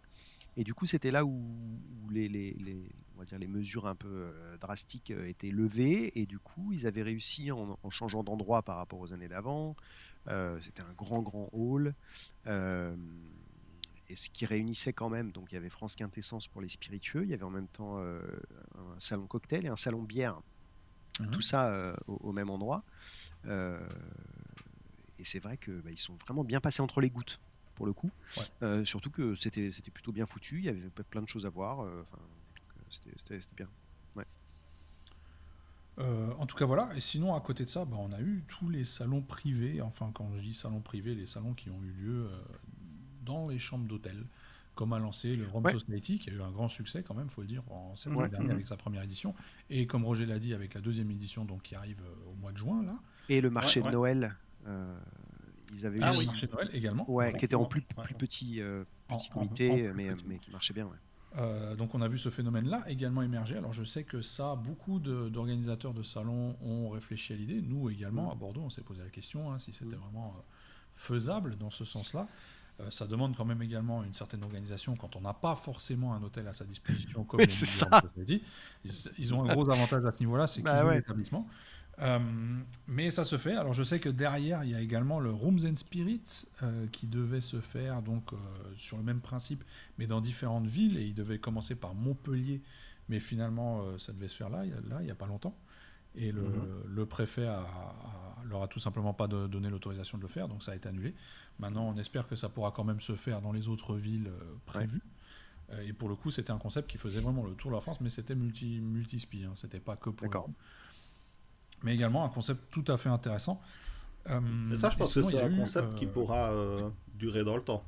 Et 0.57 0.65
du 0.65 0.75
coup, 0.75 0.87
c'était 0.87 1.11
là 1.11 1.25
où, 1.25 2.09
les, 2.11 2.29
les, 2.29 2.91
on 3.15 3.21
va 3.21 3.25
dire 3.25 3.39
les 3.39 3.47
mesures 3.47 3.87
un 3.87 3.95
peu 3.95 4.09
euh, 4.09 4.57
drastiques 4.59 5.11
euh, 5.11 5.27
étaient 5.27 5.51
levées. 5.51 6.19
Et 6.19 6.27
du 6.27 6.39
coup, 6.39 6.73
ils 6.73 6.87
avaient 6.87 7.03
réussi 7.03 7.51
en, 7.53 7.79
en 7.83 7.91
changeant 7.91 8.25
d'endroit 8.25 8.63
par 8.63 8.77
rapport 8.77 8.99
aux 8.99 9.13
années 9.13 9.29
d'avant, 9.29 9.77
euh, 10.29 10.61
c'était 10.61 10.83
un 10.83 10.93
grand, 10.93 11.23
grand 11.23 11.49
hall. 11.53 11.95
Euh, 12.47 12.97
et 14.09 14.17
ce 14.17 14.29
qui 14.29 14.45
réunissait 14.45 14.93
quand 14.93 15.09
même, 15.09 15.31
donc 15.31 15.53
il 15.53 15.55
y 15.55 15.59
avait 15.59 15.71
France 15.71 15.95
Quintessence 15.95 16.49
pour 16.49 16.61
les 16.61 16.69
spiritueux, 16.69 17.23
il 17.23 17.31
y 17.31 17.35
avait 17.35 17.45
en 17.45 17.51
même 17.51 17.69
temps 17.69 17.99
euh, 17.99 18.21
un 18.75 18.99
salon 18.99 19.29
cocktail 19.29 19.67
et 19.67 19.69
un 19.69 19.77
salon 19.77 20.03
bière. 20.03 20.41
Mhm. 21.21 21.31
Tout 21.31 21.43
ça 21.43 21.95
au, 22.07 22.33
même 22.33 22.51
endroit. 22.51 22.83
et 23.45 25.25
c'est 25.25 25.39
vrai 25.39 25.59
qu'ils 25.59 25.83
bah, 25.83 25.91
sont 25.97 26.17
vraiment 26.17 26.45
bien 26.45 26.61
passés 26.61 26.83
entre 26.83 27.01
les 27.01 27.11
gouttes 27.11 27.41
pour 27.81 27.87
le 27.87 27.95
coup. 27.95 28.11
surtout 28.85 29.11
que 29.11 29.35
c'était 29.35 29.71
plutôt 29.91 30.13
bien 30.13 30.27
foutu, 30.27 30.59
il 30.59 30.65
y 30.65 30.69
avait 30.69 30.91
plein 31.09 31.23
de 31.23 31.29
choses 31.29 31.47
à 31.47 31.49
voir. 31.49 31.89
c'était 32.91 33.57
bien. 33.57 33.69
Euh, 36.01 36.31
en 36.39 36.47
tout 36.47 36.57
cas, 36.57 36.65
voilà. 36.65 36.89
Et 36.97 37.01
sinon, 37.01 37.35
à 37.35 37.41
côté 37.41 37.65
de 37.65 37.69
ça, 37.69 37.85
bah, 37.85 37.97
on 37.99 38.13
a 38.13 38.21
eu 38.21 38.43
tous 38.49 38.69
les 38.69 38.85
salons 38.85 39.21
privés. 39.21 39.83
Enfin, 39.83 40.11
quand 40.15 40.31
je 40.37 40.43
dis 40.43 40.55
salons 40.55 40.81
privés, 40.81 41.15
les 41.15 41.27
salons 41.27 41.53
qui 41.53 41.71
ont 41.71 41.81
eu 41.83 41.93
lieu 41.93 42.27
euh, 42.27 42.39
dans 43.25 43.49
les 43.49 43.59
chambres 43.59 43.87
d'hôtel, 43.87 44.25
comme 44.75 44.93
a 44.93 44.99
lancé 44.99 45.37
le 45.37 45.47
Rome 45.47 45.69
Society, 45.71 46.19
qui 46.19 46.31
a 46.31 46.33
eu 46.33 46.43
un 46.43 46.51
grand 46.51 46.69
succès 46.69 47.03
quand 47.03 47.15
même, 47.15 47.29
faut 47.29 47.43
le 47.43 47.47
dire, 47.47 47.63
en 47.71 47.95
septembre 47.97 48.29
dernier 48.29 48.47
mhm. 48.47 48.55
avec 48.55 48.67
sa 48.67 48.77
première 48.77 49.03
édition. 49.03 49.35
Et 49.69 49.87
comme 49.87 50.05
Roger 50.05 50.27
l'a 50.27 50.39
dit, 50.39 50.55
avec 50.55 50.75
la 50.75 50.81
deuxième 50.81 51.11
édition, 51.11 51.45
donc 51.45 51.63
qui 51.63 51.75
arrive 51.75 52.01
euh, 52.03 52.31
au 52.31 52.35
mois 52.35 52.53
de 52.53 52.57
juin 52.57 52.83
là. 52.83 52.97
Et 53.29 53.41
le 53.41 53.51
marché 53.51 53.83
de 53.83 53.91
Noël. 53.91 54.37
Ils 55.73 55.87
avaient 55.87 55.99
ah 56.03 56.11
oui, 56.17 56.27
marché 56.27 56.47
de 56.47 56.53
Noël 56.53 56.71
également. 56.73 57.11
Ouais, 57.11 57.33
qui 57.35 57.45
était 57.45 57.55
en 57.55 57.65
plus, 57.65 57.83
plus 57.83 58.15
petit, 58.15 58.61
comité, 59.33 59.91
mais, 59.95 60.11
mais, 60.27 60.39
qui 60.39 60.51
marchait 60.51 60.75
bien. 60.75 60.87
Ouais. 60.87 60.97
Euh, 61.39 61.77
donc 61.77 61.95
on 61.95 62.03
a 62.03 62.09
vu 62.09 62.19
ce 62.19 62.29
phénomène-là 62.29 62.83
également 62.89 63.23
émerger. 63.23 63.57
Alors 63.57 63.73
je 63.73 63.85
sais 63.85 64.05
que 64.05 64.21
ça, 64.21 64.57
beaucoup 64.57 64.99
d'organisateurs 64.99 65.95
de, 65.95 66.03
salons 66.03 66.57
ont 66.63 66.91
réfléchi 66.91 67.33
à 67.33 67.37
l'idée. 67.37 67.63
Nous 67.63 67.91
également, 67.91 68.29
mm. 68.29 68.33
à 68.33 68.35
Bordeaux, 68.35 68.63
on 68.63 68.71
s'est 68.71 68.83
posé 68.83 69.03
la 69.03 69.11
question 69.11 69.53
hein, 69.53 69.59
si 69.59 69.73
c'était 69.73 69.97
mm. 69.97 70.01
vraiment 70.01 70.35
euh, 70.37 70.43
faisable 70.95 71.57
dans 71.57 71.71
ce 71.71 71.85
sens-là. 71.85 72.27
Euh, 72.81 72.91
ça 72.91 73.07
demande 73.07 73.37
quand 73.37 73.45
même 73.45 73.63
également 73.63 74.03
une 74.03 74.15
certaine 74.15 74.43
organisation 74.43 74.97
quand 74.97 75.15
on 75.15 75.21
n'a 75.21 75.35
pas 75.35 75.55
forcément 75.55 76.15
un 76.15 76.23
hôtel 76.23 76.49
à 76.49 76.55
sa 76.55 76.65
disposition 76.65 77.25
comme 77.25 77.45
ça. 77.49 78.03
Dit. 78.17 78.43
Ils, 79.19 79.35
ont 79.35 79.45
un 79.45 79.55
gros 79.55 79.71
avantage 79.71 80.05
à 80.05 80.13
ce 80.13 80.21
niveau-là, 80.21 80.47
c'est 80.47 80.63
bah 80.63 80.79
qu'ils 80.79 80.87
ont 80.87 80.91
l'établissement. 80.91 81.47
Euh, 82.03 82.19
mais 82.87 83.11
ça 83.11 83.25
se 83.25 83.37
fait. 83.37 83.57
Alors 83.57 83.75
je 83.75 83.83
sais 83.83 84.01
que 84.01 84.09
derrière, 84.09 84.65
il 84.65 84.71
y 84.71 84.75
a 84.75 84.81
également 84.81 85.21
le 85.21 85.31
Rooms 85.31 85.61
and 85.67 85.77
Spirits 85.77 86.47
euh, 86.63 86.87
qui 86.89 87.07
devait 87.07 87.41
se 87.41 87.61
faire 87.61 88.03
donc 88.03 88.33
euh, 88.33 88.37
sur 88.77 88.97
le 88.97 89.03
même 89.03 89.21
principe, 89.21 89.65
mais 89.99 90.07
dans 90.07 90.21
différentes 90.21 90.67
villes. 90.67 90.99
Et 90.99 91.05
il 91.05 91.15
devait 91.15 91.39
commencer 91.39 91.75
par 91.75 91.95
Montpellier, 91.95 92.63
mais 93.09 93.21
finalement 93.21 93.99
ça 93.99 94.13
devait 94.13 94.29
se 94.29 94.37
faire 94.37 94.51
là, 94.51 94.65
là 94.65 94.99
il 95.01 95.05
n'y 95.05 95.11
a 95.11 95.17
pas 95.17 95.27
longtemps. 95.27 95.57
Et 96.17 96.33
le, 96.33 96.43
mhm. 96.43 97.07
préfet 97.07 97.47
a, 97.47 97.65
leur 98.45 98.63
a 98.63 98.69
tout 98.69 98.81
simplement 98.81 99.15
pas 99.15 99.29
donné 99.29 99.71
l'autorisation 99.71 100.19
de 100.19 100.23
le 100.23 100.29
faire, 100.29 100.49
donc 100.49 100.63
ça 100.65 100.73
a 100.73 100.75
été 100.75 100.89
annulé. 100.89 101.15
Maintenant, 101.61 101.89
on 101.89 101.97
espère 101.99 102.27
que 102.27 102.35
ça 102.35 102.49
pourra 102.49 102.73
quand 102.73 102.83
même 102.83 103.01
se 103.01 103.15
faire 103.15 103.41
dans 103.41 103.53
les 103.53 103.69
autres 103.69 103.95
villes 103.95 104.33
prévues. 104.67 105.03
Et 105.85 105.93
pour 105.93 106.09
le 106.09 106.17
coup, 106.17 106.33
c'était 106.33 106.51
un 106.51 106.59
concept 106.59 106.91
qui 106.91 106.99
faisait 106.99 107.21
vraiment 107.21 107.47
le 107.47 107.55
tour 107.55 107.71
de 107.71 107.77
la 107.77 107.81
France, 107.81 108.01
mais 108.01 108.09
c'était 108.09 108.35
multi, 108.35 108.81
multi-spi, 108.81 109.45
hein. 109.45 109.53
c'était 109.55 109.79
pas 109.79 109.95
que 109.95 110.11
pour 110.11 110.29
mais 111.83 111.95
également 111.95 112.25
un 112.25 112.29
concept 112.29 112.63
tout 112.71 112.85
à 112.89 112.97
fait 112.97 113.09
intéressant. 113.09 113.61
Euh, 114.29 114.73
et 114.73 114.77
ça, 114.77 114.91
je 114.91 114.97
pense 114.97 115.15
que 115.15 115.23
c'est 115.23 115.43
un 115.43 115.57
concept 115.57 115.95
qui 115.95 116.07
euh, 116.07 116.13
pourra 116.13 116.51
euh, 116.51 116.91
durer 117.15 117.45
dans 117.45 117.57
le 117.57 117.63
temps. 117.63 117.85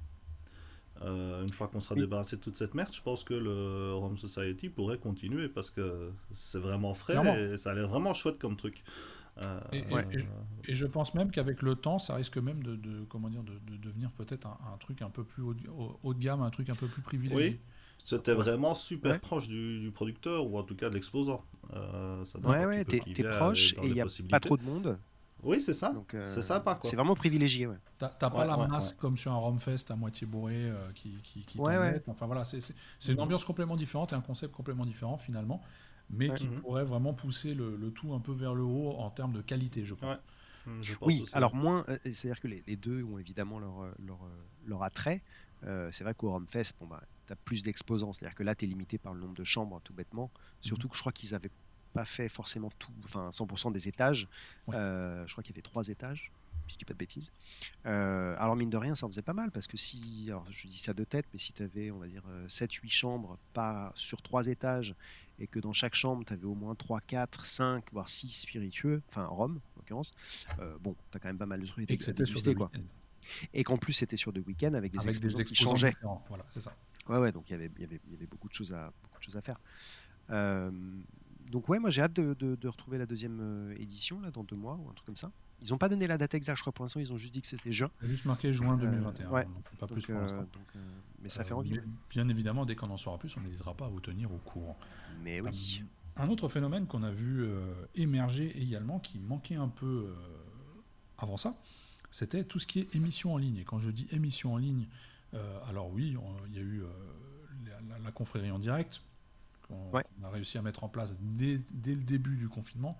une 1.02 1.52
fois 1.52 1.68
qu'on 1.68 1.80
sera 1.80 1.94
débarrassé 1.94 2.36
de 2.36 2.40
toute 2.40 2.56
cette 2.56 2.74
merde, 2.74 2.92
je 2.92 3.02
pense 3.02 3.24
que 3.24 3.34
le 3.34 3.94
Rome 3.94 4.16
Society 4.16 4.68
pourrait 4.68 4.98
continuer 4.98 5.48
parce 5.48 5.70
que 5.70 6.10
c'est 6.34 6.58
vraiment 6.58 6.94
frais 6.94 7.52
et 7.52 7.56
ça 7.56 7.72
a 7.72 7.74
l'air 7.74 7.88
vraiment 7.88 8.14
chouette 8.14 8.38
comme 8.38 8.56
truc. 8.56 8.82
et, 9.72 10.74
je 10.74 10.86
pense 10.86 11.14
même 11.14 11.30
qu'avec 11.30 11.62
le 11.62 11.74
temps, 11.74 11.98
ça 11.98 12.14
risque 12.14 12.38
même 12.38 12.62
de, 12.62 13.04
comment 13.08 13.28
dire, 13.28 13.42
de, 13.42 13.76
devenir 13.76 14.10
peut-être 14.12 14.46
un, 14.46 14.76
truc 14.78 15.02
un 15.02 15.10
peu 15.10 15.24
plus 15.24 15.42
haut, 15.42 15.54
haut, 16.02 16.14
de 16.14 16.18
gamme, 16.18 16.42
un 16.42 16.50
truc 16.50 16.70
un 16.70 16.74
peu 16.74 16.86
plus 16.86 17.02
privilégié. 17.02 17.50
Oui. 17.50 17.60
C'était 18.04 18.34
vraiment 18.34 18.74
super 18.74 19.20
proche 19.20 19.48
du, 19.48 19.90
producteur 19.94 20.46
ou 20.46 20.58
en 20.58 20.62
tout 20.62 20.74
cas 20.74 20.88
de 20.88 20.94
l'exposant. 20.94 21.44
Euh, 21.74 22.24
ouais, 22.44 22.66
ouais, 22.66 22.84
t'es 22.84 23.00
proche 23.24 23.74
et 23.74 23.86
il 23.86 23.92
n'y 23.92 24.00
a 24.00 24.06
pas 24.28 24.40
trop 24.40 24.56
de 24.56 24.64
monde. 24.64 24.98
Oui, 25.42 25.60
c'est 25.60 25.74
ça. 25.74 25.92
Euh, 26.14 26.24
c'est 26.32 26.42
sympa. 26.42 26.78
C'est 26.84 26.94
vraiment 26.94 27.16
privilégié. 27.16 27.66
Ouais. 27.66 27.78
T'as 27.98 28.08
pas 28.08 28.44
la 28.44 28.56
masse 28.56 28.92
comme 28.92 29.16
sur 29.16 29.32
un 29.32 29.36
Romfest 29.36 29.90
à 29.90 29.96
moitié 29.96 30.26
bourré 30.26 30.54
euh, 30.56 30.92
qui, 30.94 31.14
qui, 31.22 31.44
qui 31.44 31.58
Enfin 32.06 32.26
voilà, 32.26 32.44
c'est 32.44 32.62
une 33.08 33.20
ambiance 33.20 33.44
complètement 33.44 33.76
différente 33.76 34.12
et 34.12 34.16
un 34.16 34.20
concept 34.20 34.54
complètement 34.54 34.86
différent 34.86 35.16
finalement, 35.16 35.60
mais 36.10 36.32
qui 36.34 36.46
mhm. 36.46 36.60
pourrait 36.60 36.84
vraiment 36.84 37.12
pousser 37.12 37.54
le, 37.54 37.76
le, 37.76 37.90
tout 37.90 38.12
un 38.14 38.20
peu 38.20 38.32
vers 38.32 38.54
le 38.54 38.62
haut 38.62 38.94
en 38.98 39.10
termes 39.10 39.32
de 39.32 39.42
qualité, 39.42 39.84
je 39.84 39.94
pense. 39.94 40.16
oui, 41.00 41.24
alors 41.32 41.54
moins, 41.54 41.84
c'est-à-dire 42.02 42.40
que 42.40 42.48
les, 42.48 42.62
les, 42.66 42.76
deux 42.76 43.02
ont 43.02 43.18
évidemment 43.18 43.58
leur, 43.58 43.92
leur, 43.98 44.20
leur 44.66 44.82
attrait. 44.84 45.22
c'est 45.90 46.04
vrai 46.04 46.14
qu'au 46.14 46.30
Romfest, 46.30 46.74
bon, 46.80 46.86
bah, 46.86 47.02
tu 47.26 47.32
as 47.32 47.36
plus 47.36 47.62
d'exposants. 47.62 48.12
C'est-à-dire 48.12 48.34
que 48.34 48.42
là, 48.42 48.54
tu 48.54 48.64
es 48.64 48.68
limité 48.68 48.98
par 48.98 49.14
le 49.14 49.20
nombre 49.20 49.34
de 49.34 49.44
chambres, 49.44 49.80
tout 49.82 49.94
bêtement. 49.94 50.30
Surtout 50.60 50.86
mhm. 50.86 50.90
que 50.90 50.96
je 50.96 51.02
crois 51.02 51.12
qu'ils 51.12 51.34
avaient 51.34 51.50
pas 51.92 52.04
fait 52.04 52.28
forcément 52.28 52.70
tout, 52.78 52.92
enfin 53.04 53.28
100% 53.30 53.72
des 53.72 53.88
étages. 53.88 54.28
Euh, 54.70 55.24
je 55.26 55.32
crois 55.32 55.44
qu'il 55.44 55.54
y 55.54 55.56
avait 55.56 55.62
trois 55.62 55.88
étages, 55.88 56.32
si 56.66 56.74
je 56.74 56.78
dis 56.78 56.84
pas 56.84 56.94
de 56.94 56.98
bêtises. 56.98 57.32
Euh, 57.86 58.34
alors 58.38 58.56
mine 58.56 58.70
de 58.70 58.76
rien, 58.76 58.94
ça 58.94 59.06
en 59.06 59.08
faisait 59.08 59.22
pas 59.22 59.34
mal 59.34 59.50
parce 59.50 59.66
que 59.66 59.76
si, 59.76 60.26
alors 60.28 60.46
je 60.50 60.66
dis 60.66 60.78
ça 60.78 60.92
de 60.92 61.04
tête, 61.04 61.26
mais 61.32 61.38
si 61.38 61.52
tu 61.52 61.62
avais, 61.62 61.90
on 61.90 61.98
va 61.98 62.06
dire, 62.06 62.24
7-8 62.48 62.86
euh, 62.86 62.88
chambres 62.88 63.38
pas 63.52 63.92
sur 63.94 64.22
trois 64.22 64.46
étages 64.46 64.94
et 65.38 65.46
que 65.46 65.58
dans 65.58 65.72
chaque 65.72 65.94
chambre, 65.94 66.24
tu 66.24 66.32
avais 66.32 66.44
au 66.44 66.54
moins 66.54 66.74
3, 66.74 67.00
4, 67.00 67.46
5, 67.46 67.92
voire 67.92 68.08
6 68.08 68.28
spiritueux, 68.28 69.02
enfin 69.08 69.26
Rome 69.26 69.60
en 69.74 69.78
l'occurrence, 69.78 70.12
bon, 70.80 70.96
tu 71.10 71.16
as 71.16 71.20
quand 71.20 71.28
même 71.28 71.38
pas 71.38 71.46
mal 71.46 71.60
de 71.60 71.66
trucs. 71.66 71.90
Et 71.90 71.96
que 71.96 72.04
c'était 72.04 72.26
sur 72.26 72.42
quoi. 72.54 72.70
Et 73.54 73.64
qu'en 73.64 73.76
plus, 73.76 73.92
c'était 73.92 74.16
sur 74.16 74.32
deux 74.32 74.42
week-ends 74.46 74.74
avec 74.74 74.92
des 74.92 75.08
exposants, 75.08 75.44
qui 75.44 75.54
changeaient. 75.54 75.94
Voilà, 76.28 76.44
c'est 76.50 76.60
ça. 76.60 76.72
Ouais, 77.08 77.18
ouais, 77.18 77.32
donc 77.32 77.50
y 77.50 77.54
il 77.54 77.60
y, 77.60 77.84
avait, 77.84 78.00
y 78.10 78.14
avait 78.14 78.26
beaucoup 78.26 78.48
de 78.48 78.54
choses 78.54 78.72
à, 78.72 78.92
beaucoup 79.02 79.18
de 79.18 79.24
choses 79.24 79.36
à 79.36 79.42
faire. 79.42 79.58
Euh, 80.30 80.70
donc 81.50 81.68
ouais, 81.68 81.78
moi 81.78 81.90
j'ai 81.90 82.02
hâte 82.02 82.14
de, 82.14 82.34
de, 82.34 82.68
retrouver 82.68 82.98
la 82.98 83.06
deuxième 83.06 83.40
euh, 83.40 83.74
édition 83.76 84.20
là 84.20 84.30
dans 84.30 84.44
deux 84.44 84.56
mois 84.56 84.76
ou 84.76 84.88
un 84.88 84.94
truc 84.94 85.06
comme 85.06 85.16
ça. 85.16 85.30
Ils 85.62 85.70
n'ont 85.70 85.78
pas 85.78 85.88
donné 85.88 86.06
la 86.06 86.18
date 86.18 86.34
exacte, 86.34 86.58
je 86.58 86.62
crois 86.62 86.72
pour 86.72 86.84
l'instant, 86.84 87.00
ils 87.00 87.12
ont 87.12 87.16
juste 87.16 87.32
dit 87.32 87.40
que 87.40 87.46
c'était 87.46 87.72
juin. 87.72 87.88
Il 88.00 88.06
a 88.06 88.10
juste 88.10 88.24
marqué 88.24 88.52
juin 88.52 88.76
2021. 88.76 89.26
Euh, 89.26 89.30
ouais. 89.30 89.46
pas 89.78 89.86
plus 89.86 90.06
pour 90.06 90.14
l'instant. 90.14 90.46
mais 91.20 91.28
ça 91.28 91.44
fait 91.44 91.54
envie. 91.54 91.78
Bien 92.10 92.28
évidemment, 92.28 92.64
dès 92.64 92.74
qu'on 92.74 92.90
en 92.90 92.96
saura 92.96 93.18
plus, 93.18 93.36
on 93.36 93.40
n'hésitera 93.40 93.74
pas 93.74 93.86
à 93.86 93.88
vous 93.88 94.00
tenir 94.00 94.32
au 94.32 94.38
courant. 94.38 94.76
Mais 95.22 95.40
oui. 95.40 95.84
un 96.16 96.28
autre 96.28 96.48
phénomène 96.48 96.86
qu'on 96.86 97.02
a 97.02 97.12
vu 97.12 97.46
émerger 97.94 98.60
également, 98.60 98.98
qui 98.98 99.18
manquait 99.18 99.56
un 99.56 99.68
peu 99.68 100.12
avant 101.18 101.36
ça, 101.36 101.56
c'était 102.12 102.44
tout 102.44 102.58
ce 102.58 102.66
qui 102.66 102.78
est 102.80 102.94
émission 102.94 103.34
en 103.34 103.38
ligne. 103.38 103.56
Et 103.56 103.64
quand 103.64 103.80
je 103.80 103.90
dis 103.90 104.06
émission 104.12 104.52
en 104.52 104.58
ligne, 104.58 104.86
euh, 105.34 105.58
alors 105.68 105.90
oui, 105.90 106.14
il 106.48 106.54
y 106.54 106.58
a 106.58 106.62
eu 106.62 106.82
euh, 106.82 106.86
la, 108.04 108.12
confrérie 108.12 108.50
en 108.50 108.58
direct, 108.58 109.00
qu'on 109.66 109.90
a 109.96 110.28
réussi 110.30 110.58
à 110.58 110.62
mettre 110.62 110.84
en 110.84 110.88
place 110.88 111.16
dès, 111.20 111.58
le 111.86 112.02
début 112.02 112.36
du 112.36 112.48
confinement, 112.48 112.98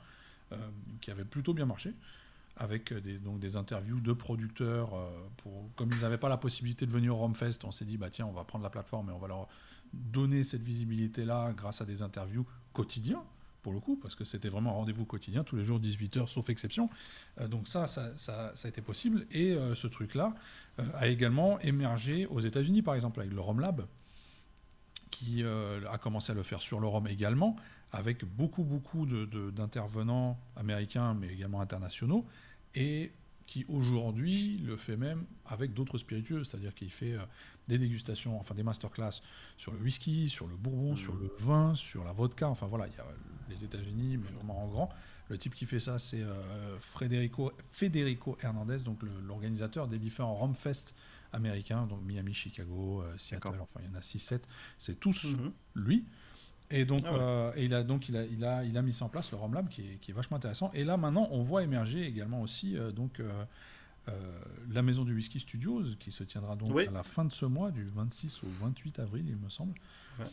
euh, 0.51 0.57
qui 1.03 1.11
avait 1.11 1.27
plutôt 1.27 1.53
bien 1.53 1.66
marché, 1.66 1.94
avec 2.57 2.92
des, 2.92 3.18
donc 3.18 3.38
des 3.38 3.57
interviews 3.57 4.01
de 4.01 4.14
producteurs. 4.14 4.94
pour, 5.37 5.68
comme 5.77 5.92
ils 5.92 6.01
n'avaient 6.01 6.18
pas 6.18 6.31
la 6.31 6.38
possibilité 6.38 6.87
de 6.87 6.90
venir 6.90 7.14
au 7.14 7.18
Romfest, 7.18 7.59
on 7.64 7.70
s'est 7.70 7.85
dit, 7.85 7.98
bah, 7.98 8.09
tiens, 8.09 8.25
on 8.27 8.33
va 8.33 8.44
prendre 8.44 8.64
la 8.64 8.70
plateforme 8.70 9.11
et 9.11 9.12
on 9.12 9.18
va 9.18 9.29
leur 9.29 9.46
donner 9.92 10.42
cette 10.42 10.62
visibilité-là 10.62 11.53
grâce 11.53 11.83
à 11.83 11.85
des 11.85 12.01
interviews 12.01 12.46
quotidiennes 12.72 13.18
pour 13.62 13.72
le 13.72 13.81
coup, 13.81 13.96
parce 13.96 14.14
que 14.14 14.25
c'était 14.25 14.48
vraiment 14.48 14.70
un 14.70 14.75
rendez-vous 14.75 15.05
quotidien, 15.05 15.44
tous 15.44 15.57
les 15.57 15.64
jours 15.64 15.81
18h, 15.81 16.27
sauf 16.27 16.51
exception. 16.51 16.90
donc 17.48 17.68
ça 17.68 17.87
ça, 17.87 18.12
ça, 18.16 18.53
a 18.62 18.68
été 18.68 18.83
possible. 18.83 19.27
Et 19.31 19.57
ce 19.75 19.87
truc-là 19.87 20.35
a 20.94 21.07
également 21.07 21.61
émergé 21.61 22.27
aux 22.27 22.40
États-Unis, 22.40 22.83
par 22.83 22.94
exemple, 22.94 23.20
avec 23.20 23.33
le 23.33 23.40
ROM 23.40 23.61
Lab, 23.61 23.87
qui 25.11 25.44
a 25.44 25.98
commencé 25.98 26.33
à 26.33 26.35
le 26.35 26.42
faire 26.42 26.61
sur 26.61 26.81
le 26.81 26.87
ROM 26.87 27.07
également, 27.07 27.57
avec 27.92 28.25
beaucoup, 28.25 28.64
beaucoup 28.64 29.07
d'intervenants 29.07 30.38
américains, 30.57 31.14
mais 31.14 31.29
également 31.29 31.61
internationaux, 31.61 32.27
et 32.75 33.12
qui 33.46 33.64
aujourd'hui 33.68 34.59
le 34.59 34.76
fait 34.76 34.96
même 34.96 35.24
avec 35.46 35.74
d'autres 35.74 35.98
spiritueux, 35.98 36.44
c'est-à-dire 36.44 36.74
qu'il 36.74 36.90
fait 36.90 37.14
euh, 37.14 37.24
des 37.68 37.78
dégustations, 37.78 38.38
enfin 38.38 38.55
des 38.55 38.62
masterclass 38.62 39.20
sur 39.57 39.72
le 39.72 39.78
whisky, 39.78 40.28
sur 40.28 40.46
le 40.46 40.57
bourbon, 40.57 40.96
sur 40.96 41.14
le 41.14 41.31
vin, 41.38 41.74
sur 41.74 42.05
la 42.05 42.12
vodka, 42.12 42.48
enfin 42.48 42.66
voilà, 42.66 42.87
il 42.87 42.94
y 42.94 43.00
a 43.00 43.07
les 43.48 43.64
États-Unis, 43.64 44.18
mais 44.18 44.31
vraiment 44.31 44.62
en 44.62 44.68
grand. 44.68 44.88
Le 45.28 45.38
type 45.38 45.55
qui 45.55 45.66
fait 45.66 45.81
ça, 45.81 45.98
c'est 45.98 46.20
euh, 46.20 46.78
Federico, 46.78 47.52
Federico 47.70 48.37
Hernandez, 48.42 48.78
donc 48.85 49.00
l'organisateur 49.26 49.88
des 49.88 49.98
différents 49.98 50.35
Romfest 50.35 50.94
américains, 51.33 51.87
donc 51.87 52.02
Miami, 52.02 52.35
Chicago, 52.35 53.02
euh, 53.02 53.16
Seattle, 53.16 53.59
enfin 53.61 53.81
il 53.83 53.87
y 53.87 53.94
en 53.94 53.94
a 53.94 54.00
6-7, 54.00 54.42
c'est 54.78 55.00
tous 55.00 55.37
mhm. 55.37 55.52
lui. 55.74 56.05
Et 56.72 56.85
donc, 56.87 57.02
ah 57.06 57.14
euh, 57.14 57.52
et 57.54 57.64
il 57.66 57.74
a 57.74 57.82
donc 57.82 58.08
il 58.08 58.16
a, 58.16 58.24
il 58.24 58.44
a, 58.44 58.64
il 58.64 58.76
a 58.76 58.82
mis 58.82 58.92
ça 58.92 59.04
en 59.04 59.08
place 59.08 59.30
le 59.30 59.37
ROM 59.37 59.68
qui 59.68 59.82
est, 59.82 59.96
qui 60.00 60.11
est, 60.11 60.14
vachement 60.14 60.38
intéressant. 60.38 60.70
Et 60.72 60.85
là 60.85 60.96
maintenant, 60.96 61.28
on 61.30 61.42
voit 61.42 61.62
émerger 61.62 62.04
également 62.06 62.40
aussi 62.40 62.76
euh, 62.76 62.90
donc 62.90 63.20
euh, 63.20 64.12
la 64.70 64.82
maison 64.82 65.04
du 65.04 65.14
whisky 65.14 65.38
Studios 65.38 65.82
qui 66.00 66.11
se 66.11 66.24
tiendra 66.24 66.56
donc 66.56 66.76
à 66.80 66.90
la 66.90 67.02
fin 67.02 67.24
de 67.24 67.32
ce 67.32 67.44
mois, 67.44 67.70
du 67.70 67.85
26 67.94 68.42
au 68.42 68.48
28 68.64 68.98
avril, 69.00 69.24
il 69.28 69.37
me 69.37 69.50
semble. 69.50 69.74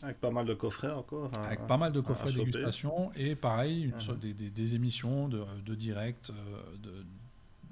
avec 0.01 0.19
pas 0.19 0.31
mal 0.31 0.45
de 0.45 0.53
coffrets 0.53 0.91
encore. 0.91 1.29
avec 1.45 1.67
pas 1.67 1.77
mal 1.77 1.91
de 1.91 1.99
coffrets 1.99 2.31
dégustation 2.31 3.11
et 3.17 3.35
pareil, 3.35 3.83
une, 3.83 3.91
uh-huh. 3.91 4.17
des, 4.17 4.33
des, 4.33 4.49
des, 4.49 4.75
émissions 4.75 5.27
de, 5.27 5.43
de 5.65 5.75
direct, 5.75 6.31
de, 6.81 7.05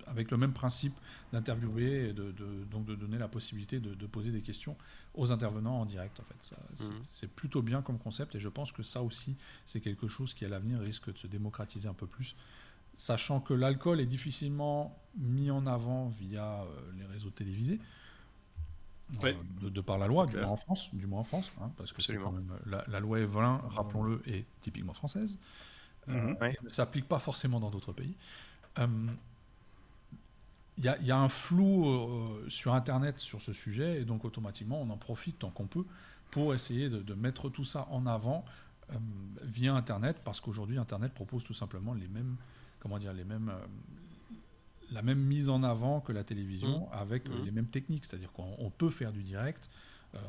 avec 0.08 0.32
le 0.32 0.38
même 0.38 0.54
principe 0.54 0.98
d'interviewer 1.32 2.10
et 2.10 2.14
de, 2.14 2.34
donc 2.72 2.86
de 2.86 2.96
donner 2.96 3.18
la 3.18 3.28
possibilité 3.28 3.80
de, 3.80 4.06
poser 4.08 4.32
des 4.32 4.42
questions 4.42 4.76
aux 5.14 5.32
intervenants 5.32 5.82
en 5.82 5.86
direct. 5.86 6.20
En 6.20 6.24
fait, 6.24 6.56
mhm. 6.84 7.00
c'est 7.04 7.28
plutôt 7.28 7.62
bien 7.62 7.82
comme 7.82 8.00
concept 8.00 8.36
et 8.36 8.40
je 8.40 8.50
pense 8.50 8.72
que 8.72 8.84
ça 8.84 9.02
aussi, 9.02 9.36
c'est 9.66 9.80
quelque 9.80 10.08
chose 10.08 10.34
qui 10.34 10.46
à 10.46 10.50
l'avenir 10.50 10.80
risque 10.80 11.12
de 11.12 11.18
se 11.18 11.28
démocratiser 11.28 11.88
un 11.88 11.94
peu 11.94 12.08
plus, 12.08 12.36
sachant 12.96 13.40
que 13.40 13.54
l'alcool 13.54 14.00
est 14.00 14.06
difficilement 14.06 14.98
mis 15.18 15.52
en 15.52 15.66
avant 15.68 16.08
via 16.08 16.62
euh, 16.62 16.92
les 16.98 17.06
réseaux 17.06 17.30
télévisés. 17.30 17.80
Euh, 19.24 19.34
de, 19.62 19.80
par 19.80 19.98
la 19.98 20.08
loi, 20.08 20.26
du 20.26 20.36
moins 20.36 20.48
en 20.48 20.58
France, 20.58 20.94
du 20.94 21.08
moins 21.08 21.22
en 21.22 21.24
France, 21.24 21.50
hein, 21.62 21.72
parce 21.78 21.94
que 21.94 22.02
c'est 22.02 22.18
quand 22.18 22.34
même 22.34 22.52
la, 22.66 23.00
loi 23.00 23.22
Evelyn, 23.22 23.62
rappelons-le, 23.70 24.22
est 24.28 24.46
typiquement 24.60 24.94
française. 24.94 25.40
Euh, 26.10 26.14
mhm. 26.14 26.54
ne 26.64 26.70
s'applique 26.70 27.08
pas 27.08 27.20
forcément 27.20 27.62
dans 27.62 27.70
d'autres 27.70 27.94
pays 27.94 28.16
il 30.78 31.08
y, 31.08 31.12
a 31.12 31.18
un 31.18 31.30
flou 31.30 31.88
euh, 31.88 32.46
sur 32.50 32.76
Internet 32.76 33.20
sur 33.20 33.42
ce 33.42 33.52
sujet, 33.52 34.02
et 34.02 34.06
donc 34.06 34.26
automatiquement, 34.26 34.80
on 34.80 34.90
en 34.92 34.98
profite 34.98 35.40
tant 35.40 35.50
qu'on 35.50 35.66
peut 35.66 35.86
pour 36.30 36.54
essayer 36.54 36.88
de, 36.90 37.14
mettre 37.16 37.50
tout 37.50 37.66
ça 37.66 37.88
en 37.90 38.06
avant 38.06 38.46
euh, 38.92 38.96
via 39.44 39.74
Internet, 39.74 40.22
parce 40.24 40.40
qu'aujourd'hui, 40.40 40.78
Internet 40.78 41.14
propose 41.14 41.44
tout 41.44 41.56
simplement 41.56 41.96
les 41.96 42.08
mêmes, 42.08 42.36
comment 42.80 43.00
dire, 43.00 43.12
les 43.14 43.24
mêmes, 43.24 43.50
euh, 43.50 43.66
la 44.92 45.02
même 45.02 45.20
mise 45.20 45.50
en 45.50 45.64
avant 45.64 46.00
que 46.00 46.12
la 46.12 46.24
télévision, 46.24 46.82
mmh. 46.82 46.94
avec 46.94 47.28
mmh. 47.28 47.46
les 47.46 47.52
mêmes 47.52 47.68
techniques, 47.68 48.06
c'est-à-dire 48.06 48.32
qu'on 48.32 48.72
peut 48.78 48.92
faire 48.92 49.12
du 49.12 49.24
direct. 49.24 49.72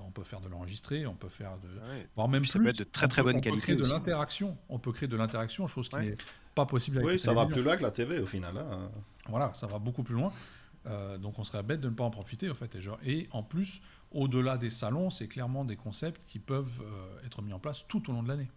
On 0.07 0.11
peut 0.11 0.24
faire 0.24 0.40
de 0.40 0.48
l'enregistrer, 0.48 1.07
on 1.07 1.14
peut 1.14 1.29
faire 1.29 1.59
de, 1.59 1.68
voire 2.14 2.29
même 2.29 2.42
plus, 2.42 2.72
de 2.72 2.85
très 2.85 3.09
très 3.09 3.22
bonne 3.22 3.40
qualité. 3.40 3.51
On 3.51 3.55
peut 3.57 3.61
créer 3.61 3.77
de 3.77 3.94
l'interaction. 3.94 4.57
On 4.68 4.79
peut 4.79 4.92
créer 4.92 5.09
de 5.09 5.16
l'interaction, 5.16 5.66
chose 5.66 5.88
qui 5.88 5.96
n'est 5.96 6.16
pas 6.55 6.66
possible. 6.66 6.98
Avec 6.98 7.11
oui, 7.11 7.18
ça 7.18 7.33
va 7.33 7.46
plus 7.46 7.62
loin 7.62 7.77
que 7.77 7.83
la 7.83 7.90
TV 7.90 8.18
au 8.18 8.27
final. 8.27 8.57
Hein. 8.57 8.90
Voilà, 9.29 9.53
ça 9.55 9.66
va 9.66 9.79
beaucoup 9.79 10.03
plus 10.03 10.14
loin. 10.14 10.33
Euh, 10.87 11.16
donc 11.18 11.38
on 11.38 11.44
serait 11.44 11.62
bête 11.62 11.81
de 11.81 11.88
ne 11.88 11.94
pas 11.94 12.05
en 12.05 12.11
profiter, 12.11 12.48
en 12.51 12.55
fait. 12.55 12.74
Et, 12.74 12.81
genre, 12.81 12.98
et 13.05 13.29
en 13.33 13.42
plus, 13.42 13.81
au-delà 14.12 14.57
des 14.57 14.70
salons, 14.70 15.11
c'est 15.11 15.29
clairement 15.29 15.64
des 15.64 15.77
concepts 15.77 16.24
qui 16.27 16.38
peuvent 16.38 16.81
euh, 16.83 17.27
être 17.27 17.42
mis 17.42 17.53
en 17.53 17.59
place 17.59 17.85
tout 17.88 18.09
au 18.09 18.12
long 18.12 18.22
de 18.22 18.29
l'année. 18.29 18.48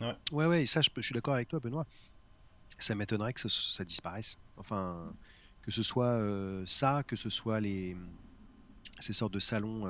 Ouais. 0.00 0.14
ouais, 0.32 0.46
ouais, 0.46 0.62
et 0.62 0.66
ça, 0.66 0.82
je, 0.82 0.90
je 0.94 1.00
suis 1.00 1.14
d'accord 1.14 1.34
avec 1.34 1.48
toi, 1.48 1.58
Benoît. 1.58 1.86
Ça 2.78 2.94
m'étonnerait 2.94 3.32
que 3.32 3.48
ça 3.48 3.84
disparaisse. 3.84 4.38
Enfin, 4.58 5.10
que 5.66 5.72
ce 5.72 5.82
soit 5.82 6.06
euh, 6.06 6.62
ça, 6.66 7.02
que 7.02 7.16
ce 7.16 7.28
soit 7.28 7.60
les 7.60 7.96
ces 8.98 9.12
sortes 9.12 9.32
de 9.32 9.38
salons 9.38 9.84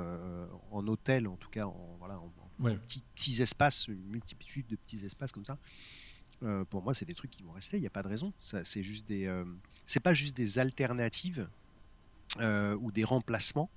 en 0.71 0.87
hôtel, 0.87 1.27
en 1.27 1.37
tout 1.37 1.49
cas, 1.49 1.65
en, 1.65 1.95
voilà, 1.99 2.19
en, 2.19 2.31
petits, 2.59 3.03
petits, 3.15 3.41
espaces, 3.41 3.87
une 3.87 4.05
multitude 4.07 4.67
de 4.67 4.75
petits 4.75 5.05
espaces 5.05 5.31
comme 5.31 5.45
ça. 5.45 5.57
pour 6.69 6.81
moi, 6.81 6.93
c'est 6.93 7.05
des 7.05 7.13
trucs 7.13 7.31
qui 7.31 7.43
vont 7.43 7.51
rester. 7.51 7.77
Il 7.77 7.81
n'y 7.81 7.87
a 7.87 7.91
pas 7.91 8.03
de 8.03 8.09
raison. 8.09 8.33
C'est 8.37 8.83
juste 8.83 9.07
des 9.07 9.27
c'est 9.87 10.01
pas 10.01 10.13
juste 10.13 10.35
des 10.35 10.59
alternatives 10.59 11.49
euh, 12.39 12.75
ou 12.75 12.91
des 12.91 13.05
remplacements 13.05 13.71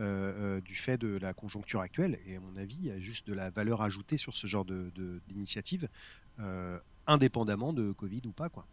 euh, 0.00 0.56
euh, 0.56 0.60
du 0.60 0.74
fait 0.74 0.98
de 0.98 1.16
la 1.16 1.32
conjoncture 1.32 1.80
actuelle. 1.80 2.18
Et 2.26 2.36
à 2.36 2.40
mon 2.40 2.56
avis, 2.56 2.76
il 2.76 2.86
y 2.86 2.90
a 2.90 2.98
juste 2.98 3.28
de 3.28 3.32
la 3.32 3.48
valeur 3.50 3.80
ajoutée 3.80 4.16
sur 4.16 4.34
ce 4.34 4.46
genre 4.46 4.64
d'initiative, 4.64 5.88
de, 6.38 6.82
indépendamment 7.06 7.72
de 7.72 7.92
Covid 7.92 8.22
ou 8.26 8.32
pas. 8.32 8.48
Quoi. 8.48 8.66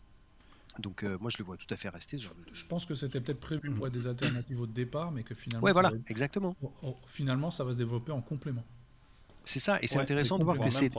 Donc 0.78 1.04
moi, 1.04 1.30
je 1.30 1.38
le 1.40 1.44
vois 1.44 1.58
tout 1.58 1.72
à 1.72 1.76
fait 1.76 1.90
rester. 1.90 2.18
Je 2.18 2.66
pense 2.68 2.86
que 2.86 2.96
c'était 2.96 3.20
peut-être 3.20 3.40
prévu 3.40 3.72
pour 3.72 3.88
être 3.88 3.94
des 3.94 4.08
alternatives 4.08 4.62
au 4.62 4.68
départ, 4.68 5.12
mais 5.12 5.24
que 5.24 5.34
finalement, 5.34 5.66
ouais, 5.66 5.74
voilà, 5.74 5.92
exactement. 6.08 6.56
finalement, 7.08 7.52
ça 7.52 7.64
va 7.64 7.74
se 7.74 7.78
développer 7.78 8.12
en 8.12 8.22
complément. 8.22 8.64
C'est 9.44 9.60
ça, 9.60 9.82
et 9.82 9.88
c'est 9.88 10.00
intéressant 10.00 10.38
de 10.38 10.44
voir 10.44 10.60
que 10.60 10.70
c'est 10.70 10.92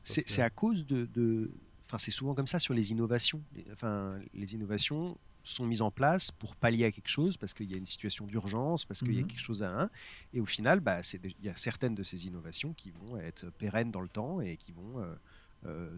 c'est 0.00 0.42
à 0.42 0.50
cause 0.50 0.86
de, 0.86 1.50
enfin, 1.84 1.98
c'est 1.98 2.10
souvent 2.10 2.34
comme 2.34 2.46
ça 2.46 2.58
sur 2.58 2.74
les 2.74 2.92
innovations. 2.92 3.42
Enfin, 3.72 4.18
les 4.34 4.54
innovations 4.54 5.16
sont 5.46 5.66
mises 5.66 5.82
en 5.82 5.90
place 5.90 6.30
pour 6.30 6.56
pallier 6.56 6.84
à 6.86 6.90
quelque 6.90 7.08
chose, 7.08 7.36
parce 7.36 7.54
qu'il 7.54 7.70
y 7.70 7.74
a 7.74 7.76
une 7.76 7.86
situation 7.86 8.26
d'urgence, 8.26 8.84
parce 8.84 9.00
qu'il 9.00 9.14
y 9.14 9.18
a 9.18 9.22
mhm. 9.22 9.28
quelque 9.28 9.40
chose 9.40 9.62
à 9.62 9.82
un. 9.82 9.90
Et 10.34 10.40
au 10.40 10.46
final, 10.46 10.80
bah, 10.80 11.00
il 11.22 11.44
y 11.44 11.48
a 11.48 11.56
certaines 11.56 11.94
de 11.94 12.02
ces 12.02 12.26
innovations 12.26 12.72
qui 12.72 12.90
vont 12.90 13.16
être 13.18 13.50
pérennes 13.50 13.90
dans 13.90 14.00
le 14.00 14.08
temps 14.08 14.40
et 14.40 14.56
qui 14.56 14.72
vont 14.72 15.00
euh, 15.00 15.04
euh, 15.04 15.14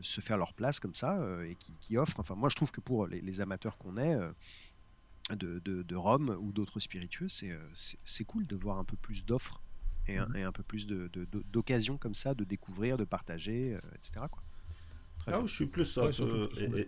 se 0.03 0.21
faire 0.21 0.39
leur 0.39 0.55
place 0.55 0.81
comme 0.81 0.95
ça 0.95 1.21
euh, 1.21 1.45
et 1.45 1.57
qui, 1.57 1.97
offrent. 1.97 2.21
Enfin, 2.21 2.35
moi, 2.35 2.49
je 2.49 2.57
trouve 2.57 2.71
que 2.71 2.81
pour 2.81 3.07
les, 3.07 3.41
amateurs 3.41 3.77
qu'on 3.79 3.97
est 3.97 4.17
de, 5.31 5.59
de, 5.61 5.97
Rome 5.97 6.37
ou 6.41 6.53
d'autres 6.53 6.81
spiritueux, 6.81 7.29
c'est 7.29 8.25
cool 8.25 8.47
de 8.47 8.57
voir 8.57 8.79
un 8.79 8.85
peu 8.85 8.97
plus 8.97 9.25
d'offres 9.25 9.61
et, 10.07 10.19
mhm. 10.19 10.37
et, 10.37 10.43
un 10.43 10.53
peu 10.53 10.63
plus 10.63 10.87
d'occasions 10.87 11.99
comme 11.99 12.15
ça 12.15 12.35
de 12.35 12.45
découvrir, 12.45 12.97
de 12.97 13.05
partager, 13.05 13.77
etc. 13.95 14.27
Quoi. 14.31 14.43
Ah, 15.33 15.43
je 15.45 15.55
suis 15.55 15.67
plus 15.67 15.99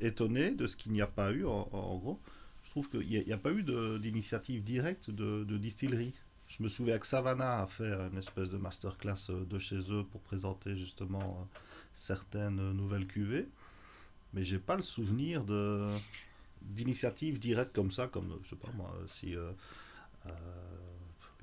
étonné 0.01 0.51
de 0.53 0.67
ce 0.67 0.77
qu'il 0.77 0.93
n'y 0.93 1.03
a 1.03 1.07
pas 1.07 1.33
eu, 1.33 1.45
en, 1.45 1.99
gros. 1.99 2.21
Je 2.63 2.71
trouve 2.71 2.89
qu'il 2.89 3.07
n'y 3.09 3.33
a, 3.33 3.39
pas 3.39 3.53
eu 3.53 3.63
d'initiative 3.99 4.63
directe 4.63 5.11
de, 5.11 5.59
distillerie. 5.59 6.15
Je 6.51 6.63
me 6.65 6.69
souviens 6.69 6.99
que 6.99 7.07
Savannah 7.07 7.63
a 7.63 7.67
fait 7.67 7.93
une 7.93 8.19
espèce 8.19 8.51
de 8.51 8.59
masterclass 8.59 9.31
euh, 9.31 9.45
de 9.45 9.59
chez 9.59 9.81
eux 9.93 10.05
pour 10.05 10.21
présenter 10.21 10.77
justement 10.77 11.21
euh, 11.41 11.59
certaines 11.95 12.73
nouvelles 12.73 13.07
cuvées. 13.07 13.49
Mais 14.35 14.43
j'ai 14.43 14.59
pas 14.59 14.77
le 14.77 14.83
souvenir 14.83 15.45
de 15.45 15.89
d'initiative 16.61 17.39
directe 17.39 17.75
comme 17.75 17.91
ça, 17.91 18.07
comme 18.07 18.39
je 18.43 18.51
sais 18.51 18.57
pas 18.57 18.69
moi, 18.77 18.95
si 19.07 19.35
euh, 19.35 19.53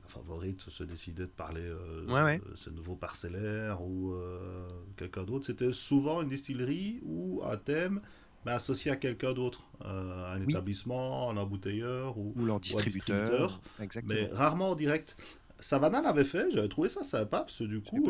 favorite 0.08 0.60
se 0.70 0.84
décidait 0.84 1.24
de 1.24 1.28
parler 1.28 1.62
euh, 1.62 2.40
de 2.40 2.56
ce 2.56 2.70
nouveau 2.70 2.96
parcellaire 2.96 3.82
ou 3.82 4.14
euh, 4.14 4.68
quelqu'un 4.96 5.24
d'autre, 5.24 5.46
c'était 5.46 5.72
souvent 5.74 6.22
une 6.22 6.30
distillerie 6.30 7.00
ou 7.04 7.42
un 7.46 7.58
thème 7.58 8.02
mais 8.46 8.52
associé 8.52 8.92
à 8.92 8.96
quelqu'un 8.96 9.34
d'autre, 9.34 9.66
euh, 9.86 10.34
un 10.34 10.42
établissement, 10.42 11.30
un 11.30 11.38
embouteilleur 11.38 12.18
ou, 12.18 12.28
ou 12.36 12.46
leur 12.46 12.60
distributeur, 12.60 13.60
mais 14.04 14.28
rarement 14.28 14.72
en 14.72 14.76
direct. 14.76 15.18
Savannah 15.60 16.02
l'avait 16.02 16.24
fait, 16.24 16.52
j'avais 16.52 16.70
trouvé 16.70 16.88
ça 16.90 17.04
sympa 17.04 17.40
parce 17.40 17.58
que 17.58 17.64
du 17.64 17.82
coup, 17.82 18.10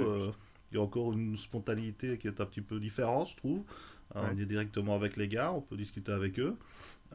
il 0.72 0.76
y 0.76 0.78
a 0.78 0.82
encore 0.82 1.14
une 1.14 1.38
spontanéité 1.38 2.18
qui 2.18 2.28
est 2.28 2.42
un 2.42 2.46
petit 2.46 2.62
peu 2.62 2.80
différente, 2.80 3.30
je 3.30 3.38
trouve. 3.38 3.64
On 4.16 4.38
est 4.38 4.46
directement 4.46 4.96
avec 4.96 5.18
les 5.18 5.28
gars, 5.28 5.52
on 5.52 5.62
peut 5.62 5.78
discuter 5.78 6.12
avec 6.12 6.40
eux. 6.40 6.58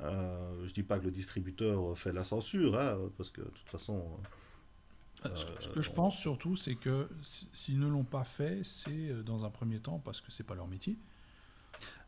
Euh, 0.01 0.67
je 0.67 0.73
dis 0.73 0.83
pas 0.83 0.99
que 0.99 1.05
le 1.05 1.11
distributeur 1.11 1.97
fait 1.99 2.13
la 2.13 2.25
censure, 2.25 2.79
hein, 2.79 2.99
parce 3.17 3.31
que 3.31 3.43
de 3.43 3.49
toute 3.49 3.69
façon, 3.69 4.03
ce 5.35 5.69
que 5.69 5.83
je 5.83 5.91
pense 5.93 6.19
surtout, 6.19 6.57
c'est 6.57 6.75
que 6.75 7.09
s'ils 7.23 7.79
ne 7.79 7.89
l'ont 7.89 8.05
pas 8.05 8.25
fait, 8.25 8.61
c'est 8.65 8.91
euh, 8.91 9.23
dans 9.23 9.45
un 9.45 9.51
premier 9.51 9.79
temps 9.79 9.99
parce 9.99 10.21
que 10.21 10.31
c'est 10.31 10.45
pas 10.45 10.55
leur 10.55 10.69
métier. 10.69 10.99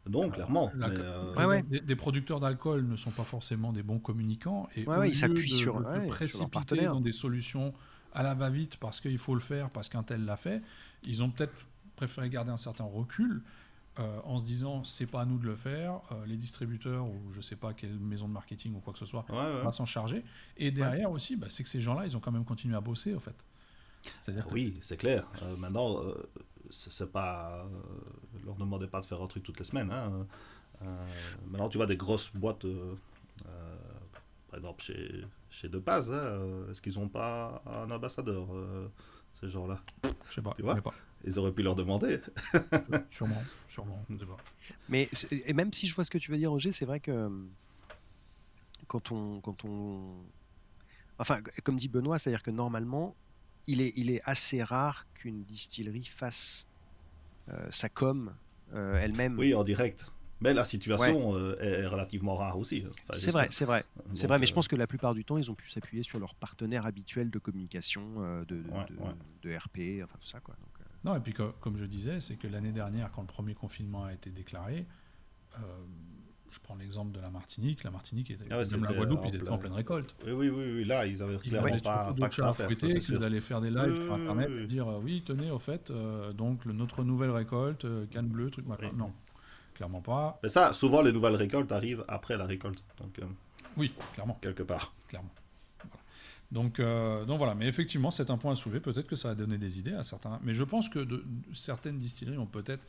Donc, 0.07 0.25
euh, 0.25 0.35
clairement. 0.35 0.71
Euh, 0.77 1.63
des, 1.63 1.97
producteurs 1.97 2.41
d'alcool 2.41 2.87
ne 2.87 2.97
sont 2.97 3.11
pas 3.11 3.25
forcément 3.25 3.73
des 3.73 3.83
bons 3.83 3.99
communicants. 3.99 4.69
Et 4.77 4.87
au 4.87 5.03
ils 5.03 5.15
s'appuient 5.15 5.51
sur, 5.51 5.81
de 5.81 6.07
précipiter 6.09 6.85
dans 6.85 7.01
des 7.01 7.13
solutions 7.13 7.73
à 8.13 8.23
la 8.23 8.35
va-vite 8.35 8.77
parce 8.77 9.01
qu'il 9.01 9.19
faut 9.19 9.35
le 9.35 9.41
faire, 9.41 9.71
parce 9.71 9.89
qu'un 9.89 10.03
tel 10.03 10.25
l'a 10.25 10.37
fait, 10.37 10.63
ils 11.05 11.23
ont 11.23 11.31
peut-être 11.31 11.55
préféré 11.97 12.29
garder 12.29 12.51
un 12.51 12.57
certain 12.57 12.85
recul 12.85 13.43
euh, 14.01 14.21
en 14.25 14.39
se 14.39 14.45
disant 14.45 14.83
c'est 14.83 15.07
pas 15.07 15.21
à 15.21 15.25
nous 15.25 15.39
de 15.39 15.47
le 15.47 15.55
faire, 15.55 16.01
euh, 16.11 16.27
les 16.27 16.37
distributeurs 16.37 17.07
ou 17.07 17.17
je 17.33 17.41
sais 17.41 17.55
pas 17.55 17.75
quelle 17.75 17.97
maison 17.99 18.27
de 18.27 18.33
marketing 18.33 18.75
ou 18.75 18.81
quoi 18.81 18.93
que 18.93 18.99
ce 18.99 19.07
soit 19.07 19.25
va 19.29 19.71
s'en 19.71 19.87
charger. 19.87 20.25
Et 20.57 20.71
derrière 20.71 21.11
aussi, 21.11 21.37
bah, 21.37 21.47
c'est 21.51 21.63
que 21.63 21.69
ces 21.69 21.81
gens-là, 21.81 22.07
ils 22.07 22.17
ont 22.17 22.21
quand 22.21 22.33
même 22.33 22.45
continué 22.45 22.77
à 22.77 22.81
bosser 22.81 23.15
en 23.15 23.21
fait. 23.21 23.37
oui, 24.51 24.77
c'est 24.81 24.97
clair. 24.97 25.29
Euh, 25.43 25.57
maintenant, 25.57 26.01
c'est 26.71 27.11
pas. 27.11 27.69
Leur 28.45 28.55
demandez 28.57 28.87
pas 28.87 29.01
de 29.01 29.07
faire 29.07 29.21
un 29.23 29.27
truc 29.27 29.43
toutes 29.43 29.59
les 29.59 29.65
semaines. 29.65 29.91
Hein. 29.91 30.27
maintenant, 31.47 31.69
tu 31.69 31.79
vois 31.79 31.87
des 31.87 31.97
grosses 31.97 32.31
boîtes, 32.35 32.67
par 34.49 34.59
exemple 34.59 34.83
chez, 34.83 35.25
chez 35.51 35.69
De 35.69 35.79
Paz, 35.79 36.13
hein, 36.13 36.67
est-ce 36.71 36.83
qu'ils 36.83 36.99
n'ont 36.99 37.09
pas 37.09 37.63
un 37.67 37.91
ambassadeur, 37.91 38.49
ces 39.33 39.49
gens-là? 39.49 39.81
Je 40.29 40.35
sais 40.35 40.43
pas. 40.43 40.53
Tu 40.55 40.63
vois 40.63 40.77
Ils 41.25 41.39
auraient 41.39 41.53
pu 41.53 41.63
leur 41.63 41.75
demander. 41.75 42.21
sûrement, 43.11 43.43
sûrement, 43.69 44.05
je 44.11 44.19
sais 44.19 44.27
pas. 44.27 44.37
Mais 44.89 45.09
et 45.31 45.53
même 45.53 45.73
si 45.73 45.87
je 45.87 45.95
vois 45.95 46.05
ce 46.05 46.11
que 46.11 46.19
tu 46.19 46.31
veux 46.31 46.39
dire, 46.39 46.51
Roger, 46.51 46.73
c'est 46.73 46.87
vrai 46.87 47.01
que 47.01 47.31
quand 48.87 49.13
on, 49.13 49.41
quand 49.41 49.65
on, 49.65 50.25
enfin, 51.19 51.41
comme 51.63 51.77
dit 51.77 51.89
Benoît, 51.89 52.19
c'est-à-dire 52.19 52.43
que 52.43 52.51
normalement, 52.51 53.15
il 53.67 53.81
est, 53.81 53.93
il 53.97 54.11
est 54.11 54.21
assez 54.25 54.63
rare 54.63 55.07
qu'une 55.15 55.43
distillerie 55.45 56.05
fasse 56.05 56.69
euh, 56.69 56.74
sa 57.71 57.89
com 57.89 58.33
euh, 58.75 59.01
elle-même. 59.01 59.39
Oui, 59.39 59.55
en 59.55 59.65
direct. 59.65 60.11
Mais 60.41 60.53
la 60.53 60.65
situation 60.65 61.35
euh, 61.37 61.57
est 61.61 61.87
relativement 61.87 62.35
rare 62.35 62.59
aussi. 62.59 62.85
C'est 63.11 63.31
vrai, 63.31 63.47
c'est 63.51 63.65
vrai, 63.65 63.85
c'est 64.15 64.27
vrai. 64.27 64.39
Mais 64.39 64.47
je 64.47 64.53
pense 64.53 64.69
que 64.69 64.77
la 64.77 64.87
plupart 64.87 65.15
du 65.15 65.25
temps, 65.25 65.39
ils 65.39 65.51
ont 65.51 65.55
pu 65.55 65.69
s'appuyer 65.69 66.03
sur 66.03 66.19
leurs 66.19 66.35
partenaires 66.35 66.87
habituels 66.87 67.31
de 67.31 67.39
communication, 67.39 68.03
de, 68.49 68.63
de, 69.43 69.57
RP, 69.57 70.03
enfin 70.03 70.17
tout 70.21 70.27
ça, 70.27 70.41
quoi. 70.41 70.57
non, 71.05 71.17
et 71.17 71.21
puis 71.21 71.33
comme 71.33 71.77
je 71.77 71.85
disais, 71.85 72.21
c'est 72.21 72.37
que 72.37 72.49
l'année 72.49 72.73
dernière, 72.73 73.11
quand 73.13 73.23
le 73.23 73.27
premier 73.27 73.55
confinement 73.55 74.05
a 74.05 74.13
été 74.13 74.31
déclaré, 74.31 74.87
je 76.55 76.61
prends 76.61 76.77
l'exemple 76.77 77.13
de 77.13 77.21
la 77.21 77.31
Martinique. 77.31 77.83
La 77.83 77.91
Martinique 77.91 78.31
et 78.31 78.39
ah 78.51 78.59
même 78.71 78.85
la 78.85 78.93
Guadeloupe, 78.93 79.25
ils 79.27 79.37
étaient 79.37 79.49
en 79.49 79.59
pleine 79.59 79.73
récolte. 79.73 80.15
Oui, 80.25 80.33
oui, 80.33 80.49
oui, 80.51 80.85
là, 80.85 81.05
ils 81.05 81.21
avaient 81.21 81.37
clairement 81.37 81.79
pas, 81.79 82.15
pas 82.19 82.29
que 82.29 82.35
ça 82.37 82.49
à 82.51 82.53
faire. 82.53 82.69
que 82.69 83.17
d'aller 83.17 83.41
faire 83.41 83.61
des 83.61 83.71
lives 83.71 83.97
sur 83.97 84.15
Internet 84.15 84.51
et 84.51 84.67
dire 84.67 84.89
euh, 84.89 85.01
oui, 85.03 85.23
tenez, 85.27 85.51
au 85.51 85.59
fait, 85.59 85.91
euh, 85.91 86.33
donc 86.33 86.65
notre 86.67 87.03
nouvelle 87.03 87.31
récolte, 87.31 87.85
euh, 87.85 88.07
canne 88.07 88.29
bleue, 88.29 88.51
truc, 88.51 88.67
machin. 88.67 88.91
Non, 88.97 89.13
clairement 89.75 90.01
pas. 90.01 90.39
Mais 90.43 90.49
ça, 90.49 90.73
souvent, 90.73 91.03
les 91.03 91.13
nouvelles 91.13 91.37
récoltes 91.37 91.73
arrivent 91.73 92.05
après 92.07 92.37
la 92.37 92.47
récolte. 92.47 92.83
Donc, 92.99 93.21
oui, 93.77 93.93
clairement. 94.15 94.39
Quelque 94.41 94.63
part. 94.63 94.95
Clairement. 95.09 95.31
Donc, 96.53 96.81
donc 96.81 97.39
voilà, 97.39 97.57
mais 97.57 97.67
effectivement, 97.67 98.13
c'est 98.13 98.31
un 98.31 98.39
point 98.39 98.53
à 98.53 98.55
soulever. 98.55 98.79
Peut-être 98.79 99.09
que 99.09 99.17
ça 99.17 99.29
va 99.29 99.35
donner 99.35 99.59
des 99.59 99.81
idées 99.81 99.95
à 99.95 100.05
certains. 100.05 100.39
Mais 100.45 100.55
je 100.55 100.63
pense 100.63 100.89
que 100.89 101.01
de, 101.01 101.25
certaines 101.53 101.99
distilleries 101.99 102.39
ont 102.39 102.47
peut-être 102.47 102.87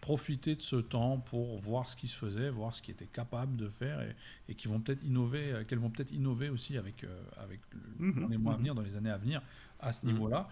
profiter 0.00 0.54
de 0.54 0.62
ce 0.62 0.76
temps 0.76 1.18
pour 1.18 1.58
voir 1.58 1.88
ce 1.88 1.96
qui 1.96 2.08
se 2.08 2.16
faisait, 2.16 2.50
voir 2.50 2.74
ce 2.74 2.82
qui 2.82 2.90
était 2.90 3.06
capable 3.06 3.56
de 3.56 3.68
faire 3.68 4.00
et, 4.02 4.14
et 4.48 4.54
qui 4.54 4.68
vont 4.68 4.80
peut-être 4.80 5.02
innover, 5.04 5.52
euh, 5.52 5.64
qu'elles 5.64 5.78
vont 5.78 5.90
peut-être 5.90 6.12
innover 6.12 6.48
aussi 6.48 6.76
avec, 6.76 7.04
euh, 7.04 7.22
avec 7.36 7.60
mhm. 7.98 8.20
dans 8.20 8.28
les 8.28 8.38
mois 8.38 8.52
à 8.52 8.56
mhm. 8.56 8.60
venir, 8.60 8.74
dans 8.74 8.82
les 8.82 8.96
années 8.96 9.10
à 9.10 9.16
venir, 9.16 9.42
à 9.80 9.92
ce 9.92 10.06
mhm. 10.06 10.12
niveau-là, 10.12 10.48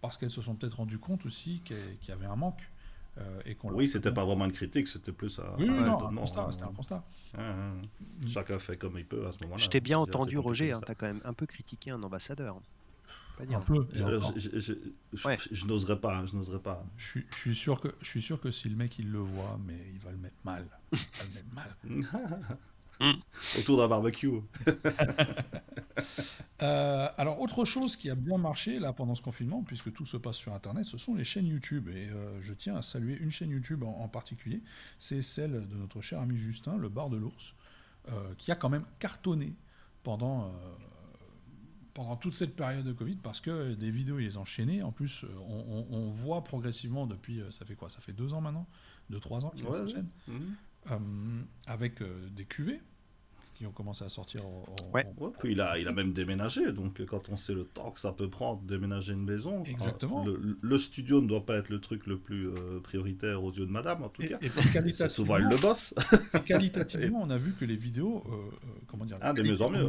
parce 0.00 0.16
qu'elles 0.16 0.30
se 0.30 0.42
sont 0.42 0.54
peut-être 0.54 0.74
rendues 0.78 0.98
compte 0.98 1.26
aussi 1.26 1.60
qu'il 1.64 1.76
y 2.08 2.12
avait 2.12 2.26
un 2.26 2.36
manque. 2.36 2.70
Euh, 3.18 3.40
et 3.46 3.56
oui, 3.64 3.88
c'était 3.88 4.12
pas 4.12 4.26
vraiment 4.26 4.44
une 4.44 4.52
critique, 4.52 4.88
c'était 4.88 5.12
plus 5.12 5.38
un, 5.38 5.56
oui, 5.58 5.66
non, 5.66 6.06
un 6.06 6.14
constat. 6.14 6.48
C'était 6.52 6.64
un 6.64 6.72
constat. 6.72 7.02
Chacun 8.28 8.58
fait 8.58 8.76
comme 8.76 8.98
il 8.98 9.06
peut 9.06 9.26
à 9.26 9.32
ce 9.32 9.42
moment-là. 9.44 9.62
Je 9.62 9.70
t'ai 9.70 9.80
bien 9.80 9.98
entendu, 9.98 10.36
Roger, 10.36 10.72
hein, 10.72 10.80
tu 10.84 10.92
as 10.92 10.94
quand 10.94 11.06
même 11.06 11.22
un 11.24 11.32
peu 11.32 11.46
critiqué 11.46 11.90
un 11.90 12.02
ambassadeur. 12.02 12.60
Un 13.38 13.60
peu. 13.60 13.86
Je, 13.92 15.66
n'oserais 15.66 16.00
pas, 16.00 16.24
je 16.24 16.36
n'oserais 16.36 16.58
pas. 16.58 16.84
Je, 16.96 17.20
suis 17.32 17.54
sûr 17.54 17.80
que, 17.80 17.88
je 18.00 18.06
suis 18.06 18.22
sûr 18.22 18.40
que 18.40 18.50
si 18.50 18.68
le 18.68 18.76
mec 18.76 18.98
il 18.98 19.10
le 19.10 19.18
voit, 19.18 19.58
mais 19.66 19.78
il 19.92 19.98
va 20.00 20.10
le 20.10 20.18
mettre 20.18 20.36
mal. 20.44 20.66
Il 20.92 20.98
va 20.98 21.24
le 21.24 21.34
mettre 21.34 21.54
mal. 21.54 22.58
Autour 23.58 23.78
d'un 23.78 23.88
barbecue. 23.88 24.30
Euh, 26.62 27.08
alors, 27.18 27.42
autre 27.42 27.66
chose 27.66 27.96
qui 27.96 28.08
a 28.08 28.14
bien 28.14 28.38
marché 28.38 28.78
là 28.78 28.94
pendant 28.94 29.14
ce 29.14 29.20
confinement, 29.20 29.62
puisque 29.62 29.92
tout 29.92 30.06
se 30.06 30.16
passe 30.16 30.36
sur 30.36 30.54
Internet, 30.54 30.86
ce 30.86 30.96
sont 30.96 31.14
les 31.14 31.24
chaînes 31.24 31.46
YouTube. 31.46 31.90
Et 31.90 32.08
euh, 32.08 32.40
je 32.40 32.54
tiens 32.54 32.76
à 32.76 32.82
saluer 32.82 33.18
une 33.18 33.30
chaîne 33.30 33.50
YouTube 33.50 33.82
en, 33.82 34.08
particulier. 34.08 34.62
C'est 34.98 35.20
celle 35.20 35.68
de 35.68 35.74
notre 35.74 36.00
cher 36.00 36.18
ami 36.18 36.38
Justin, 36.38 36.78
le 36.78 36.88
bar 36.88 37.10
de 37.10 37.18
l'ours, 37.18 37.54
euh, 38.08 38.34
qui 38.38 38.52
a 38.52 38.56
quand 38.56 38.70
même 38.70 38.86
cartonné 38.98 39.54
pendant 40.02 40.54
pendant 41.96 42.16
toute 42.16 42.34
cette 42.34 42.54
période 42.54 42.84
de 42.84 42.92
Covid 42.92 43.16
parce 43.16 43.40
que 43.40 43.72
des 43.72 43.90
vidéos, 43.90 44.18
ils 44.18 44.26
les 44.26 44.36
enchaînaient. 44.36 44.82
En 44.82 44.92
plus, 44.92 45.24
euh, 45.24 45.28
on, 45.90 46.10
voit 46.10 46.44
progressivement 46.44 47.06
depuis, 47.06 47.40
euh, 47.40 47.50
ça 47.50 47.64
fait 47.64 47.74
quoi? 47.74 47.88
Ça 47.88 48.00
fait 48.00 48.12
deux 48.12 48.34
ans 48.34 48.42
maintenant? 48.42 48.66
Deux, 49.08 49.18
trois 49.18 49.46
ans 49.46 49.48
qu'ils 49.48 49.64
ouais, 49.64 49.80
mhm. 50.28 50.54
euh, 50.90 50.98
Avec 51.66 52.02
des 52.34 52.44
cuvées 52.44 52.82
qui 53.54 53.64
ont 53.64 53.72
commencé 53.72 54.04
à 54.04 54.10
sortir. 54.10 54.42
ouais. 54.92 55.06
puis 55.38 55.52
il 55.52 55.60
a, 55.62 55.78
il 55.78 55.88
a 55.88 55.92
même 55.92 56.12
déménagé, 56.12 56.70
donc 56.72 57.02
quand 57.06 57.30
on 57.30 57.38
sait 57.38 57.54
le 57.54 57.64
temps 57.64 57.90
que 57.90 57.98
ça 57.98 58.12
peut 58.12 58.28
prendre 58.28 58.60
de 58.60 58.66
déménager 58.66 59.14
une 59.14 59.24
maison, 59.24 59.64
Exactement. 59.64 60.26
Le, 60.60 60.76
studio 60.78 61.22
ne 61.22 61.26
doit 61.26 61.46
pas 61.46 61.56
être 61.56 61.70
le 61.70 61.80
truc 61.80 62.06
le 62.06 62.18
plus 62.18 62.50
prioritaire 62.82 63.42
aux 63.42 63.52
yeux 63.52 63.64
de 63.64 63.70
madame, 63.70 64.02
en 64.02 64.10
tout 64.10 64.20
cas. 64.20 64.36
Et 64.42 64.92
c'est 64.92 65.08
souvent 65.08 65.38
le 65.38 65.56
boss. 65.56 65.94
qualitativement, 66.44 67.22
on 67.22 67.30
a 67.30 67.38
vu 67.38 67.52
que 67.52 67.64
les 67.64 67.76
vidéos, 67.76 68.22
comment 68.86 69.06
dire, 69.06 69.16
ah, 69.22 69.32
de 69.32 69.42
mieux 69.42 69.62
en 69.62 69.70
mieux 69.70 69.88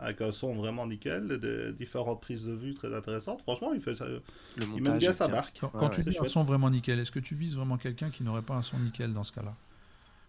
avec 0.00 0.20
un 0.20 0.32
son 0.32 0.54
vraiment 0.54 0.86
nickel, 0.86 1.38
des 1.38 1.72
différentes 1.72 2.20
prises 2.20 2.46
de 2.46 2.52
vue 2.52 2.74
très 2.74 2.94
intéressantes. 2.94 3.42
Franchement, 3.42 3.72
il 3.74 3.80
fait 3.80 3.94
ça. 3.94 4.06
Le 4.06 4.22
il 4.56 4.82
met 4.82 4.98
bien 4.98 5.12
sa 5.12 5.28
marque. 5.28 5.60
Quand, 5.60 5.88
tu 5.90 6.02
dis 6.04 6.16
un 6.18 6.26
son 6.26 6.44
vraiment 6.44 6.70
nickel, 6.70 6.98
est-ce 6.98 7.12
que 7.12 7.18
tu 7.18 7.34
vises 7.34 7.56
vraiment 7.56 7.76
quelqu'un 7.76 8.10
qui 8.10 8.22
n'aurait 8.22 8.42
pas 8.42 8.54
un 8.54 8.62
son 8.62 8.78
nickel 8.78 9.12
dans 9.12 9.24
ce 9.24 9.32
cas-là? 9.32 9.54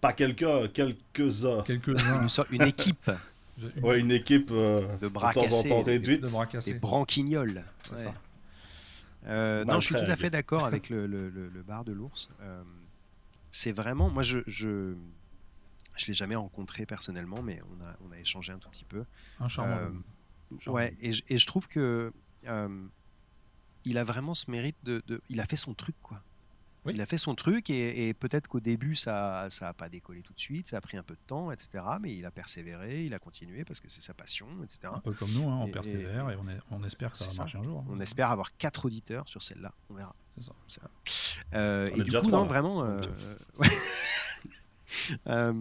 Pas 0.01 0.13
quelqu'un, 0.13 0.67
quelques-uns. 0.67 1.61
Quelques-uns. 1.63 2.27
une, 2.51 2.63
équipe. 2.63 3.09
Une... 3.57 3.83
Ouais, 3.83 3.99
une 3.99 4.11
équipe 4.11 4.49
euh, 4.51 4.81
de 4.97 5.07
bras 5.07 5.29
de 5.29 5.35
temps 5.35 5.57
en 5.57 5.63
temps 5.63 5.83
réduite. 5.83 6.21
De 6.21 6.59
Des 6.65 6.73
branquignoles. 6.73 7.63
Ça. 7.95 8.13
Euh, 9.27 9.63
non, 9.65 9.79
je 9.79 9.85
suis 9.85 9.95
tout 9.95 10.11
à 10.11 10.15
fait 10.15 10.29
d'accord 10.29 10.65
avec 10.65 10.89
le, 10.89 11.07
le, 11.07 11.29
le, 11.29 11.63
bar 11.63 11.85
de 11.85 11.93
l'ours. 11.93 12.29
Euh, 12.41 12.61
c'est 13.51 13.71
vraiment, 13.71 14.09
moi, 14.09 14.23
je, 14.23 14.39
je, 14.47 14.95
je 15.95 16.07
l'ai 16.07 16.13
jamais 16.13 16.35
rencontré 16.35 16.85
personnellement, 16.85 17.41
mais 17.41 17.61
on 17.71 17.83
a, 17.83 17.95
on 18.07 18.11
a 18.11 18.19
échangé 18.19 18.53
un 18.53 18.57
tout 18.57 18.69
petit 18.69 18.85
peu. 18.85 19.05
Un 19.39 19.47
charmant. 19.47 19.77
Euh, 19.77 20.71
ouais, 20.71 20.95
et, 21.01 21.11
et, 21.29 21.37
je 21.37 21.47
trouve 21.47 21.67
que 21.67 22.13
euh, 22.47 22.87
il 23.85 23.97
a 23.97 24.03
vraiment 24.03 24.33
ce 24.33 24.49
mérite 24.49 24.77
de, 24.83 25.03
de, 25.07 25.21
il 25.29 25.39
a 25.39 25.45
fait 25.45 25.57
son 25.57 25.73
truc 25.73 25.95
quoi. 26.01 26.21
Il 26.91 26.99
a 26.99 27.05
fait 27.05 27.17
son 27.17 27.33
truc 27.33 27.69
et, 27.69 28.09
et 28.09 28.13
peut-être 28.13 28.47
qu'au 28.47 28.59
début 28.59 28.93
ça 28.93 29.47
ça 29.49 29.69
a 29.69 29.73
pas 29.73 29.87
décollé 29.87 30.21
tout 30.21 30.33
de 30.33 30.39
suite, 30.39 30.67
ça 30.67 30.75
a 30.75 30.81
pris 30.81 30.97
un 30.97 31.03
peu 31.03 31.13
de 31.13 31.19
temps, 31.27 31.49
etc. 31.49 31.81
Mais 32.01 32.13
il 32.13 32.25
a 32.25 32.31
persévéré, 32.31 33.05
il 33.05 33.13
a 33.13 33.19
continué 33.19 33.63
parce 33.63 33.79
que 33.79 33.87
c'est 33.87 34.01
sa 34.01 34.13
passion, 34.13 34.47
etc. 34.65 34.91
Un 34.93 34.99
peu 34.99 35.13
comme 35.13 35.31
nous, 35.31 35.49
hein, 35.49 35.61
on 35.61 35.69
persévère 35.69 36.29
et, 36.29 36.35
on, 36.35 36.45
est, 36.49 36.59
on, 36.71 36.83
espère 36.83 37.13
que 37.13 37.19
ça 37.19 37.29
va 37.29 37.43
marcher 37.43 37.57
un 37.57 37.63
jour. 37.63 37.85
On 37.87 38.01
espère 38.01 38.31
avoir 38.31 38.57
quatre 38.57 38.83
auditeurs 38.83 39.29
sur 39.29 39.41
celle-là, 39.41 39.73
on 39.89 39.93
verra. 39.93 40.13
Ça. 40.67 40.81
Euh, 41.53 41.89
et 41.95 42.03
du 42.03 42.11
coup, 42.11 42.29
non, 42.29 42.43
vraiment. 42.43 42.83
Euh, 42.83 42.99
Euh, 43.59 43.63
bah, 45.25 45.53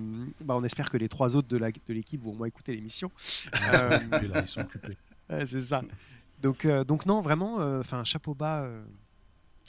on 0.57 0.65
espère 0.65 0.91
que 0.91 0.97
les 0.97 1.09
trois 1.09 1.37
autres 1.37 1.49
de 1.49 1.57
l'équipe 1.57 2.21
de 2.21 2.25
vont 2.25 2.33
au 2.33 2.35
moins 2.35 2.47
écouter 2.47 2.75
l'émission. 2.75 3.11
Euh, 3.73 3.99
ils 4.43 4.49
sont 4.49 4.61
occupés. 4.61 4.97
c'est 5.29 5.61
ça. 5.61 5.83
Donc, 6.41 6.65
euh, 6.65 6.85
donc 6.85 7.07
non, 7.07 7.21
vraiment, 7.21 7.57
enfin 7.79 8.05
chapeau 8.05 8.35
bas, 8.35 8.69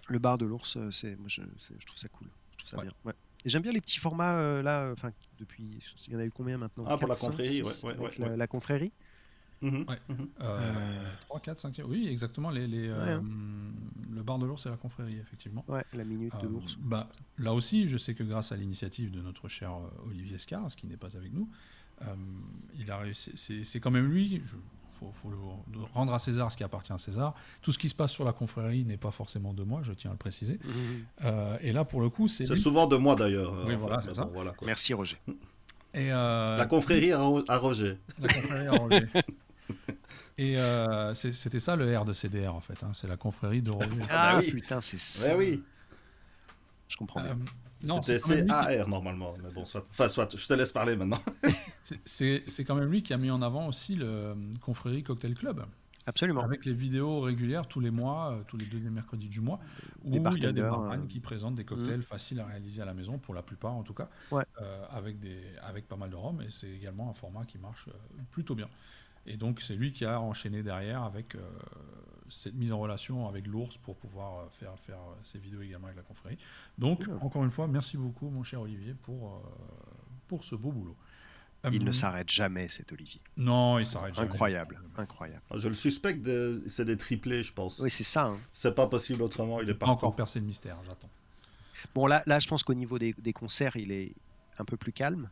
le 0.09 0.19
bar 0.19 0.37
de 0.37 0.45
l'ours, 0.45 0.77
c'est, 0.91 1.15
moi 1.17 1.27
je, 1.27 1.41
trouve 1.41 1.97
ça 1.97 2.07
cool, 2.09 2.27
je 2.51 2.57
trouve 2.57 2.69
ça 2.69 2.81
bien. 2.81 2.91
Ouais. 3.05 3.13
Et 3.45 3.49
j'aime 3.49 3.61
bien 3.61 3.73
les 3.73 3.81
petits 3.81 3.99
formats 3.99 4.61
là, 4.61 4.89
enfin 4.91 5.11
depuis, 5.37 5.79
il 6.07 6.13
y 6.13 6.15
en 6.15 6.19
a 6.19 6.25
eu 6.25 6.31
combien 6.31 6.57
maintenant? 6.57 6.85
Ah 6.87 6.97
pour 6.97 7.07
la 7.07 7.15
confrérie, 7.15 7.61
ouais, 7.61 8.37
la, 8.37 8.47
confrérie. 8.47 8.91
3, 11.27 11.39
4, 11.39 11.59
5, 11.59 11.81
oui, 11.87 12.07
exactement. 12.09 12.49
Les, 12.49 12.67
les, 12.67 12.89
euh, 12.89 13.17
hein. 13.17 13.23
le 14.11 14.23
bar 14.23 14.39
de 14.39 14.45
l'ours 14.45 14.65
et 14.65 14.69
la 14.69 14.77
confrérie, 14.77 15.17
effectivement. 15.21 15.63
Ouais, 15.67 15.83
la 15.93 16.03
minute 16.03 16.33
de 16.41 16.47
euh, 16.47 16.49
l'ours. 16.49 16.77
Bah, 16.79 17.09
là 17.37 17.53
aussi, 17.53 17.87
je 17.87 17.97
sais 17.97 18.13
que 18.13 18.23
grâce 18.23 18.51
à 18.51 18.57
l'initiative 18.57 19.11
de 19.11 19.21
notre 19.21 19.47
cher 19.47 19.71
euh, 19.73 20.09
Olivier 20.09 20.37
Scars, 20.37 20.75
qui 20.75 20.87
n'est 20.87 20.97
pas 20.97 21.15
avec 21.15 21.33
nous, 21.33 21.49
il 22.77 22.91
a 22.91 23.01
C'est 23.13 23.79
quand 23.79 23.91
même 23.91 24.11
lui. 24.11 24.33
Il 24.35 24.41
faut, 24.99 25.09
rendre 25.93 26.13
à 26.13 26.19
César 26.19 26.51
ce 26.51 26.57
qui 26.57 26.63
appartient 26.63 26.91
à 26.91 26.97
César. 26.97 27.33
Tout 27.61 27.71
ce 27.71 27.79
qui 27.79 27.87
se 27.87 27.95
passe 27.95 28.11
sur 28.11 28.25
la 28.25 28.33
confrérie 28.33 28.83
n'est 28.83 28.97
pas 28.97 29.11
forcément 29.11 29.53
de 29.53 29.63
moi, 29.63 29.81
je 29.83 29.93
tiens 29.93 30.11
à 30.11 30.13
le 30.13 30.19
préciser. 30.19 30.59
Mmh. 30.63 31.27
et 31.61 31.71
là, 31.71 31.85
pour 31.85 32.01
le 32.01 32.09
coup, 32.09 32.27
c'est. 32.27 32.45
C'est 32.45 32.55
souvent 32.55 32.87
de 32.87 32.97
moi 32.97 33.15
d'ailleurs. 33.15 33.65
Oui, 33.65 33.75
voilà, 33.75 34.01
c'est 34.01 34.13
ça. 34.13 34.29
Merci 34.65 34.93
Roger. 34.93 35.17
Et 35.93 36.09
la 36.09 36.65
confrérie 36.69 37.13
à, 37.13 37.19
Roger. 37.57 37.97
La 38.19 38.27
confrérie 38.27 38.67
à 38.67 38.71
Roger. 38.71 39.07
Et 40.37 40.57
euh, 40.57 41.13
c'était 41.13 41.59
ça 41.59 41.75
le 41.75 41.97
R 41.97 42.05
de 42.05 42.13
CDR 42.13 42.53
en 42.53 42.59
fait, 42.59 42.81
hein. 42.83 42.91
c'est 42.93 43.07
la 43.07 43.17
confrérie 43.17 43.61
de 43.61 43.71
Roger. 43.71 43.89
Ah, 44.09 44.39
oui. 44.39 44.51
putain, 44.51 44.81
c'est 44.81 44.99
ça. 44.99 45.37
oui. 45.37 45.63
Je 46.89 46.97
comprends 46.97 47.21
euh, 47.21 47.33
bien. 47.81 48.01
c'est 48.01 48.45
CAR 48.45 48.87
normalement, 48.87 49.31
mais 49.43 49.53
bon, 49.53 49.65
ça, 49.65 50.09
soit, 50.09 50.35
je 50.35 50.47
te 50.47 50.53
laisse 50.53 50.71
parler 50.71 50.95
maintenant. 50.95 51.21
c'est 52.05 52.43
quand 52.65 52.75
même 52.75 52.89
lui 52.89 53.03
qui 53.03 53.13
a 53.13 53.17
mis 53.17 53.31
en 53.31 53.41
avant 53.41 53.67
aussi 53.67 53.95
le 53.95 54.05
euh, 54.05 54.35
confrérie 54.61 55.03
Cocktail 55.03 55.35
Club. 55.35 55.65
Absolument. 56.05 56.43
Avec 56.43 56.65
les 56.65 56.73
vidéos 56.73 57.21
régulières 57.21 57.65
tous 57.65 57.79
les 57.79 57.91
mois, 57.91 58.43
tous 58.47 58.57
les 58.57 58.65
deuxièmes 58.65 58.93
mercredis 58.93 59.29
du 59.29 59.39
mois, 59.39 59.59
où 60.03 60.13
il 60.13 60.43
y 60.43 60.45
a 60.45 60.51
des 60.51 60.61
barman 60.61 61.07
qui 61.07 61.21
présentent 61.21 61.55
des 61.55 61.63
cocktails 61.63 61.99
mm. 61.99 62.03
faciles 62.03 62.41
à 62.41 62.45
réaliser 62.45 62.81
à 62.81 62.85
la 62.85 62.93
maison, 62.93 63.19
pour 63.19 63.33
la 63.33 63.41
plupart 63.41 63.73
en 63.73 63.83
tout 63.83 63.93
cas, 63.93 64.09
avec, 64.89 65.19
des, 65.19 65.39
avec 65.61 65.87
pas 65.87 65.95
mal 65.95 66.09
de 66.09 66.15
rhum, 66.15 66.41
et 66.41 66.47
c'est 66.49 66.69
également 66.69 67.09
un 67.09 67.13
format 67.13 67.45
qui 67.45 67.57
marche 67.57 67.87
plutôt 68.31 68.53
bien. 68.53 68.67
Et 69.25 69.37
donc 69.37 69.61
c'est 69.61 69.75
lui 69.75 69.91
qui 69.91 70.05
a 70.05 70.19
enchaîné 70.19 70.63
derrière 70.63 71.03
avec 71.03 71.35
euh, 71.35 71.39
cette 72.29 72.55
mise 72.55 72.71
en 72.71 72.79
relation 72.79 73.27
avec 73.27 73.47
l'ours 73.47 73.77
pour 73.77 73.95
pouvoir 73.95 74.51
faire, 74.51 74.77
faire 74.79 74.99
ces 75.23 75.39
vidéos 75.39 75.61
également 75.61 75.87
avec 75.87 75.97
la 75.97 76.03
confrérie. 76.03 76.37
Donc, 76.77 77.07
encore 77.21 77.43
une 77.43 77.51
fois, 77.51 77.67
merci 77.67 77.95
beaucoup, 77.95 78.29
mon 78.29 78.43
cher 78.43 78.61
Olivier, 78.61 78.95
pour, 79.03 79.43
pour 80.27 80.43
ce 80.43 80.55
beau 80.55 80.71
boulot. 80.71 80.97
Il 81.71 81.83
ne 81.85 81.91
s'arrête 81.91 82.29
jamais, 82.29 82.67
cet 82.67 82.91
Olivier. 82.91 83.21
Non, 83.37 83.79
il 83.79 83.85
s'arrête 83.85 84.15
jamais. 84.15 84.27
Incroyable, 84.27 84.81
incroyable. 84.97 85.41
Je 85.55 85.69
le 85.69 85.75
suspecte, 85.75 86.21
de... 86.21 86.61
c'est 86.67 86.83
des 86.83 86.97
triplés, 86.97 87.43
je 87.43 87.53
pense. 87.53 87.79
Oui, 87.79 87.89
c'est 87.89 88.03
ça. 88.03 88.25
Hein. 88.25 88.37
C'est 88.51 88.75
pas 88.75 88.87
possible 88.87 89.21
autrement, 89.21 89.61
il 89.61 89.69
est 89.69 89.73
pas 89.73 89.87
encore 89.87 90.15
percé 90.15 90.39
le 90.39 90.45
mystère, 90.45 90.77
j'attends. 90.85 91.09
Bon, 91.95 92.05
là, 92.07 92.21
là, 92.25 92.39
je 92.39 92.47
pense 92.47 92.63
qu'au 92.63 92.73
niveau 92.73 92.99
des, 92.99 93.33
concerts, 93.33 93.77
il 93.77 93.91
est 93.91 94.13
un 94.57 94.65
peu 94.65 94.77
plus 94.77 94.91
calme. 94.91 95.29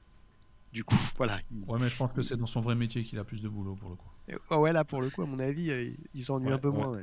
Du 0.74 0.84
coup, 0.84 0.96
voilà. 1.18 1.40
Ouais, 1.68 1.80
mais 1.80 1.90
je 1.90 1.98
pense 1.98 2.12
que 2.14 2.22
c'est 2.22 2.38
dans 2.38 2.46
son 2.46 2.62
vrai 2.62 2.76
métier 2.76 3.04
qu'il 3.04 3.20
a 3.20 3.24
plus 3.24 3.42
de 3.42 3.50
boulot 3.50 3.76
pour 3.76 3.90
le 3.90 3.96
coup. 3.96 4.56
ouais, 4.56 4.74
là, 4.74 4.84
pour 4.84 5.02
le 5.02 5.10
coup, 5.10 5.22
à 5.22 5.26
mon 5.26 5.40
avis, 5.40 5.70
euh, 5.72 5.92
il 6.14 6.24
s'ennuie 6.24 6.52
un 6.52 6.58
peu 6.58 6.70
moins. 6.70 6.98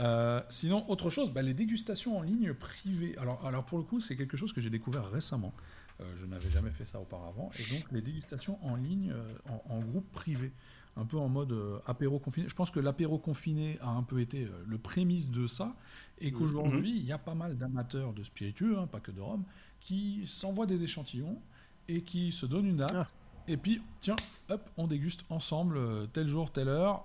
Euh, 0.00 0.40
sinon, 0.48 0.88
autre 0.90 1.10
chose, 1.10 1.30
bah, 1.30 1.42
les 1.42 1.54
dégustations 1.54 2.18
en 2.18 2.22
ligne 2.22 2.54
privées. 2.54 3.16
Alors, 3.18 3.46
alors 3.46 3.64
pour 3.64 3.78
le 3.78 3.84
coup, 3.84 4.00
c'est 4.00 4.16
quelque 4.16 4.36
chose 4.36 4.52
que 4.52 4.60
j'ai 4.60 4.70
découvert 4.70 5.08
récemment. 5.10 5.52
Euh, 6.00 6.04
je 6.16 6.26
n'avais 6.26 6.50
jamais 6.50 6.70
fait 6.70 6.84
ça 6.84 7.00
auparavant. 7.00 7.50
Et 7.58 7.74
donc, 7.74 7.84
les 7.92 8.00
dégustations 8.00 8.58
en 8.64 8.76
ligne, 8.76 9.12
euh, 9.12 9.58
en, 9.68 9.80
groupe 9.80 10.10
privé, 10.12 10.52
un 10.96 11.04
peu 11.04 11.18
en 11.18 11.28
mode 11.28 11.54
apéro 11.86 12.18
confiné. 12.18 12.48
Je 12.48 12.54
pense 12.54 12.70
que 12.70 12.80
l'apéro 12.80 13.18
confiné 13.18 13.78
a 13.80 13.90
un 13.90 14.02
peu 14.02 14.20
été 14.20 14.48
le 14.66 14.78
prémisse 14.78 15.30
de 15.30 15.46
ça. 15.46 15.76
Et 16.18 16.30
mhm. 16.30 16.38
qu'aujourd'hui, 16.38 16.90
il 16.90 17.04
y 17.04 17.12
a 17.12 17.18
pas 17.18 17.34
mal 17.34 17.56
d'amateurs 17.56 18.12
de 18.12 18.24
spiritueux, 18.24 18.78
hein, 18.78 18.86
pas 18.86 19.00
que 19.00 19.10
de 19.10 19.20
rhum, 19.20 19.44
qui 19.80 20.24
s'envoient 20.26 20.66
des 20.66 20.84
échantillons 20.84 21.40
et 21.88 22.02
qui 22.02 22.32
se 22.32 22.46
donnent 22.46 22.66
une 22.66 22.76
date. 22.76 22.92
Ah. 22.94 23.06
Et 23.48 23.56
puis, 23.56 23.82
tiens, 24.00 24.16
hop, 24.48 24.70
on 24.76 24.86
déguste 24.86 25.24
ensemble, 25.28 26.08
tel 26.12 26.28
jour, 26.28 26.52
telle 26.52 26.68
heure, 26.68 27.04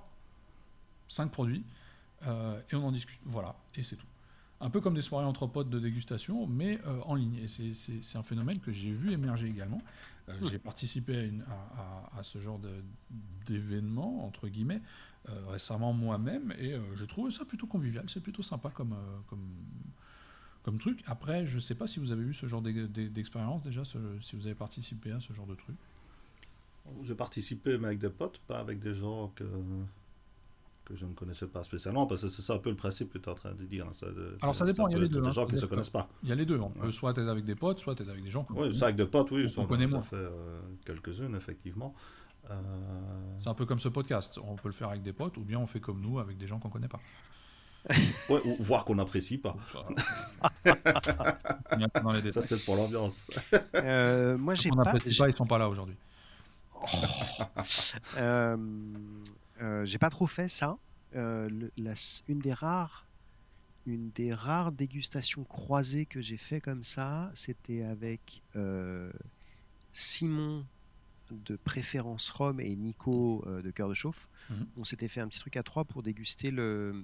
cinq 1.08 1.32
produits, 1.32 1.64
et 2.24 2.76
on 2.76 2.86
en 2.86 2.92
discute. 2.92 3.20
Voilà, 3.26 3.56
et 3.76 3.82
c'est 3.82 3.96
tout 3.96 4.06
un 4.60 4.70
peu 4.70 4.82
comme 4.82 4.96
des 4.96 5.02
soirées 5.02 5.26
entre 5.26 5.48
potes 5.48 5.70
de 5.70 5.80
dégustation, 5.80 6.48
mais 6.48 6.80
euh, 6.86 7.00
en 7.06 7.16
ligne. 7.16 7.36
Et 7.36 7.48
c'est 7.48 8.18
un 8.18 8.24
phénomène 8.24 8.60
que 8.60 8.72
j'ai 8.72 8.92
vu 8.92 9.12
émerger 9.12 9.48
également. 9.48 9.82
Euh, 10.30 10.34
hmm. 10.42 10.50
J'ai 10.50 10.60
participé 10.60 11.32
à, 12.18 12.24
ce 12.24 12.40
genre 12.40 12.60
d'événement, 13.46 14.26
entre 14.26 14.48
guillemets, 14.48 14.82
euh, 15.30 15.48
récemment 15.50 15.94
moi-même, 15.94 16.54
et 16.58 16.76
je 16.96 17.06
trouve 17.06 17.30
ça 17.30 17.46
plutôt 17.46 17.68
convivial, 17.68 18.06
c'est 18.10 18.22
plutôt 18.22 18.44
sympa 18.44 18.70
comme, 18.70 18.96
comme, 19.28 19.48
comme 20.68 20.80
truc. 20.80 21.02
Après, 21.08 21.46
je 21.46 21.56
ne 21.56 21.62
sais 21.62 21.76
pas 21.76 21.88
si 21.88 21.98
vous 22.02 22.12
avez 22.12 22.24
eu 22.24 22.34
ce 22.34 22.46
genre 22.46 22.62
d'expérience 22.62 23.62
déjà, 23.62 23.84
si 23.86 24.36
vous 24.36 24.48
avez 24.48 24.54
participé 24.54 25.14
à 25.14 25.22
ce 25.22 25.32
genre 25.32 25.46
de 25.48 25.56
truc. 25.56 25.78
J'ai 27.04 27.16
participé, 27.16 27.78
mais 27.78 27.88
avec 27.88 28.00
des 28.00 28.10
potes, 28.10 28.40
pas 28.50 28.60
avec 28.60 28.80
des 28.80 28.94
gens 28.94 29.32
que 29.34 29.46
que 30.84 30.96
je 30.96 31.06
ne 31.06 31.14
connaissais 31.14 31.48
pas 31.48 31.64
spécialement, 31.64 32.06
parce 32.06 32.22
que 32.22 32.28
c'est 32.28 32.42
ça 32.42 32.54
un 32.54 32.58
peu 32.60 32.70
le 32.70 32.76
principe 32.76 33.12
que 33.12 33.18
tu 33.18 33.26
es 33.26 33.30
en 33.30 33.36
train 33.36 33.54
de 33.54 33.64
dire. 33.64 33.86
Hein, 33.86 33.94
ça, 33.94 34.08
Alors 34.42 34.56
ça 34.56 34.66
dépend, 34.66 34.90
il 34.90 34.94
y 34.94 34.96
a 34.96 35.00
les 35.00 35.08
deux. 35.08 35.22
Des 35.22 35.28
hein, 35.28 35.32
gens 35.32 35.46
qui 35.46 35.56
ne 35.56 35.60
se 35.60 35.66
connaissent 35.66 35.90
pas. 35.90 36.10
Il 36.24 36.30
y 36.30 36.32
a 36.34 36.36
les 36.36 36.46
deux. 36.46 36.60
On 36.60 36.70
peut 36.70 36.92
soit 36.92 37.12
être 37.12 37.20
avec 37.20 37.46
des 37.46 37.56
potes, 37.56 37.80
soit 37.80 37.94
être 37.94 38.10
avec 38.10 38.24
des 38.24 38.32
gens 38.32 38.44
qu'on 38.44 38.62
Oui, 38.62 38.76
soit 38.76 38.88
avec 38.88 38.98
des 38.98 39.06
potes, 39.06 39.32
oui. 39.32 39.48
On, 39.56 39.66
connaît 39.66 39.88
moins. 39.88 40.02
fait 40.02 40.18
euh, 40.18 40.60
quelques-unes, 40.86 41.36
effectivement. 41.36 41.96
Euh, 42.50 42.56
c'est 43.40 43.50
un 43.50 43.54
peu 43.54 43.66
comme 43.66 43.80
ce 43.80 43.90
podcast. 43.90 44.38
On 44.44 44.56
peut 44.56 44.68
le 44.68 44.74
faire 44.74 44.90
avec 44.90 45.02
des 45.02 45.14
potes, 45.14 45.38
ou 45.38 45.46
bien 45.46 45.60
on 45.60 45.66
fait 45.66 45.80
comme 45.80 46.02
nous, 46.02 46.20
avec 46.20 46.38
des 46.38 46.48
gens 46.48 46.60
qu'on 46.60 46.68
ne 46.68 46.74
connaît 46.74 46.90
pas. 46.90 47.00
Ouais, 48.30 48.42
ou 48.46 48.56
voir 48.60 48.86
qu'on 48.86 48.96
n'apprécie 48.96 49.38
pas. 49.38 49.56
ça, 52.32 52.42
c'est 52.42 52.64
pour 52.66 52.76
l'ambiance. 52.76 53.30
Euh, 53.76 54.38
moi, 54.38 54.56
j'ai 54.56 54.70
pas. 54.70 54.84
pas, 54.84 54.98
ils 55.06 55.36
sont 55.36 55.46
pas 55.46 55.58
là 55.58 55.70
aujourd'hui. 55.70 55.96
euh, 58.18 58.58
euh, 59.62 59.86
j'ai 59.86 59.98
pas 59.98 60.10
trop 60.10 60.28
fait 60.28 60.50
ça. 60.50 60.78
Euh, 61.16 61.50
une 62.28 62.40
des 62.40 62.54
rares 62.54 63.08
une 63.88 64.12
des 64.12 64.34
rares 64.34 64.74
dégustations 64.74 65.46
croisées 65.46 66.06
que 66.06 66.22
j'ai 66.22 66.38
fait 66.38 66.60
comme 66.60 66.84
ça, 66.84 67.32
c'était 67.34 67.84
avec 67.84 68.44
euh, 68.58 69.10
Simon 69.94 70.66
de 71.32 71.56
Préférence 71.56 72.30
Rome 72.30 72.60
et 72.60 72.76
Nico 72.76 73.46
de 73.46 73.72
Cœur 73.72 73.90
de 73.90 73.94
Chauffe. 73.94 74.28
Mhm. 74.50 74.68
On 74.78 74.84
s'était 74.84 75.08
fait 75.08 75.22
un 75.22 75.28
petit 75.28 75.40
truc 75.40 75.58
à 75.58 75.64
trois 75.64 75.86
pour 75.86 76.04
déguster 76.04 76.52
le, 76.52 77.04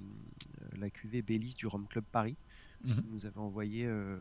la 0.78 0.90
cuvée 0.90 1.22
Bélis 1.22 1.56
du 1.58 1.68
Rome 1.68 1.88
Club 1.88 2.06
Paris. 2.12 2.38
Mhm. 2.84 3.04
nous 3.12 3.26
avait 3.26 3.38
envoyé 3.38 3.86
un, 3.86 4.20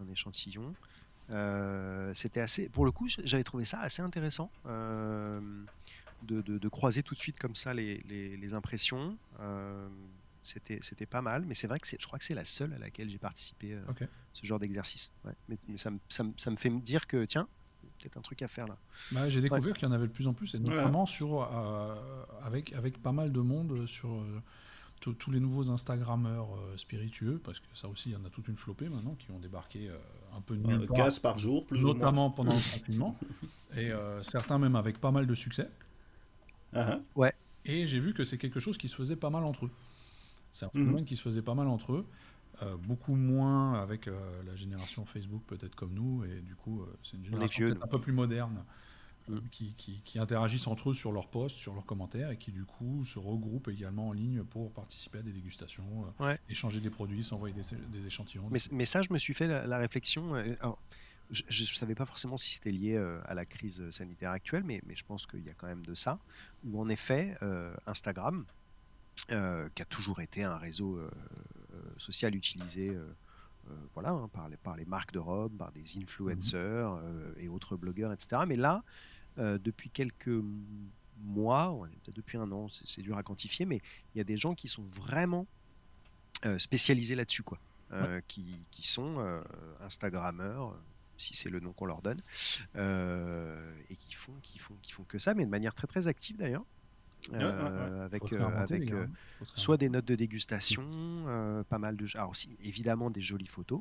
un, 0.00 0.08
échantillon. 0.10 0.74
c'était 2.14 2.40
assez, 2.40 2.68
pour 2.68 2.84
le 2.84 2.92
coup, 2.92 3.06
j'avais 3.24 3.44
trouvé 3.44 3.64
ça 3.64 3.80
assez 3.80 4.02
intéressant 4.02 4.50
de, 6.22 6.68
croiser 6.68 7.02
tout 7.02 7.14
de 7.14 7.20
suite 7.20 7.38
comme 7.38 7.54
ça 7.54 7.74
les, 7.74 8.54
impressions. 8.54 9.16
Euh, 9.40 9.88
c'était 10.42 11.06
pas 11.06 11.22
mal, 11.22 11.44
mais 11.46 11.54
c'est 11.54 11.66
vrai 11.66 11.78
que 11.78 11.86
je 11.86 12.06
crois 12.06 12.18
que 12.18 12.24
c'est 12.24 12.34
la 12.34 12.44
seule 12.44 12.72
à 12.72 12.78
laquelle 12.78 13.10
j'ai 13.10 13.18
participé 13.18 13.72
euh, 13.74 14.06
ce 14.32 14.46
genre 14.46 14.58
d'exercice. 14.58 15.12
Mais, 15.48 15.56
ça, 15.76 15.90
me 15.90 16.56
fait 16.56 16.70
me 16.70 16.80
dire 16.80 17.06
que 17.06 17.24
tiens, 17.24 17.48
peut-être 17.98 18.16
un 18.16 18.22
truc 18.22 18.42
à 18.42 18.48
faire 18.48 18.66
là. 18.66 18.76
Bah, 19.12 19.28
j'ai 19.28 19.40
découvert 19.40 19.76
qu'il 19.76 19.88
y 19.88 19.90
en 19.90 19.94
avait 19.94 20.06
de 20.06 20.12
plus 20.12 20.26
en 20.26 20.34
plus, 20.34 20.54
et 20.54 20.58
notamment 20.58 21.06
sur, 21.06 21.42
euh, 21.42 21.94
avec, 22.42 22.72
avec 22.74 23.02
pas 23.02 23.12
mal 23.12 23.32
de 23.32 23.40
monde 23.40 23.86
sur 23.86 24.22
tous 25.00 25.30
les 25.30 25.40
nouveaux 25.40 25.70
Instagrammeurs 25.70 26.48
spiritueux, 26.76 27.40
parce 27.44 27.60
que 27.60 27.66
ça 27.74 27.88
aussi, 27.88 28.10
il 28.10 28.12
y 28.12 28.16
en 28.16 28.24
a 28.24 28.30
toute 28.30 28.48
une 28.48 28.56
flopée 28.56 28.88
maintenant 28.88 29.14
qui 29.18 29.30
ont 29.30 29.38
débarqué 29.38 29.90
un 30.36 30.40
peu 30.40 30.56
de 30.56 30.66
nulle 30.66 30.88
par 31.22 31.38
jour, 31.38 31.66
plus 31.66 31.80
notamment 31.80 32.30
pendant 32.30 32.52
le 32.52 32.58
confinement, 32.78 33.16
et 33.76 33.90
certains 34.22 34.58
même 34.58 34.76
avec 34.76 35.00
pas 35.00 35.10
mal 35.10 35.26
de 35.26 35.34
succès. 35.34 35.68
Uh-huh. 36.74 37.00
Ouais. 37.16 37.32
Et 37.64 37.86
j'ai 37.86 38.00
vu 38.00 38.14
que 38.14 38.24
c'est 38.24 38.38
quelque 38.38 38.60
chose 38.60 38.78
qui 38.78 38.88
se 38.88 38.96
faisait 38.96 39.16
pas 39.16 39.30
mal 39.30 39.44
entre 39.44 39.66
eux. 39.66 39.70
C'est 40.52 40.64
un 40.64 40.70
phénomène 40.70 41.04
qui 41.04 41.16
se 41.16 41.22
faisait 41.22 41.42
pas 41.42 41.54
mal 41.54 41.68
entre 41.68 41.92
eux. 41.92 42.06
Euh, 42.62 42.76
beaucoup 42.76 43.14
moins 43.14 43.74
avec 43.80 44.08
euh, 44.08 44.42
la 44.44 44.56
génération 44.56 45.06
Facebook 45.06 45.44
peut-être 45.46 45.76
comme 45.76 45.94
nous 45.94 46.24
et 46.24 46.40
du 46.40 46.56
coup 46.56 46.82
euh, 46.82 46.98
c'est 47.04 47.16
une 47.16 47.24
génération 47.24 47.68
un 47.80 47.86
peu 47.86 48.00
plus 48.00 48.12
moderne 48.12 48.64
mhm. 49.28 49.48
qui, 49.48 49.74
qui, 50.02 50.18
interagissent 50.18 50.66
entre 50.66 50.90
eux 50.90 50.94
sur 50.94 51.12
leurs 51.12 51.28
posts, 51.28 51.56
sur 51.56 51.72
leurs 51.74 51.86
commentaires 51.86 52.32
et 52.32 52.36
qui 52.36 52.50
du 52.50 52.64
coup 52.64 53.04
se 53.04 53.20
regroupent 53.20 53.68
également 53.68 54.08
en 54.08 54.12
ligne 54.12 54.42
pour 54.42 54.72
participer 54.72 55.18
à 55.18 55.22
des 55.22 55.30
dégustations, 55.30 56.12
échanger 56.48 56.80
des 56.80 56.90
produits, 56.90 57.22
s'envoyer 57.22 57.54
des, 57.54 58.06
échantillons. 58.06 58.48
Mais, 58.50 58.58
mais, 58.72 58.84
ça 58.84 59.02
je 59.02 59.12
me 59.12 59.18
suis 59.18 59.34
fait 59.34 59.46
la, 59.46 59.78
réflexion 59.78 60.34
je 61.30 61.62
ne 61.62 61.66
savais 61.66 61.94
pas 61.94 62.06
forcément 62.06 62.38
si 62.38 62.54
c'était 62.54 62.72
lié 62.72 62.96
à 63.26 63.34
la 63.34 63.44
crise 63.44 63.88
sanitaire 63.90 64.32
actuelle, 64.32 64.64
mais, 64.64 64.80
mais 64.84 64.96
je 64.96 65.04
pense 65.04 65.28
qu'il 65.28 65.44
y 65.44 65.50
a 65.50 65.54
quand 65.54 65.68
même 65.68 65.86
de 65.86 65.94
ça, 65.94 66.18
où 66.64 66.80
en 66.80 66.88
effet, 66.88 67.36
Instagram, 67.86 68.44
qui 69.28 69.34
a 69.34 69.86
toujours 69.88 70.20
été 70.20 70.42
un 70.42 70.56
réseau 70.56 70.98
social 71.98 72.34
utilisé 72.34 72.96
voilà, 73.92 74.10
hein, 74.10 74.28
par, 74.32 74.48
les, 74.48 74.56
par 74.56 74.76
les 74.76 74.86
marques 74.86 75.12
de 75.12 75.18
robe, 75.18 75.56
par 75.56 75.72
des 75.72 75.98
influenceurs 75.98 76.96
mhm. 76.96 77.34
et 77.38 77.48
autres 77.48 77.76
blogueurs, 77.76 78.12
etc. 78.12 78.42
Mais 78.46 78.56
là, 78.56 78.82
depuis 79.36 79.90
quelques 79.90 80.42
mois, 81.20 81.78
peut-être 82.02 82.16
depuis 82.16 82.38
un 82.38 82.50
an, 82.50 82.68
c'est 82.70 83.02
dur 83.02 83.18
à 83.18 83.22
quantifier, 83.22 83.66
mais 83.66 83.80
il 84.14 84.18
y 84.18 84.20
a 84.20 84.24
des 84.24 84.36
gens 84.36 84.54
qui 84.54 84.68
sont 84.68 84.82
vraiment 84.82 85.46
spécialisés 86.58 87.14
là-dessus, 87.14 87.42
quoi. 87.42 87.58
qui, 88.26 88.44
qui, 88.70 88.86
sont 88.86 89.42
Instagrammeurs, 89.80 90.74
si 91.18 91.34
c'est 91.34 91.50
le 91.50 91.60
nom 91.60 91.72
qu'on 91.72 91.86
leur 91.86 92.00
donne, 92.00 92.20
euh, 92.76 93.72
et 93.90 93.96
qui 93.96 94.14
font, 94.14 94.34
qui, 94.42 94.58
font, 94.58 94.74
qui 94.80 94.92
font 94.92 95.04
que 95.04 95.18
ça, 95.18 95.34
mais 95.34 95.44
de 95.44 95.50
manière 95.50 95.74
très 95.74 95.86
très 95.86 96.08
active 96.08 96.36
d'ailleurs. 96.36 96.64
Euh, 97.34 98.04
avec, 98.06 98.32
euh, 98.32 98.46
avec 98.56 98.92
soit 99.42 99.76
des 99.76 99.88
notes 99.88 100.06
de 100.06 100.14
dégustation, 100.14 100.88
pas 101.68 101.78
mal 101.78 101.96
de 101.96 102.06
alors 102.14 102.34
si, 102.34 102.56
évidemment 102.62 103.10
des 103.10 103.20
jolies 103.20 103.46
photos, 103.46 103.80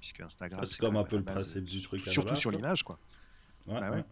puisque 0.00 0.20
Instagram 0.20 0.64
c'est 0.64 0.78
comme 0.78 0.96
un 0.96 1.04
peu 1.04 1.16
le 1.16 1.24
principe 1.24 1.64
du 1.64 1.82
truc, 1.82 2.06
surtout 2.06 2.36
sur 2.36 2.50
l'image 2.50 2.82
quoi. 2.82 2.98
Bah 3.66 4.04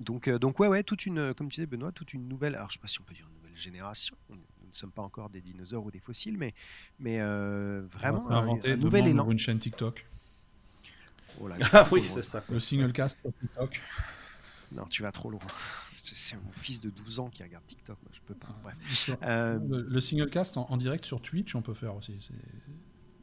donc 0.00 0.28
donc 0.28 0.58
ouais 0.58 0.68
ouais 0.68 0.82
toute 0.82 1.04
une 1.04 1.34
comme 1.34 1.48
tu 1.48 1.56
disais 1.56 1.66
Benoît 1.66 1.92
toute 1.92 2.14
une 2.14 2.26
nouvelle 2.26 2.54
alors 2.54 2.70
je 2.70 2.74
sais 2.74 2.80
pas 2.80 2.88
si 2.88 2.98
on 3.02 3.04
peut 3.04 3.12
dire 3.12 3.26
une 3.28 3.36
nouvelle 3.36 3.56
génération 3.56 4.16
nous 4.30 4.36
ne 4.36 4.72
sommes 4.72 4.90
pas 4.90 5.02
encore 5.02 5.28
des 5.28 5.42
dinosaures 5.42 5.84
ou 5.84 5.90
des 5.90 5.98
fossiles 5.98 6.38
mais 6.38 6.54
mais 6.98 7.18
vraiment 7.18 8.30
un, 8.30 8.58
un 8.64 8.76
nouvel 8.76 9.08
élan. 9.08 9.30
une 9.30 9.38
chaîne 9.38 9.58
TikTok. 9.58 10.06
Oh 11.40 11.48
ah 11.72 11.88
oui, 11.90 12.02
c'est 12.02 12.22
ça. 12.22 12.42
Le 12.48 12.60
single 12.60 12.92
cast 12.92 13.18
TikTok. 13.22 13.80
Non, 14.72 14.84
tu 14.86 15.02
vas 15.02 15.12
trop 15.12 15.30
loin. 15.30 15.40
C'est 16.02 16.36
mon 16.36 16.50
fils 16.50 16.80
de 16.80 16.90
12 16.90 17.20
ans 17.20 17.30
qui 17.30 17.44
regarde 17.44 17.64
TikTok. 17.64 17.96
Moi, 18.02 18.10
je 18.12 18.20
peux 18.26 18.34
pas. 18.34 18.48
Euh, 19.22 19.58
le, 19.68 20.00
single 20.00 20.28
cast 20.28 20.56
en, 20.56 20.76
direct 20.76 21.04
sur 21.04 21.22
Twitch, 21.22 21.54
on 21.54 21.62
peut 21.62 21.74
faire 21.74 21.94
aussi. 21.94 22.18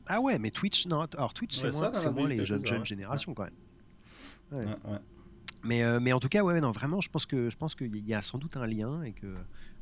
Ah 0.07 0.21
ouais, 0.21 0.39
mais 0.39 0.49
Twitch, 0.49 0.87
non. 0.87 1.05
Alors 1.13 1.33
Twitch, 1.33 1.57
c'est 1.57 1.71
moins, 2.11 2.27
les 2.27 2.45
jeunes, 2.45 2.65
jeunes 2.65 2.85
générations 2.85 3.33
quand 3.33 3.43
même. 3.43 3.53
Ouais. 4.51 4.99
Mais, 5.63 5.83
euh, 5.83 5.99
mais 5.99 6.13
en 6.13 6.21
tout 6.21 6.29
cas, 6.29 6.41
ouais, 6.41 6.61
non, 6.61 6.71
vraiment, 6.71 7.01
je 7.01 7.09
pense 7.09 7.25
que 7.25 7.49
je 7.49 7.57
pense 7.57 7.75
qu'il 7.75 8.07
y 8.07 8.13
a 8.13 8.21
sans 8.21 8.37
doute 8.37 8.55
un 8.55 8.65
lien 8.65 9.03
et 9.03 9.11
que, 9.11 9.27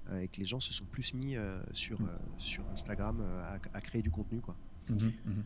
euh, 0.09 0.19
et 0.19 0.27
que 0.27 0.37
les 0.37 0.45
gens 0.45 0.59
se 0.59 0.73
sont 0.73 0.85
plus 0.85 1.13
mis 1.13 1.35
sur, 1.73 2.01
mm. 2.01 2.09
sur 2.39 2.67
Instagram 2.69 3.23
à, 3.73 3.81
créer 3.81 4.01
du 4.01 4.09
contenu, 4.09 4.41
quoi. 4.41 4.55
Mm-hmm, 4.89 4.97
mm-hmm. 4.97 5.43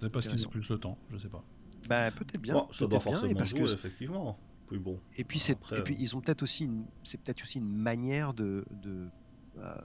C'est 0.00 0.10
parce 0.10 0.26
qu'ils 0.26 0.46
ont 0.46 0.50
plus 0.50 0.68
le 0.70 0.78
temps, 0.78 0.96
je 1.10 1.18
sais 1.18 1.28
pas. 1.28 1.44
Bah, 1.88 2.10
peut-être 2.10 2.40
bien. 2.40 2.66
ça 2.70 2.86
doit 2.86 3.00
forcément 3.00 3.34
parce 3.34 3.52
que... 3.52 3.62
effectivement. 3.62 4.38
Puis 4.68 4.78
bon. 4.78 4.98
Et 5.16 5.24
puis, 5.24 5.38
c'est, 5.38 5.58
et 5.72 5.82
puis 5.82 5.96
ils 5.98 6.16
ont 6.16 6.20
peut-être 6.20 6.42
aussi, 6.42 6.70
c'est 7.04 7.20
peut-être 7.20 7.42
aussi 7.42 7.58
une 7.58 7.72
manière 7.72 8.34
de, 8.34 8.64
de 8.70 9.08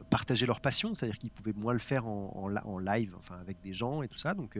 partager 0.09 0.45
leur 0.45 0.61
passion, 0.61 0.93
c'est-à-dire 0.93 1.17
qu'ils 1.17 1.31
pouvaient 1.31 1.53
moins 1.53 1.73
le 1.73 1.79
faire 1.79 2.05
en, 2.05 2.53
en, 2.63 2.77
live, 2.77 3.15
enfin 3.17 3.39
avec 3.39 3.59
des 3.61 3.73
gens 3.73 4.03
et 4.03 4.07
tout 4.07 4.17
ça. 4.17 4.33
Donc 4.33 4.59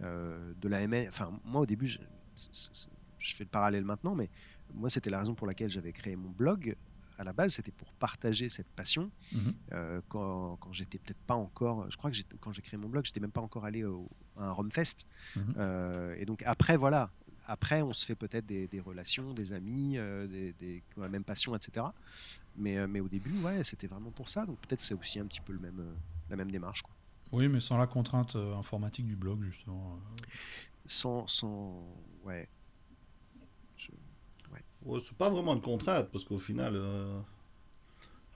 de 0.00 0.68
la 0.68 0.80
ML, 0.82 1.08
enfin 1.08 1.30
moi 1.44 1.62
au 1.62 1.66
début, 1.66 1.86
je, 1.86 1.98
je, 2.36 3.34
fais 3.34 3.44
le 3.44 3.50
parallèle 3.50 3.84
maintenant, 3.84 4.14
mais 4.14 4.28
moi 4.74 4.90
c'était 4.90 5.10
la 5.10 5.20
raison 5.20 5.34
pour 5.34 5.46
laquelle 5.46 5.70
j'avais 5.70 5.92
créé 5.92 6.16
mon 6.16 6.30
blog 6.30 6.76
à 7.18 7.24
la 7.24 7.32
base, 7.32 7.54
c'était 7.54 7.72
pour 7.72 7.92
partager 7.94 8.48
cette 8.48 8.68
passion. 8.68 9.10
Mhm. 9.32 9.54
Euh, 9.72 10.00
quand, 10.08 10.56
quand 10.56 10.72
j'étais 10.72 10.98
peut-être 10.98 11.20
pas 11.26 11.34
encore, 11.34 11.90
je 11.90 11.96
crois 11.96 12.10
que 12.10 12.16
quand 12.40 12.52
j'ai 12.52 12.62
créé 12.62 12.78
mon 12.78 12.88
blog, 12.88 13.04
j'étais 13.04 13.20
même 13.20 13.32
pas 13.32 13.40
encore 13.40 13.64
allé 13.64 13.84
au, 13.84 14.08
à 14.36 14.46
un 14.46 14.52
Romfest. 14.52 15.06
Mhm. 15.36 15.54
Euh, 15.56 16.14
et 16.18 16.24
donc 16.24 16.42
après, 16.46 16.76
voilà, 16.76 17.10
après, 17.46 17.82
on 17.82 17.92
se 17.92 18.04
fait 18.04 18.14
peut-être 18.14 18.46
des, 18.46 18.68
relations, 18.84 19.32
des 19.34 19.52
amis, 19.52 19.98
euh, 19.98 20.26
des, 20.26 20.52
des, 20.54 20.82
la 20.96 21.08
même 21.08 21.24
passion, 21.24 21.54
etc. 21.56 21.86
Mais, 22.56 22.86
mais 22.86 23.00
au 23.00 23.08
début, 23.08 23.38
ouais, 23.40 23.64
c'était 23.64 23.86
vraiment 23.86 24.10
pour 24.10 24.28
ça. 24.28 24.46
Donc 24.46 24.58
peut-être 24.60 24.80
c'est 24.80 24.94
aussi 24.94 25.18
un 25.18 25.26
petit 25.26 25.40
peu 25.40 25.52
le 25.52 25.58
même, 25.58 25.82
la 26.30 26.36
même 26.36 26.50
démarche. 26.50 26.82
Quoi. 26.82 26.94
Oui, 27.32 27.48
mais 27.48 27.60
sans 27.60 27.78
la 27.78 27.86
contrainte 27.86 28.36
informatique 28.36 29.06
du 29.06 29.16
blog, 29.16 29.42
justement. 29.42 29.98
Sans, 30.86 31.26
sans, 31.28 31.82
ouais, 32.24 32.48
c'est 35.00 35.16
pas 35.16 35.30
vraiment 35.30 35.54
une 35.54 35.60
contrainte, 35.60 36.08
parce 36.10 36.24
qu'au 36.24 36.38
final, 36.38 36.74
euh, 36.74 37.20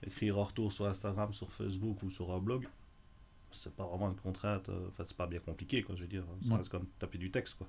écrire 0.05 0.37
en 0.37 0.43
retour 0.43 0.71
sur 0.71 0.85
Instagram, 0.85 1.33
sur 1.33 1.51
Facebook 1.51 2.01
ou 2.03 2.09
sur 2.09 2.31
un 2.31 2.39
blog, 2.39 2.67
c'est 3.51 3.75
pas 3.75 3.85
vraiment 3.85 4.09
une 4.09 4.15
contrainte. 4.15 4.69
Euh, 4.69 4.87
enfin, 4.89 5.03
c'est 5.05 5.17
pas 5.17 5.27
bien 5.27 5.39
compliqué, 5.39 5.81
quoi, 5.81 5.95
je 5.95 6.01
veux 6.01 6.07
dire. 6.07 6.23
C'est 6.41 6.69
comme 6.69 6.85
taper 6.99 7.17
du 7.17 7.31
texte, 7.31 7.55
quoi, 7.55 7.67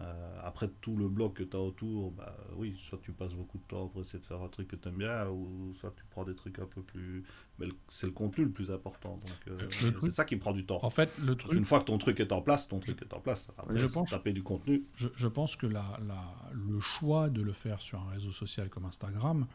euh, 0.00 0.40
après, 0.44 0.68
tout 0.80 0.96
le 0.96 1.08
blog 1.08 1.32
que 1.32 1.42
tu 1.42 1.56
as 1.56 1.60
autour, 1.60 2.12
bah 2.12 2.36
oui, 2.54 2.76
soit 2.78 3.00
tu 3.02 3.10
passes 3.10 3.34
beaucoup 3.34 3.58
de 3.58 3.64
temps 3.64 3.88
pour 3.88 4.02
essayer 4.02 4.20
de 4.20 4.24
faire 4.24 4.40
un 4.40 4.48
truc 4.48 4.68
que 4.68 4.76
tu 4.76 4.86
aimes 4.88 4.94
bien, 4.98 5.28
ou 5.28 5.74
soit 5.74 5.92
tu 5.96 6.04
prends 6.08 6.22
des 6.22 6.36
trucs 6.36 6.60
un 6.60 6.66
peu 6.66 6.82
plus. 6.82 7.24
Mais 7.58 7.66
c'est 7.88 8.06
le 8.06 8.12
contenu 8.12 8.44
le 8.44 8.52
plus 8.52 8.70
important. 8.70 9.18
Donc, 9.18 9.58
c'est 10.00 10.10
ça 10.12 10.24
qui 10.24 10.36
prend 10.36 10.52
du 10.52 10.64
temps. 10.64 10.78
En 10.84 10.90
fait, 10.90 11.10
le 11.18 11.34
truc. 11.34 11.52
Une 11.54 11.64
fois 11.64 11.80
que 11.80 11.86
ton 11.86 11.98
truc 11.98 12.20
est 12.20 12.30
en 12.30 12.42
place, 12.42 12.68
ton 12.68 12.78
truc 12.78 13.02
est 13.02 13.12
en 13.12 13.18
place. 13.18 13.48
Après, 13.58 13.76
je 13.76 13.86
pense... 13.86 14.10
taper 14.10 14.32
du 14.32 14.44
contenu. 14.44 14.84
Je, 14.94 15.08
je 15.16 15.26
pense 15.26 15.56
que 15.56 15.66
la, 15.66 15.84
la, 16.06 16.24
le 16.52 16.78
choix 16.78 17.28
de 17.28 17.42
le 17.42 17.52
faire 17.52 17.80
sur 17.80 18.00
un 18.00 18.10
réseau 18.10 18.30
social 18.30 18.68
comme 18.68 18.84
Instagram 18.84 19.48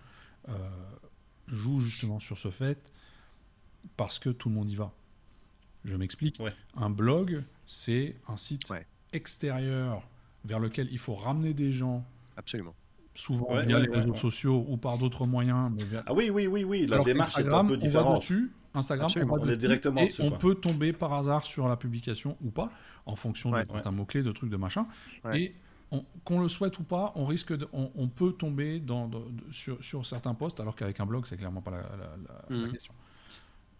joue 1.47 1.80
justement 1.82 2.19
sur 2.19 2.38
ce 2.38 2.49
fait 2.49 2.82
parce 3.97 4.19
que 4.19 4.30
tout 4.30 4.49
le 4.49 4.55
monde 4.55 4.69
y 4.69 4.76
va. 4.76 4.93
Je 5.84 5.95
m'explique. 5.95 6.39
Un 6.75 6.89
blog, 6.89 7.43
c'est 7.65 8.15
un 8.27 8.38
site 8.38 8.71
extérieur 9.11 10.01
vers 10.45 10.59
lequel 10.59 10.88
il 10.91 10.99
faut 10.99 11.15
ramener 11.15 11.53
des 11.53 11.71
gens. 11.71 12.05
Absolument. 12.38 12.73
Souvent 13.15 13.55
via 13.61 13.79
les 13.79 13.89
réseaux 13.89 14.15
sociaux 14.15 14.65
ou 14.67 14.77
par 14.77 14.97
d'autres 14.97 15.25
moyens. 15.25 15.71
Ah 16.07 16.13
oui, 16.13 16.29
oui, 16.29 16.47
oui, 16.47 16.63
oui. 16.63 16.88
La 16.88 16.99
démarche 16.99 17.38
est 17.38 17.47
un 17.47 17.65
peu 17.65 17.77
différente. 17.77 18.07
On 18.07 18.13
va 18.13 18.19
dessus. 18.19 18.51
Instagram, 18.75 19.07
on, 19.29 19.38
va 19.38 19.55
directement 19.55 20.01
et 20.01 20.11
on 20.17 20.31
peut 20.31 20.55
tomber 20.55 20.93
par 20.93 21.13
hasard 21.13 21.45
sur 21.45 21.67
la 21.67 21.77
publication 21.77 22.38
ou 22.43 22.49
pas, 22.49 22.71
en 23.05 23.15
fonction 23.15 23.53
certains 23.53 23.91
mots-clés, 23.91 24.23
de 24.23 24.31
trucs, 24.31 24.49
de 24.49 24.57
machin. 24.57 24.88
Et 25.31 25.53
qu'on 26.23 26.41
le 26.41 26.47
souhaite 26.47 26.79
ou 26.79 26.84
pas, 26.84 27.11
on 27.13 27.25
risque 27.25 27.55
de, 27.55 27.67
on, 27.71 28.07
peut 28.07 28.31
tomber 28.31 28.79
dans, 28.79 29.11
sur, 29.51 29.84
sur, 29.84 30.07
certains 30.07 30.34
posts, 30.34 30.59
alors 30.59 30.75
qu'avec 30.75 30.99
un 30.99 31.05
blog, 31.05 31.27
c'est 31.27 31.38
clairement 31.38 31.61
pas 31.61 31.69
la, 31.69 31.84
la 32.49 32.57
mhm. 32.57 32.71
question. 32.71 32.95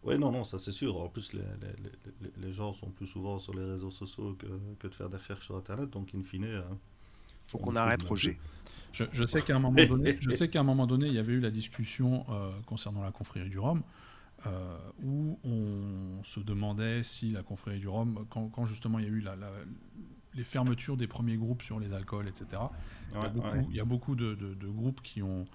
Oui, 0.04 0.18
non, 0.20 0.32
non, 0.32 0.44
ça 0.44 0.58
c'est 0.58 0.72
sûr. 0.72 0.98
En 0.98 1.08
plus, 1.08 1.34
les, 1.34 1.42
les, 1.42 2.32
les, 2.38 2.52
gens 2.52 2.74
sont 2.74 2.90
plus 2.90 3.08
souvent 3.08 3.40
sur 3.40 3.54
les 3.54 3.64
réseaux 3.64 3.92
sociaux 3.92 4.36
que, 4.38 4.48
que, 4.80 4.88
de 4.88 4.94
faire 4.94 5.10
des 5.10 5.18
recherches 5.18 5.46
sur 5.46 5.56
Internet. 5.56 5.90
Donc, 5.90 6.10
in 6.14 6.24
fine. 6.24 6.44
Il 6.44 6.56
hein, 6.56 6.78
faut 7.44 7.58
qu'on 7.58 7.76
arrête, 7.76 8.04
Roger. 8.04 8.38
Je, 8.92 9.06
je, 9.12 9.26
sais 9.26 9.42
qu'à 9.42 9.56
un 9.56 9.60
moment 9.60 9.86
donné, 9.86 10.18
je 10.20 10.32
sais 10.32 10.50
qu'à 10.50 10.60
un 10.60 10.64
moment 10.64 10.88
donné, 10.88 11.08
il 11.08 11.14
y 11.14 11.20
avait 11.20 11.34
eu 11.34 11.40
la 11.40 11.52
discussion 11.52 12.26
euh, 12.30 12.52
concernant 12.66 13.02
la 13.02 13.12
confrérie 13.12 13.50
du 13.50 13.60
Rhum, 13.60 13.82
euh, 14.46 14.78
où 15.04 15.40
on 15.46 16.24
se 16.24 16.42
demandait 16.42 17.02
si 17.02 17.32
la 17.32 17.42
confrérie 17.42 17.80
du 17.80 17.88
Rhum, 17.88 18.26
quand, 18.30 18.50
quand 18.50 18.66
justement 18.66 19.00
il 19.00 19.06
y 19.06 19.08
a 19.08 19.12
eu 19.12 19.22
la, 19.22 19.36
les 20.36 20.44
fermetures 20.44 20.98
des 20.98 21.08
premiers 21.08 21.38
groupes 21.38 21.64
sur 21.64 21.80
les 21.80 21.94
alcools, 21.94 22.28
etc. 22.28 22.62
il, 23.14 23.18
y 23.18 23.30
beaucoup, 23.30 23.58
il, 23.70 23.76
y 23.76 23.80
a 23.80 23.86
beaucoup, 23.86 24.16
de, 24.16 24.36
de, 24.36 24.54
de 24.54 24.68
groupes 24.68 25.02
qui 25.02 25.24
ont 25.24 25.46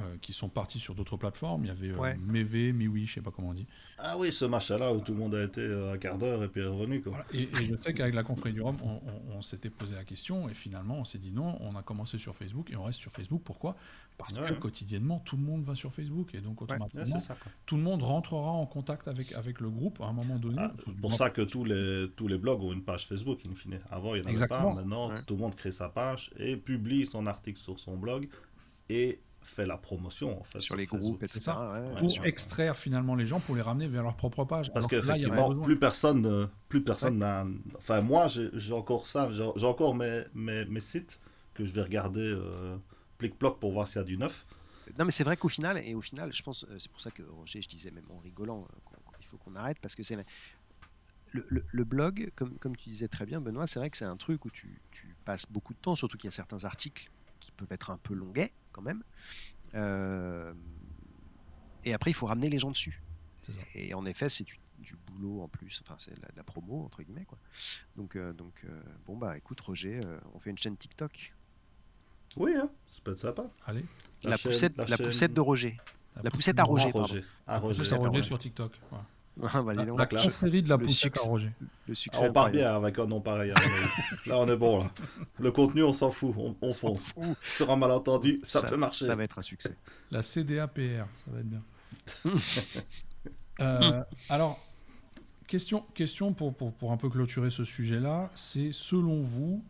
euh, 0.00 0.16
qui 0.22 0.32
sont 0.32 0.48
partis 0.48 0.80
sur 0.80 0.94
d'autres 0.94 1.18
plateformes. 1.18 1.64
Il 1.64 1.68
y 1.68 1.70
avait 1.70 1.90
euh, 1.90 2.14
Meve, 2.18 2.72
Miwi, 2.72 3.04
je 3.04 3.12
sais 3.12 3.20
pas 3.20 3.30
comment 3.30 3.50
on 3.50 3.52
dit. 3.52 3.66
Ah 3.98 4.16
oui, 4.16 4.32
ce 4.32 4.46
machin-là 4.46 4.90
où 4.90 5.00
tout 5.00 5.12
le 5.12 5.18
monde 5.18 5.34
a 5.34 5.42
été 5.42 5.60
euh, 5.60 5.92
un 5.92 5.98
quart 5.98 6.16
d'heure 6.16 6.42
et 6.42 6.48
puis 6.48 6.62
est 6.62 6.66
revenu. 6.66 7.02
Quoi. 7.02 7.12
Et, 7.34 7.46
je 7.54 7.74
sais 7.78 7.92
qu'avec 7.92 8.14
la 8.14 8.22
confrérie 8.22 8.54
du 8.54 8.62
Rhum, 8.62 8.78
on, 8.80 9.42
s'était 9.42 9.68
posé 9.68 9.94
la 9.94 10.04
question 10.04 10.48
et 10.48 10.54
finalement 10.54 10.96
on 10.96 11.04
s'est 11.04 11.18
dit 11.18 11.30
non, 11.30 11.58
on 11.60 11.76
a 11.76 11.82
commencé 11.82 12.16
sur 12.16 12.34
Facebook 12.34 12.70
et 12.70 12.76
on 12.76 12.84
reste 12.84 13.00
sur 13.00 13.12
Facebook. 13.12 13.42
Pourquoi? 13.44 13.76
Parce 14.16 14.32
que 14.32 14.54
quotidiennement 14.54 15.20
tout 15.20 15.36
le 15.36 15.42
monde 15.42 15.62
va 15.62 15.74
sur 15.74 15.92
Facebook 15.92 16.34
et 16.34 16.40
donc 16.40 16.62
automatiquement 16.62 17.18
tout 17.66 17.76
le 17.76 17.82
monde 17.82 18.02
rentrera 18.02 18.50
en 18.50 18.64
contact 18.64 19.08
avec, 19.08 19.32
avec 19.34 19.60
le 19.60 19.68
groupe 19.68 20.00
à 20.00 20.06
un 20.06 20.14
moment 20.14 20.36
donné. 20.36 20.56
Ah, 20.58 20.72
pour 21.02 21.12
ça 21.12 21.28
que 21.28 21.42
tous 21.42 21.64
les, 21.64 22.08
tous 22.16 22.28
les 22.28 22.38
blogs 22.38 22.62
ont 22.62 22.72
une 22.72 22.82
page 22.82 23.06
Facebook 23.08 23.40
in 23.46 23.54
fine. 23.54 23.80
Avant 23.90 24.14
il 24.14 24.22
n'y 24.22 24.32
en 24.32 24.36
avait 24.36 24.46
pas, 24.46 24.72
maintenant 24.72 25.10
tout 25.26 25.34
le 25.34 25.40
monde 25.40 25.54
crée 25.54 25.72
sa 25.72 25.90
page 25.90 26.30
et 26.38 26.56
publie 26.56 27.04
son 27.04 27.26
article 27.26 27.60
sur 27.60 27.78
son 27.78 27.98
blog 27.98 28.26
et 28.88 29.20
fait 29.42 29.66
la 29.66 29.76
promotion 29.76 30.40
en 30.40 30.44
fait, 30.44 30.60
sur, 30.60 30.76
les 30.76 30.86
groupes, 30.86 31.22
etc. 31.22 31.52
pour 31.98 32.24
extraire 32.24 32.76
finalement 32.76 33.14
les 33.14 33.26
gens 33.26 33.40
pour 33.40 33.54
les 33.54 33.62
ramener 33.62 33.88
vers 33.88 34.02
leur 34.02 34.16
propre 34.16 34.44
page. 34.44 34.72
Parce 34.72 34.86
qu'effectivement, 34.86 35.54
plus 35.60 35.78
personne, 35.78 36.48
plus 36.68 36.82
personne 36.82 37.18
n'a. 37.18 37.46
Enfin, 37.76 38.00
moi, 38.00 38.28
j'ai 38.28 38.72
encore 38.72 39.06
ça, 39.06 39.30
j'ai 39.30 39.66
encore 39.66 39.94
mes, 39.94 40.24
mes, 40.34 40.64
mes, 40.66 40.80
sites 40.80 41.20
que 41.54 41.64
je 41.64 41.72
vais 41.72 41.82
regarder 41.82 42.20
euh, 42.20 42.76
plic-ploc 43.18 43.58
pour 43.60 43.72
voir 43.72 43.88
s'il 43.88 43.98
y 43.98 44.04
a 44.04 44.04
du 44.04 44.16
neuf. 44.16 44.46
Non, 44.98 45.04
mais 45.04 45.10
c'est 45.10 45.24
vrai 45.24 45.36
qu'au 45.36 45.48
final, 45.48 45.78
et 45.78 45.94
au 45.94 46.00
final, 46.00 46.32
je 46.32 46.42
pense, 46.42 46.64
euh, 46.64 46.76
c'est 46.78 46.90
pour 46.90 47.00
ça 47.00 47.10
que 47.10 47.22
Roger, 47.22 47.62
je 47.62 47.68
disais 47.68 47.90
même 47.90 48.04
en 48.10 48.18
rigolant, 48.18 48.66
euh, 48.70 48.96
qu'il 49.16 49.26
faut 49.26 49.38
qu'on 49.38 49.54
arrête 49.54 49.78
parce 49.80 49.94
que 49.94 50.02
c'est 50.02 50.18
le, 51.32 51.64
le, 51.70 51.84
blog, 51.84 52.30
comme, 52.34 52.58
comme 52.58 52.76
tu 52.76 52.90
disais 52.90 53.08
très 53.08 53.24
bien, 53.24 53.40
Benoît, 53.40 53.66
c'est 53.66 53.78
vrai 53.78 53.88
que 53.88 53.96
c'est 53.96 54.04
un 54.04 54.18
truc 54.18 54.44
où 54.44 54.50
tu, 54.50 54.82
tu 54.90 55.16
passes 55.24 55.46
beaucoup 55.50 55.72
de 55.72 55.78
temps, 55.78 55.96
surtout 55.96 56.18
qu'il 56.18 56.28
y 56.28 56.32
a 56.32 56.32
certains 56.32 56.64
articles 56.64 57.10
qui 57.42 57.50
peuvent 57.52 57.72
être 57.72 57.90
un 57.90 57.98
peu 57.98 58.14
longuets 58.14 58.52
quand 58.70 58.82
même. 58.82 59.02
Euh, 59.74 60.54
et 61.84 61.92
après, 61.92 62.10
il 62.10 62.14
faut 62.14 62.26
ramener 62.26 62.48
les 62.48 62.58
gens 62.58 62.70
dessus. 62.70 63.02
Et 63.74 63.92
en 63.94 64.06
effet, 64.06 64.28
c'est 64.28 64.44
du, 64.44 64.58
boulot 65.06 65.42
en 65.42 65.48
plus, 65.48 65.80
enfin 65.84 65.94
c'est 65.98 66.16
la, 66.20 66.28
la, 66.36 66.42
promo 66.42 66.84
entre 66.84 67.02
guillemets 67.02 67.24
quoi. 67.24 67.38
Donc 67.96 68.16
euh, 68.16 68.32
donc 68.32 68.64
euh, 68.64 68.82
bon 69.06 69.16
bah 69.16 69.36
écoute 69.36 69.60
Roger, 69.60 70.00
on 70.34 70.38
fait 70.40 70.50
une 70.50 70.58
chaîne 70.58 70.76
TikTok. 70.76 71.32
Oui, 72.36 72.52
hein, 72.54 72.68
ça 72.92 73.00
peut 73.04 73.12
être 73.12 73.18
sympa. 73.18 73.44
Allez. 73.64 73.84
La, 74.24 74.38
poussette, 74.38 74.76
la, 74.76 74.96
poussette 74.96 75.34
de 75.34 75.40
Roger. 75.40 75.78
La, 76.22 76.30
poussette 76.30 76.58
à 76.58 76.64
Roger. 76.64 76.90
Roger. 76.90 77.24
À 77.46 77.58
Roger. 77.58 77.92
À 77.92 77.96
Roger 77.96 78.22
sur 78.22 78.38
TikTok. 78.38 78.72
Voilà. 78.90 79.06
Ah, 79.42 79.62
bah, 79.62 79.74
la, 79.74 79.84
la 79.84 80.28
série 80.28 80.62
de 80.62 80.68
la 80.68 80.78
poussette 80.78 81.18
à 81.18 81.22
Roger. 81.22 81.52
Le 81.88 81.94
succès. 81.94 82.22
Ah, 82.24 82.28
on 82.28 82.32
part 82.32 82.50
bien 82.50 82.74
avec 82.74 82.98
un 82.98 83.06
nom 83.06 83.20
pareil. 83.20 83.50
Hein, 83.50 83.60
là, 84.26 84.38
on 84.38 84.48
est 84.48 84.56
bon. 84.56 84.84
Là. 84.84 84.90
Le 85.38 85.50
contenu, 85.50 85.82
on 85.82 85.92
s'en 85.92 86.10
fout. 86.10 86.34
On, 86.36 86.54
on 86.60 86.72
fonce. 86.72 87.14
Sur 87.42 87.70
un 87.70 87.76
malentendu, 87.76 88.40
ça, 88.42 88.62
peut 88.62 88.76
marcher. 88.76 89.06
Ça 89.06 89.16
va 89.16 89.24
être 89.24 89.38
un 89.38 89.42
succès. 89.42 89.74
La 90.10 90.22
CDAPR, 90.22 91.06
ça 91.24 91.30
va 91.30 91.40
être 91.40 91.48
bien. 91.48 91.62
euh, 93.60 94.04
alors, 94.28 94.60
question, 95.46 95.80
question 95.94 96.32
pour, 96.34 96.54
pour, 96.54 96.74
pour 96.74 96.92
un 96.92 96.96
peu 96.96 97.08
clôturer 97.08 97.50
ce 97.50 97.64
sujet-là, 97.64 98.30
c'est 98.34 98.70
selon 98.72 99.22
vous, 99.22 99.64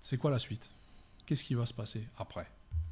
c'est 0.00 0.18
quoi 0.18 0.30
la 0.30 0.38
suite? 0.38 0.70
Qu'est-ce 1.26 1.44
qui 1.44 1.54
va 1.54 1.66
se 1.66 1.74
passer 1.74 2.06
après? 2.18 2.46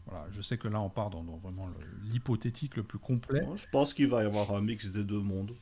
Voilà, 0.06 0.26
je 0.30 0.40
sais 0.40 0.56
que 0.56 0.68
là, 0.68 0.80
on 0.80 0.88
part 0.88 1.10
dans, 1.10 1.22
vraiment 1.22 1.68
l'hypothétique 2.04 2.76
le, 2.76 2.82
plus 2.82 2.98
complet. 2.98 3.42
je 3.56 3.66
pense 3.70 3.92
qu'il 3.92 4.08
va 4.08 4.22
y 4.22 4.26
avoir 4.26 4.52
un 4.52 4.60
mix 4.60 4.90
des 4.92 5.04
deux 5.04 5.20
mondes. 5.20 5.52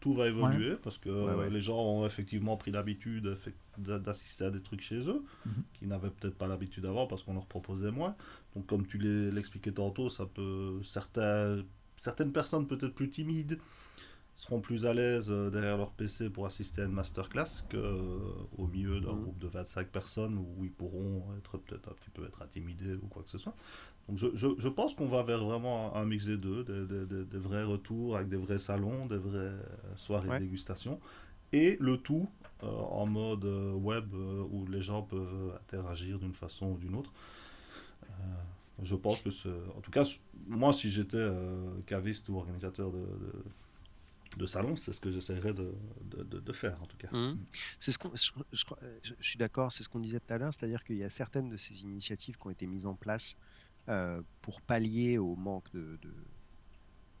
Tout 0.00 0.12
va 0.12 0.26
évoluer 0.26 0.76
parce 0.82 0.98
que 0.98 1.48
les 1.48 1.60
gens 1.62 1.78
ont 1.78 2.04
effectivement 2.04 2.56
pris 2.58 2.70
l'habitude 2.70 3.38
d'assister 3.78 4.44
à 4.44 4.50
des 4.50 4.60
trucs 4.60 4.82
chez 4.82 5.08
eux, 5.08 5.24
mhm. 5.46 5.52
qui 5.78 5.86
n'avaient 5.86 6.10
peut-être 6.10 6.36
pas 6.36 6.46
l'habitude 6.46 6.84
avant 6.84 7.06
parce 7.06 7.22
qu'on 7.22 7.32
leur 7.32 7.46
proposait 7.46 7.90
moins. 7.90 8.14
Donc, 8.54 8.66
comme 8.66 8.86
tu 8.86 8.98
l'expliquais 8.98 9.72
tantôt, 9.72 10.10
ça 10.10 10.26
peut 10.26 10.80
certains, 10.82 11.62
certaines 11.96 12.32
personnes 12.32 12.66
peut-être 12.66 12.94
plus 12.94 13.08
timides 13.08 13.58
seront 14.34 14.60
plus 14.60 14.84
à 14.86 14.94
l'aise 14.94 15.28
euh, 15.30 15.50
derrière 15.50 15.76
leur 15.76 15.92
PC 15.92 16.28
pour 16.28 16.46
assister 16.46 16.82
à 16.82 16.84
une 16.84 16.92
masterclass 16.92 17.62
qu'au 17.70 17.76
euh, 17.76 18.66
milieu 18.72 19.00
d'un 19.00 19.12
mmh. 19.12 19.22
groupe 19.22 19.38
de 19.38 19.46
25 19.46 19.88
personnes 19.88 20.36
où 20.36 20.64
ils 20.64 20.72
pourront 20.72 21.24
être 21.38 21.58
peut-être 21.58 21.88
un 21.88 21.94
petit 21.94 22.10
peu 22.10 22.26
être 22.26 22.42
intimidés 22.42 22.94
ou 22.94 23.06
quoi 23.06 23.22
que 23.22 23.28
ce 23.28 23.38
soit. 23.38 23.54
Donc 24.08 24.18
je, 24.18 24.26
je, 24.34 24.48
je 24.58 24.68
pense 24.68 24.94
qu'on 24.94 25.06
va 25.06 25.22
vers 25.22 25.44
vraiment 25.44 25.94
un 25.96 26.04
mix 26.04 26.26
des 26.26 26.36
deux, 26.36 26.64
des, 26.64 27.38
vrais 27.38 27.64
retours 27.64 28.16
avec 28.16 28.28
des 28.28 28.36
vrais 28.36 28.58
salons, 28.58 29.06
des 29.06 29.16
vraies 29.16 29.54
soirées 29.96 30.28
de 30.28 30.44
dégustation, 30.44 31.00
et 31.52 31.78
le 31.80 31.96
tout 31.96 32.28
euh, 32.64 32.66
en 32.66 33.06
mode 33.06 33.44
web 33.44 34.12
où 34.14 34.66
les 34.66 34.82
gens 34.82 35.02
peuvent 35.02 35.58
interagir 35.58 36.18
d'une 36.18 36.34
façon 36.34 36.72
ou 36.72 36.76
d'une 36.76 36.96
autre. 36.96 37.12
je 38.82 38.94
pense 38.94 39.22
que, 39.22 39.30
en 39.74 39.80
tout 39.80 39.90
cas, 39.90 40.04
moi 40.48 40.74
si 40.74 40.90
j'étais 40.90 41.26
caviste 41.86 42.28
ou 42.28 42.36
organisateur 42.36 42.90
de 42.90 42.98
de 42.98 43.32
salon, 44.46 44.76
c'est 44.76 44.92
ce 44.92 45.00
que 45.00 45.10
j'essaierais 45.10 45.52
de, 45.52 45.74
de, 46.02 46.52
faire 46.52 46.82
en 46.82 46.86
tout 46.86 46.96
cas. 46.96 47.08
Mmh. 47.12 47.38
C'est 47.78 47.92
ce 47.92 47.98
je, 48.12 48.30
je, 49.02 49.14
suis 49.20 49.38
d'accord, 49.38 49.72
c'est 49.72 49.82
ce 49.82 49.88
qu'on 49.88 50.00
disait 50.00 50.20
tout 50.20 50.32
à 50.32 50.38
l'heure, 50.38 50.52
c'est-à-dire 50.52 50.84
qu'il 50.84 50.96
y 50.96 51.04
a 51.04 51.10
certaines 51.10 51.48
de 51.48 51.56
ces 51.56 51.82
initiatives 51.82 52.36
qui 52.36 52.46
ont 52.46 52.50
été 52.50 52.66
mises 52.66 52.86
en 52.86 52.94
place 52.94 53.36
euh, 53.88 54.22
pour 54.42 54.60
pallier 54.60 55.18
au 55.18 55.36
manque 55.36 55.70
de, 55.72 55.98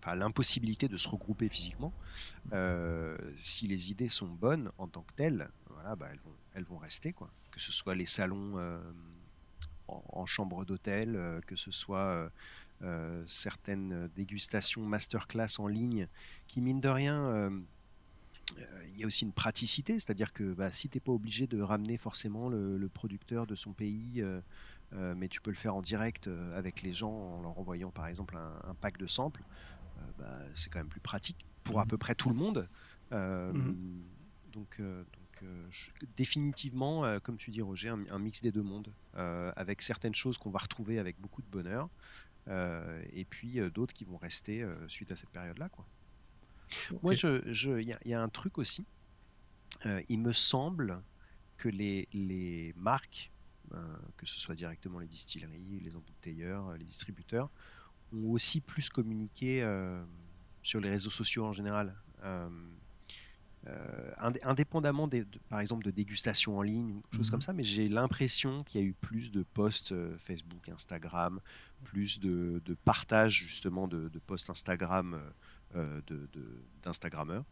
l'impossibilité 0.06 0.88
de 0.88 0.96
se 0.96 1.08
regrouper 1.08 1.48
physiquement, 1.48 1.92
si 3.36 3.66
les 3.66 3.90
idées 3.90 4.08
sont 4.08 4.28
bonnes 4.28 4.70
en 4.78 4.86
tant 4.86 5.02
que 5.02 5.12
telles, 5.14 5.48
voilà, 5.70 5.96
bah, 5.96 6.08
elles, 6.10 6.20
vont, 6.20 6.36
elles 6.54 6.64
vont 6.64 6.78
rester. 6.78 7.12
Quoi. 7.12 7.30
Que 7.50 7.60
ce 7.60 7.72
soit 7.72 7.94
les 7.94 8.04
salons 8.04 8.58
en, 9.88 10.26
chambre 10.26 10.64
d'hôtel, 10.66 11.40
que 11.46 11.56
ce 11.56 11.70
soit 11.70 12.30
certaines 13.26 14.08
dégustations 14.14 14.82
masterclass 14.82 15.58
en 15.58 15.66
ligne, 15.66 16.08
qui 16.46 16.60
mine 16.60 16.80
de 16.80 16.88
rien 16.88 17.50
il 18.88 18.98
y 18.98 19.04
a 19.04 19.06
aussi 19.06 19.24
une 19.24 19.32
praticité, 19.32 19.94
c'est-à-dire 19.94 20.32
que 20.32 20.52
bah, 20.52 20.70
si 20.72 20.88
tu 20.88 20.96
n'es 20.96 21.00
pas 21.00 21.12
obligé 21.12 21.46
de 21.46 21.60
ramener 21.60 21.96
forcément 21.96 22.48
le, 22.48 22.88
producteur 22.88 23.46
de 23.46 23.54
son 23.54 23.72
pays, 23.72 24.22
mais 24.92 25.28
tu 25.28 25.40
peux 25.40 25.50
le 25.50 25.56
faire 25.56 25.74
en 25.74 25.82
direct 25.82 26.28
avec 26.54 26.82
les 26.82 26.94
gens 26.94 27.10
en 27.10 27.42
leur 27.42 27.58
envoyant 27.58 27.90
par 27.90 28.06
exemple 28.06 28.36
un, 28.36 28.74
pack 28.74 28.98
de 28.98 29.06
samples, 29.06 29.42
bah, 30.18 30.38
c'est 30.54 30.70
quand 30.70 30.78
même 30.78 30.88
plus 30.88 31.00
pratique 31.00 31.46
pour 31.64 31.80
à 31.80 31.84
mmh. 31.84 31.88
peu 31.88 31.98
près 31.98 32.14
tout 32.14 32.28
le 32.28 32.34
monde. 32.34 32.68
Mmh. 33.10 33.72
Donc, 34.52 34.80
donc 34.80 35.48
définitivement, 36.16 37.18
comme 37.20 37.36
tu 37.36 37.50
dis 37.50 37.62
Roger, 37.62 37.88
un, 38.10 38.18
mix 38.18 38.42
des 38.42 38.52
deux 38.52 38.62
mondes, 38.62 38.92
avec 39.14 39.82
certaines 39.82 40.14
choses 40.14 40.38
qu'on 40.38 40.50
va 40.50 40.58
retrouver 40.58 40.98
avec 40.98 41.20
beaucoup 41.20 41.42
de 41.42 41.48
bonheur, 41.50 41.88
et 42.48 43.24
puis 43.28 43.60
d'autres 43.70 43.94
qui 43.94 44.04
vont 44.04 44.18
rester 44.18 44.66
suite 44.88 45.10
à 45.12 45.16
cette 45.16 45.30
période-là. 45.30 45.68
Quoi. 45.68 45.86
Moi, 47.02 47.14
il 47.14 47.96
y, 48.04 48.14
a 48.14 48.22
un 48.22 48.28
truc 48.28 48.58
aussi. 48.58 48.84
Euh, 49.86 50.02
il 50.08 50.20
me 50.20 50.32
semble 50.32 51.02
que 51.56 51.68
les, 51.68 52.08
les 52.12 52.72
marques, 52.76 53.30
euh, 53.72 53.96
que 54.16 54.26
ce 54.26 54.38
soit 54.38 54.54
directement 54.54 54.98
les 54.98 55.06
distilleries, 55.06 55.80
les 55.80 55.96
embouteilleurs, 55.96 56.76
les 56.76 56.84
distributeurs, 56.84 57.50
ont 58.12 58.30
aussi 58.30 58.60
plus 58.60 58.88
communiqué 58.88 59.62
euh, 59.62 60.04
sur 60.62 60.80
les 60.80 60.88
réseaux 60.88 61.10
sociaux 61.10 61.44
en 61.44 61.52
général. 61.52 61.94
Indépendamment 64.18 65.08
des, 65.08 65.24
par 65.48 65.60
exemple 65.60 65.84
de 65.84 65.90
dégustation 65.90 66.58
en 66.58 66.62
ligne, 66.62 67.00
choses 67.14 67.30
comme 67.30 67.38
mhm. 67.38 67.42
ça, 67.44 67.52
mais 67.52 67.64
j'ai 67.64 67.88
l'impression 67.88 68.62
qu'il 68.62 68.80
y 68.80 68.84
a 68.84 68.86
eu 68.86 68.92
plus 68.92 69.30
de 69.30 69.42
posts 69.42 69.94
Facebook, 70.18 70.68
Instagram, 70.68 71.40
plus 71.84 72.20
de, 72.20 72.60
de 72.64 72.74
partage 72.84 73.34
justement 73.34 73.88
de, 73.88 74.08
de 74.08 74.18
posts 74.18 74.50
Instagram 74.50 75.18
euh, 75.76 76.00
d'Instagrammeurs. 76.84 77.44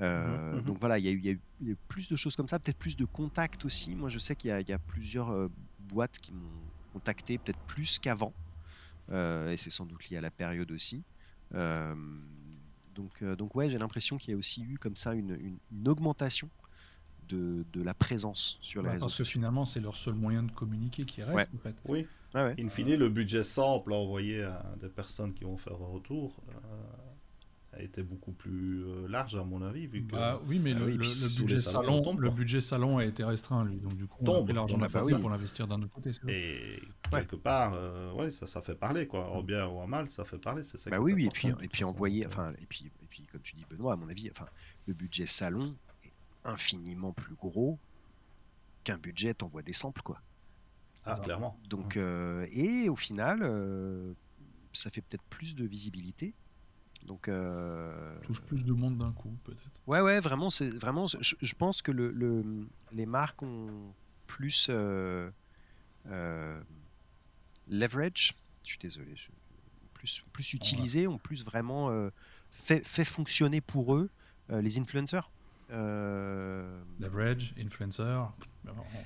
Euh, 0.00 0.52
mhm, 0.52 0.58
mhm. 0.58 0.64
Donc 0.64 0.78
voilà, 0.78 0.98
il 0.98 1.04
y, 1.04 1.28
a 1.28 1.32
eu 1.32 1.76
plus 1.86 2.08
de 2.08 2.16
choses 2.16 2.34
comme 2.34 2.48
ça, 2.48 2.58
peut-être 2.58 2.78
plus 2.78 2.96
de 2.96 3.04
contacts 3.04 3.64
aussi. 3.64 3.94
Moi, 3.94 4.08
je 4.08 4.18
sais 4.18 4.34
qu'il 4.34 4.50
y, 4.50 4.72
a 4.72 4.78
plusieurs 4.78 5.30
euh, 5.30 5.48
boîtes 5.78 6.18
qui 6.18 6.32
m'ont 6.32 6.50
contacté, 6.92 7.38
peut-être 7.38 7.60
plus 7.66 8.00
qu'avant. 8.00 8.32
et 9.10 9.54
c'est 9.56 9.70
sans 9.70 9.86
doute 9.86 10.08
lié 10.08 10.16
à 10.16 10.20
la 10.20 10.32
période 10.32 10.72
aussi. 10.72 11.04
Donc, 12.94 13.24
donc 13.24 13.54
ouais, 13.54 13.70
j'ai 13.70 13.78
l'impression 13.78 14.16
qu'il 14.16 14.30
y 14.30 14.34
a 14.34 14.36
aussi 14.36 14.62
eu 14.62 14.78
comme 14.78 14.96
ça 14.96 15.14
une, 15.14 15.58
augmentation 15.86 16.48
de, 17.28 17.64
la 17.82 17.94
présence 17.94 18.58
sur 18.60 18.82
les 18.82 18.90
réseaux 18.90 19.00
Parce 19.00 19.14
que 19.14 19.24
finalement, 19.24 19.64
c'est 19.64 19.80
leur 19.80 19.96
seul 19.96 20.14
moyen 20.14 20.42
de 20.42 20.52
communiquer 20.52 21.04
qui 21.04 21.22
reste, 21.22 21.50
en 21.54 21.58
fait. 21.58 21.74
Oui. 21.86 22.06
In 22.34 22.68
fine, 22.68 22.94
le 22.96 23.08
budget 23.08 23.42
simple 23.42 23.92
envoyé 23.92 24.42
à 24.42 24.64
des 24.80 24.88
personnes 24.88 25.34
qui 25.34 25.44
vont 25.44 25.58
faire 25.58 25.74
un 25.74 25.92
retour 25.92 26.34
a 26.48 27.11
été 27.80 28.02
beaucoup 28.02 28.32
plus 28.32 28.84
euh, 28.84 29.08
large 29.08 29.34
à 29.34 29.44
mon 29.44 29.62
avis 29.62 29.86
vu 29.86 30.04
que 30.04 30.12
bah, 30.12 30.40
oui 30.46 30.58
mais 30.58 30.74
bah 30.74 30.80
le, 30.80 30.96
budget 30.96 31.60
salon 31.60 32.16
le 32.18 32.30
budget 32.30 32.60
salon 32.60 32.98
a 32.98 33.04
été 33.04 33.24
restreint 33.24 33.64
lui. 33.64 33.78
Donc 33.78 33.96
du 33.96 34.06
coup 34.06 34.22
on 34.26 34.40
a 34.40 34.42
pris 34.42 34.52
l'argent 34.52 34.76
bah 34.76 34.88
pour 34.88 35.30
l'investir 35.30 35.66
d'un 35.66 35.80
autre 35.80 35.92
côté 35.92 36.10
et 36.28 36.82
quelque 37.10 37.36
part 37.36 37.72
euh, 37.74 38.12
ouais 38.12 38.30
ça, 38.30 38.46
ça 38.46 38.60
fait 38.60 38.74
parler 38.74 39.06
quoi. 39.06 39.30
En 39.30 39.42
bien 39.42 39.66
ou 39.66 39.78
en 39.78 39.86
mal 39.86 40.08
ça 40.08 40.24
fait 40.24 40.38
parler 40.38 40.64
c'est 40.64 40.76
ça 40.76 40.90
bah 40.90 40.98
oui 41.00 41.14
oui 41.14 41.26
et 41.26 41.28
puis 41.30 41.48
et 41.48 41.68
puis 41.68 41.84
envoyer 41.84 42.26
enfin 42.26 42.52
et 42.60 42.66
puis 42.66 42.92
et 43.02 43.06
puis 43.06 43.26
comme 43.32 43.40
tu 43.40 43.56
dis 43.56 43.64
Benoît 43.70 43.94
à 43.94 43.96
mon 43.96 44.08
avis 44.08 44.28
enfin 44.30 44.46
le 44.86 44.92
budget 44.92 45.26
salon 45.26 45.74
est 46.04 46.12
infiniment 46.44 47.12
plus 47.12 47.34
gros 47.34 47.78
qu'un 48.84 48.98
budget 48.98 49.32
t'envoie 49.32 49.62
des 49.62 49.72
samples 49.72 50.02
quoi. 50.02 50.20
Ah, 51.04 51.16
clairement. 51.16 51.58
Donc 51.68 51.96
euh, 51.96 52.46
et 52.52 52.90
au 52.90 52.96
final 52.96 53.40
ça 54.74 54.90
fait 54.90 55.00
peut-être 55.00 55.24
plus 55.24 55.54
de 55.54 55.64
visibilité 55.64 56.34
donc, 57.06 57.28
euh... 57.28 58.18
touche 58.22 58.40
plus 58.42 58.64
de 58.64 58.72
monde 58.72 58.98
d'un 58.98 59.12
coup, 59.12 59.36
peut-être. 59.44 59.80
Ouais, 59.86 60.00
ouais, 60.00 60.20
vraiment, 60.20 60.50
c'est 60.50 60.68
vraiment. 60.68 61.06
Je, 61.06 61.54
pense 61.54 61.82
que 61.82 61.90
le, 61.92 62.44
les 62.92 63.06
marques 63.06 63.42
ont 63.42 63.92
plus 64.26 64.68
euh, 64.70 65.30
euh, 66.06 66.60
leverage. 67.68 68.34
Je 68.62 68.70
suis 68.70 68.78
désolé. 68.78 69.14
plus, 69.94 70.22
plus 70.32 70.54
utilisé, 70.54 71.06
ont 71.06 71.18
plus 71.18 71.44
vraiment 71.44 71.90
fait, 72.50 72.86
fait, 72.86 73.04
fonctionner 73.04 73.60
pour 73.60 73.94
eux 73.96 74.08
les 74.48 74.78
influenceurs. 74.78 75.30
Leverage, 75.70 77.54
influencer, 77.58 78.20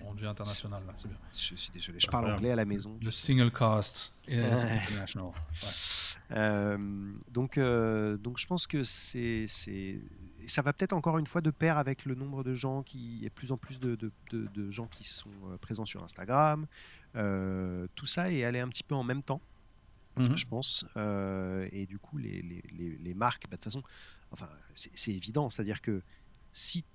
on, 0.04 0.14
devient 0.14 0.26
international 0.26 0.82
là, 0.86 0.92
c'est 0.96 1.08
bien. 1.08 1.18
Je 1.32 1.54
suis 1.54 1.70
désolé, 1.72 1.98
je 1.98 2.08
parle 2.08 2.30
anglais 2.30 2.50
à 2.50 2.56
la 2.56 2.64
maison. 2.64 2.98
Le 3.02 3.10
single 3.10 3.50
cast 3.50 4.12
international. 4.28 5.32
Euh, 6.32 7.12
donc, 7.30 7.56
euh, 7.56 8.16
donc 8.16 8.38
je 8.38 8.46
pense 8.46 8.66
que 8.66 8.84
c'est, 8.84 9.46
ça 10.46 10.62
va 10.62 10.72
peut-être 10.72 10.92
encore 10.92 11.18
une 11.18 11.26
fois 11.26 11.40
de 11.40 11.50
pair 11.50 11.78
avec 11.78 12.04
le 12.04 12.14
nombre 12.14 12.42
de 12.42 12.54
gens 12.54 12.82
qui, 12.82 13.16
il 13.16 13.22
y 13.22 13.26
a 13.26 13.30
plus 13.30 13.52
en 13.52 13.56
plus 13.56 13.78
de, 13.78 13.94
de, 13.94 14.10
de, 14.30 14.70
gens 14.70 14.86
qui 14.86 15.04
sont 15.04 15.30
euh, 15.46 15.56
présents 15.58 15.84
sur 15.84 16.02
Instagram. 16.02 16.66
tout 17.14 18.06
ça 18.06 18.30
est 18.30 18.44
allé 18.44 18.60
un 18.60 18.68
petit 18.68 18.84
peu 18.84 18.94
en 18.94 19.04
même 19.04 19.22
temps. 19.22 19.40
Mhm. 20.18 20.36
je 20.36 20.46
pense. 20.46 20.86
et 21.72 21.86
du 21.86 21.98
coup, 21.98 22.16
les, 22.18 22.42
les, 22.42 22.98
les, 22.98 23.14
marques, 23.14 23.44
bah, 23.44 23.56
de 23.56 23.56
toute 23.56 23.64
façon, 23.64 23.82
enfin, 24.32 24.48
c'est 24.74 25.12
évident. 25.12 25.50
C'est-à-dire 25.50 25.82
que 25.82 26.02
si 26.56 26.86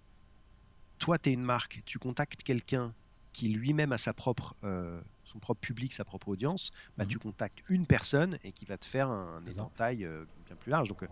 toi, 0.97 1.20
tu 1.20 1.30
es 1.30 1.34
une 1.34 1.43
marque, 1.43 1.84
tu 1.86 1.99
contactes 1.99 2.41
quelqu'un 2.41 2.95
qui 3.32 3.47
lui-même 3.47 3.91
a 3.91 3.99
sa 3.99 4.12
propre, 4.12 4.55
euh, 4.64 4.99
son 5.24 5.38
propre 5.38 5.62
public, 5.62 5.93
sa 5.93 6.03
propre 6.03 6.30
audience, 6.30 6.72
bah, 6.97 7.05
tu 7.05 7.18
mhm. 7.18 7.22
contactes 7.22 7.59
une 7.70 7.86
personne 7.86 8.39
et 8.43 8.53
qui 8.53 8.66
va 8.66 8.78
te 8.78 8.86
faire 8.86 9.07
un, 9.07 9.45
éventail 9.45 10.03
euh, 10.03 10.26
bien 10.47 10.55
plus 10.55 10.72
large. 10.72 10.89
Donc, 10.89 11.03
euh, 11.03 11.07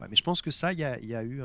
mais 0.00 0.16
je 0.16 0.22
pense 0.22 0.42
que 0.42 0.50
ça, 0.50 0.74
il 0.74 0.78
y 0.78 0.84
a, 0.84 1.24
eu 1.24 1.38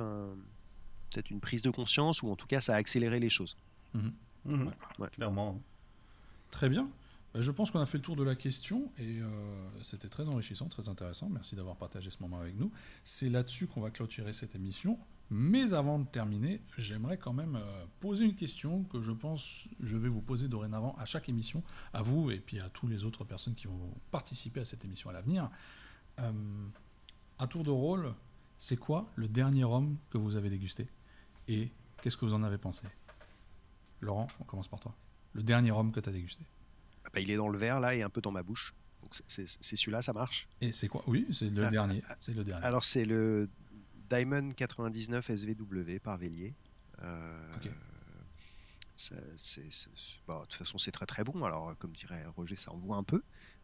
peut-être 1.12 1.32
une 1.32 1.40
prise 1.40 1.62
de 1.62 1.70
conscience 1.70 2.22
ou 2.24 2.30
en 2.30 2.36
tout 2.36 2.48
cas, 2.48 2.60
ça 2.60 2.74
a 2.74 2.78
accéléré 2.78 3.22
les 3.22 3.30
choses. 3.30 3.56
Mhm. 3.94 4.14
Mhm. 4.44 4.72
Clairement. 5.14 5.62
Très 6.52 6.68
bien. 6.68 6.90
Bah, 7.34 7.42
je 7.42 7.52
pense 7.52 7.70
qu'on 7.70 7.80
a 7.80 7.86
fait 7.86 7.98
le 7.98 8.04
tour 8.04 8.16
de 8.16 8.24
la 8.24 8.36
question 8.36 8.92
et 8.98 9.20
c'était 9.84 10.10
très 10.10 10.28
enrichissant, 10.28 10.68
très 10.68 10.90
intéressant. 10.90 11.30
Merci 11.30 11.56
d'avoir 11.56 11.76
partagé 11.76 12.10
ce 12.10 12.22
moment 12.22 12.40
avec 12.40 12.56
nous. 12.56 12.72
C'est 13.04 13.30
là-dessus 13.30 13.68
qu'on 13.68 13.82
va 13.82 13.92
clôturer 13.92 14.34
cette 14.34 14.56
émission. 14.56 14.98
Mais 15.32 15.74
avant 15.74 16.00
de 16.00 16.08
terminer, 16.08 16.64
j'aimerais 16.78 17.18
quand 17.18 17.34
même 17.34 17.56
euh, 17.56 17.86
poser 18.00 18.26
une 18.26 18.34
question 18.34 18.84
que 18.86 19.00
je 19.00 19.12
pense 19.12 19.68
je 19.80 19.96
vais 19.96 20.10
vous 20.10 20.22
poser 20.22 20.48
dorénavant 20.48 20.96
à 20.98 21.06
chaque 21.06 21.30
émission, 21.30 21.64
à 21.94 22.02
vous 22.02 22.32
et 22.32 22.40
puis 22.40 22.60
à 22.60 22.70
toutes 22.70 22.90
les 22.90 23.06
autres 23.06 23.26
personnes 23.26 23.54
qui 23.54 23.68
vont 23.68 23.94
participer 24.10 24.62
à 24.62 24.66
cette 24.66 24.84
émission 24.86 25.12
à 25.12 25.14
l'avenir. 25.14 25.52
Euh, 26.20 26.32
à 27.38 27.46
tour 27.46 27.64
de 27.64 27.70
rôle, 27.70 28.16
c'est 28.58 28.78
quoi 28.78 29.12
le 29.16 29.28
dernier 29.28 29.64
rhum 29.64 29.98
que 30.10 30.18
vous 30.18 30.36
avez 30.36 30.50
dégusté 30.50 30.90
Et 31.48 31.72
qu'est-ce 32.02 32.18
que 32.18 32.26
vous 32.26 32.34
en 32.34 32.42
avez 32.42 32.58
pensé? 32.58 32.88
Laurent, 34.02 34.28
on 34.40 34.46
commence 34.46 34.68
par 34.68 34.80
toi. 34.80 34.96
Le 35.34 35.44
dernier 35.44 35.70
rhum 35.70 35.92
que 35.92 36.00
tu 36.00 36.10
as 36.10 36.12
dégusté 36.12 36.44
bah, 37.14 37.20
Il 37.20 37.32
est 37.32 37.38
dans 37.38 37.50
le 37.50 37.58
verre 37.58 37.80
là 37.80 37.96
et 37.96 38.02
un 38.02 38.10
peu 38.10 38.22
dans 38.22 38.32
ma 38.32 38.44
bouche. 38.44 38.74
c'est 39.12 39.48
celui-là, 39.48 40.02
ça 40.02 40.14
marche. 40.14 40.48
Et 40.62 40.72
c'est 40.72 40.88
quoi? 40.88 41.04
Oui, 41.08 41.28
c'est 41.32 41.50
le, 41.50 41.64
ah, 41.64 41.70
dernier. 41.70 42.02
Ah, 42.10 42.16
c'est 42.20 42.34
le 42.34 42.44
dernier. 42.44 42.66
Alors 42.66 42.84
c'est 42.84 43.06
le 43.06 43.50
Diamond 44.10 44.52
99 44.52 45.30
SVW 45.30 46.00
par 46.02 46.18
Vélier. 46.18 46.54
Euh, 47.04 47.54
de 47.62 47.70
toute 50.42 50.54
façon, 50.54 50.78
c'est 50.78 50.92
très 50.92 51.06
très 51.06 51.24
bon. 51.24 51.44
Alors, 51.44 51.76
comme 51.78 51.92
dirait 51.92 52.26
Roger, 52.36 52.56
ça 52.56 52.72
envoie 52.72 52.98
un 52.98 53.04
peu. 53.04 53.22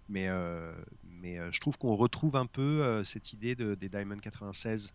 Mais, 0.07 0.27
euh, 0.29 0.73
mais 1.03 1.39
euh, 1.39 1.51
je 1.51 1.59
trouve 1.59 1.77
qu'on 1.77 1.95
retrouve 1.95 2.35
un 2.35 2.45
peu 2.45 3.03
cette 3.03 3.33
idée 3.33 3.55
de, 3.55 3.75
des 3.75 3.89
Diamond 3.89 4.17
96 4.17 4.93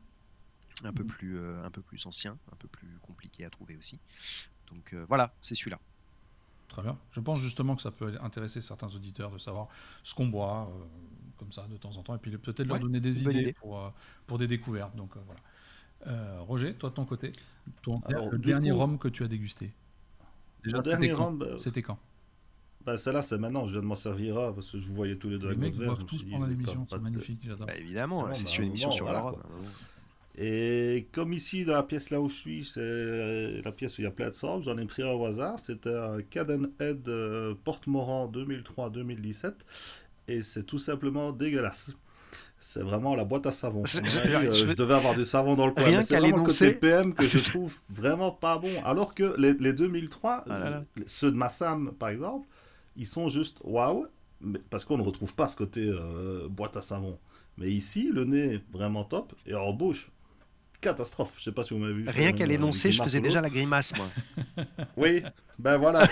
un 0.85 0.93
peu, 0.93 1.03
mm. 1.03 1.09
plus, 1.09 1.41
un 1.63 1.71
peu 1.71 1.83
plus 1.83 2.07
ancien, 2.07 2.39
un 2.53 2.57
peu 2.57 2.69
plus 2.69 2.99
compliqué 3.03 3.45
à 3.45 3.51
trouver 3.51 3.77
aussi. 3.77 4.01
Donc 4.69 4.95
voilà, 5.09 5.35
c'est 5.41 5.55
celui-là. 5.55 5.81
Très 6.71 6.83
bien. 6.83 6.97
Je 7.11 7.21
pense 7.21 7.41
justement 7.41 7.75
que 7.75 7.83
ça 7.83 7.91
peut 7.91 8.13
intéresser 8.23 8.61
certains 8.61 8.87
auditeurs 8.95 9.31
de 9.33 9.39
savoir 9.39 9.69
ce 10.05 10.15
qu'on 10.15 10.29
boit, 10.29 10.71
comme 11.37 11.51
ça 11.51 11.67
de 11.69 11.77
temps 11.77 11.97
en 11.97 12.03
temps, 12.03 12.15
et 12.15 12.19
puis 12.19 12.37
peut-être 12.39 12.69
leur 12.69 12.79
donner 12.79 13.01
des 13.01 13.23
idées 13.23 13.53
pour, 13.55 13.79
euh, 13.79 13.91
pour 14.27 14.39
des 14.39 14.47
découvertes. 14.47 14.95
Donc 14.95 15.17
euh, 15.17 15.21
voilà. 15.27 15.41
Euh, 16.07 16.41
Roger, 16.43 16.75
toi 16.75 16.91
de 16.91 16.95
ton 16.95 17.05
côté, 17.05 17.33
ton 17.83 18.01
le 18.31 18.39
dernier 18.39 18.71
rhum 18.71 18.99
que 18.99 19.09
tu 19.09 19.25
as 19.25 19.29
dégusté. 19.29 19.73
Déjà, 20.65 20.81
dernier 20.81 21.13
rhum, 21.13 21.45
c'était 21.59 21.83
quand 21.83 21.99
bah, 22.87 22.97
celle-là, 22.97 23.21
c'est 23.21 23.37
maintenant, 23.37 23.67
je 23.67 23.73
viens 23.73 23.83
de 23.83 23.87
m'en 23.87 23.95
servir 23.95 24.55
parce 24.55 24.71
que 24.71 24.79
je 24.79 24.89
vous 24.89 24.95
voyais 24.95 25.17
tous 25.17 25.29
les 25.29 25.39
deux 25.39 25.51
les 25.51 25.57
mecs 25.57 25.77
doivent 25.77 26.07
tous 26.07 26.25
prendre 26.25 26.47
l'émission, 26.47 26.87
c'est 26.89 26.99
magnifique, 26.99 27.41
j'adore. 27.43 27.67
Bah, 27.67 27.77
évidemment, 27.77 28.25
ah 28.25 28.33
c'est 28.33 28.49
sur 28.49 28.63
une 28.63 28.71
émission 28.71 28.91
sur 28.91 29.07
la 29.07 29.21
rhum. 29.21 29.37
Et 30.43 31.07
comme 31.13 31.35
ici, 31.35 31.67
dans 31.67 31.75
la 31.75 31.83
pièce 31.83 32.09
là 32.09 32.19
où 32.19 32.29
je 32.29 32.35
suis, 32.35 32.65
c'est 32.65 33.61
la 33.63 33.73
pièce 33.73 33.99
où 33.99 34.01
il 34.01 34.05
y 34.05 34.09
a 34.09 34.11
plein 34.11 34.31
de 34.31 34.35
sables, 34.35 34.63
j'en 34.63 34.79
ai 34.79 34.87
pris 34.87 35.03
un 35.03 35.11
au 35.11 35.27
hasard. 35.27 35.59
C'était 35.59 35.95
un 35.95 36.23
Cadenhead 36.23 37.09
Porte-Moran 37.63 38.33
2003-2017 38.35 39.53
et 40.31 40.43
c'est 40.43 40.63
tout 40.63 40.79
simplement 40.79 41.33
dégueulasse. 41.33 41.93
c'est 42.59 42.83
vraiment 42.83 43.15
la 43.15 43.25
boîte 43.25 43.47
à 43.47 43.53
savon. 43.53 43.85
Je, 43.85 43.99
euh, 43.99 44.75
devais 44.75 44.95
avoir 44.95 45.15
du 45.15 45.25
savon 45.25 45.57
dans 45.57 45.67
le 45.67 45.73
coin. 45.73 46.03
C'est 46.03 46.19
vraiment 46.19 46.39
le 46.39 46.45
côté 46.45 46.73
PM 46.73 47.13
que 47.15 47.27
je 47.27 47.51
trouve 47.51 47.75
vraiment 47.89 48.31
pas 48.31 48.59
bon. 48.59 48.73
Alors 48.85 49.15
que 49.15 49.35
les, 49.39 49.73
2003, 49.73 50.45
ah 50.49 50.83
ceux 51.07 51.31
de 51.31 51.37
Massam 51.37 51.93
par 51.99 52.11
exemple, 52.11 52.49
ils 52.97 53.07
sont 53.07 53.29
juste 53.29 53.61
waouh, 53.65 54.07
parce 54.71 54.85
qu'on 54.85 54.99
ne 54.99 55.03
retrouve 55.03 55.35
pas 55.35 55.49
ce 55.49 55.57
côté 55.57 55.87
euh, 55.87 56.49
boîte 56.49 56.77
à 56.77 56.83
savon. 56.83 57.19
Mais 57.59 57.71
ici, 57.71 58.11
le 58.13 58.25
nez 58.25 58.55
est 58.55 58.63
vraiment 58.73 59.05
top 59.05 59.35
et 59.47 59.55
en 59.55 59.73
bouche, 59.73 60.11
catastrophe. 60.81 61.33
Je 61.37 61.45
sais 61.45 61.53
pas 61.53 61.63
si 61.63 61.75
vous 61.75 61.81
m'avez 61.81 61.95
vu. 61.95 62.09
Rien 62.09 62.33
qu'à 62.33 62.47
l'énoncer, 62.47 62.93
je 62.93 63.03
faisais 63.03 63.21
déjà 63.21 63.41
la 63.41 63.51
grimace, 63.51 63.95
moi. 63.97 64.09
oui, 64.97 65.23
ben 65.59 65.77
voilà. 65.77 66.03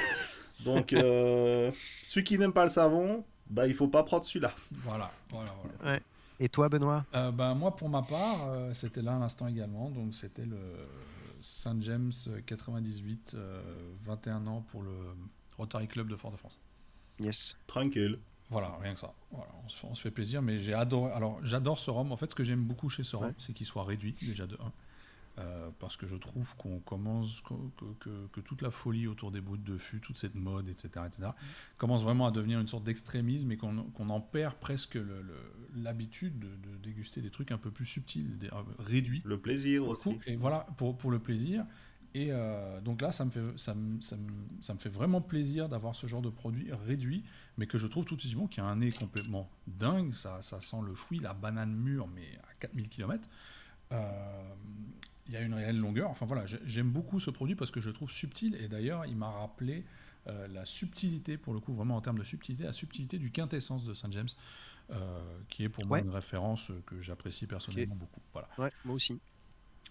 Donc, 0.64 0.92
euh, 0.92 1.70
celui 2.02 2.24
qui 2.24 2.38
n'aime 2.38 2.52
pas 2.52 2.64
le 2.64 2.70
savon, 2.70 3.24
bah, 3.48 3.66
il 3.66 3.74
faut 3.74 3.88
pas 3.88 4.02
prendre 4.02 4.24
celui-là. 4.24 4.52
Voilà, 4.82 5.10
voilà, 5.30 5.52
voilà. 5.62 5.92
Ouais. 5.92 6.02
Et 6.40 6.48
toi, 6.48 6.68
Benoît? 6.68 7.04
Euh, 7.14 7.30
bah, 7.30 7.54
Moi, 7.54 7.74
pour 7.74 7.88
ma 7.88 8.02
part, 8.02 8.48
euh, 8.48 8.74
c'était 8.74 9.02
là 9.02 9.12
un 9.12 9.22
instant 9.22 9.46
également. 9.46 9.90
Donc, 9.90 10.14
c'était 10.14 10.46
le 10.46 10.58
Saint 11.40 11.76
James 11.80 12.12
98, 12.46 13.36
21 14.04 14.46
ans 14.46 14.64
pour 14.68 14.82
le 14.82 14.92
Rotary 15.56 15.88
Club 15.88 16.08
de 16.08 16.16
Fort-de-France. 16.16 16.58
Yes. 17.20 17.56
Tranquille. 17.66 18.18
Voilà, 18.50 18.76
rien 18.80 18.94
que 18.94 19.00
ça. 19.00 19.12
on, 19.32 19.94
se, 19.94 20.00
fait 20.00 20.10
plaisir, 20.10 20.40
mais 20.40 20.58
j'ai 20.58 20.74
adoré. 20.74 21.12
Alors, 21.12 21.38
j'adore 21.44 21.78
ce 21.78 21.90
rhum. 21.90 22.12
En 22.12 22.16
fait, 22.16 22.30
ce 22.30 22.34
que 22.34 22.44
j'aime 22.44 22.64
beaucoup 22.64 22.88
chez 22.88 23.04
ce 23.04 23.16
rhum, 23.16 23.32
c'est 23.38 23.52
qu'il 23.52 23.66
soit 23.66 23.84
réduit 23.84 24.16
déjà 24.22 24.46
de 24.46 24.54
1. 24.54 24.72
Euh, 25.38 25.70
parce 25.78 25.96
que 25.96 26.08
je 26.08 26.16
trouve 26.16 26.56
qu'on 26.56 26.80
commence 26.80 27.42
que, 28.00 28.40
toute 28.40 28.60
la 28.60 28.72
folie 28.72 29.06
autour 29.06 29.30
des 29.30 29.40
bouts 29.40 29.56
de 29.56 29.78
fût, 29.78 30.00
toute 30.00 30.18
cette 30.18 30.34
mode, 30.34 30.68
etc., 30.68 31.04
etc., 31.06 31.28
commence 31.76 32.02
vraiment 32.02 32.26
à 32.26 32.32
devenir 32.32 32.58
une 32.58 32.66
sorte 32.66 32.82
d'extrémisme 32.82 33.52
et 33.52 33.56
qu'on 33.56 34.08
en 34.08 34.20
perd 34.20 34.54
presque 34.54 34.98
l'habitude 35.76 36.40
de, 36.40 36.76
déguster 36.82 37.20
des 37.20 37.30
trucs 37.30 37.52
un 37.52 37.58
peu 37.58 37.70
plus 37.70 37.86
subtils, 37.86 38.36
des, 38.38 38.48
euh, 38.48 38.62
réduits. 38.80 39.22
Le 39.24 39.38
plaisir 39.38 39.86
aussi. 39.86 40.18
Et 40.26 40.34
voilà, 40.34 40.66
pour, 40.76 40.96
pour 40.96 41.12
le 41.12 41.20
plaisir. 41.20 41.64
Et 42.14 42.28
euh, 42.30 42.80
donc 42.80 43.00
là, 43.00 43.12
ça 43.12 43.24
me 43.24 43.30
fait, 43.30 43.40
ça 43.56 43.74
me, 43.74 44.00
ça 44.00 44.16
me, 44.16 44.28
ça 44.60 44.74
me 44.74 44.78
fait 44.78 44.88
vraiment 44.88 45.20
plaisir 45.20 45.68
d'avoir 45.68 45.94
ce 45.94 46.06
genre 46.08 46.22
de 46.22 46.30
produit 46.30 46.72
réduit, 46.86 47.22
mais 47.58 47.66
que 47.66 47.76
je 47.76 47.86
trouve 47.86 48.04
tout 48.04 48.18
suite 48.18 48.34
bon, 48.34 48.46
qui 48.46 48.60
a 48.60 48.64
un 48.64 48.76
nez 48.76 48.90
complètement 48.90 49.50
dingue. 49.66 50.14
Ça, 50.14 50.40
ça 50.42 50.60
sent 50.60 50.78
le 50.86 50.94
fruit, 50.94 51.18
la 51.18 51.34
banane 51.34 51.74
mûre, 51.74 52.06
mais 52.06 52.38
à 52.48 52.54
4000 52.60 52.88
km. 52.88 53.28
Euh, 53.92 54.54
il 55.26 55.34
y 55.34 55.36
a 55.36 55.42
une 55.42 55.52
réelle 55.52 55.78
longueur. 55.78 56.08
Enfin 56.08 56.24
voilà, 56.24 56.46
j'aime 56.64 56.90
beaucoup 56.90 57.20
ce 57.20 57.30
produit 57.30 57.56
parce 57.56 57.70
que 57.70 57.80
je 57.80 57.88
le 57.88 57.92
trouve 57.92 58.10
subtil. 58.10 58.54
Et 58.62 58.68
d'ailleurs, 58.68 59.04
il 59.04 59.16
m'a 59.16 59.28
rappelé 59.28 59.84
euh, 60.28 60.46
la 60.48 60.64
subtilité, 60.64 61.36
pour 61.36 61.52
le 61.52 61.60
coup, 61.60 61.74
vraiment 61.74 61.96
en 61.96 62.00
termes 62.00 62.18
de 62.18 62.24
subtilité, 62.24 62.64
la 62.64 62.72
subtilité 62.72 63.18
du 63.18 63.30
quintessence 63.30 63.84
de 63.84 63.92
Saint 63.92 64.10
James, 64.10 64.28
qui 65.50 65.64
est 65.64 65.68
pour 65.68 65.86
moi 65.86 65.98
une 65.98 66.08
référence 66.08 66.72
que 66.86 66.98
j'apprécie 67.00 67.46
personnellement 67.46 67.96
beaucoup. 67.96 68.22
Voilà. 68.32 68.48
Ouais, 68.56 68.72
moi 68.84 68.94
aussi. 68.94 69.20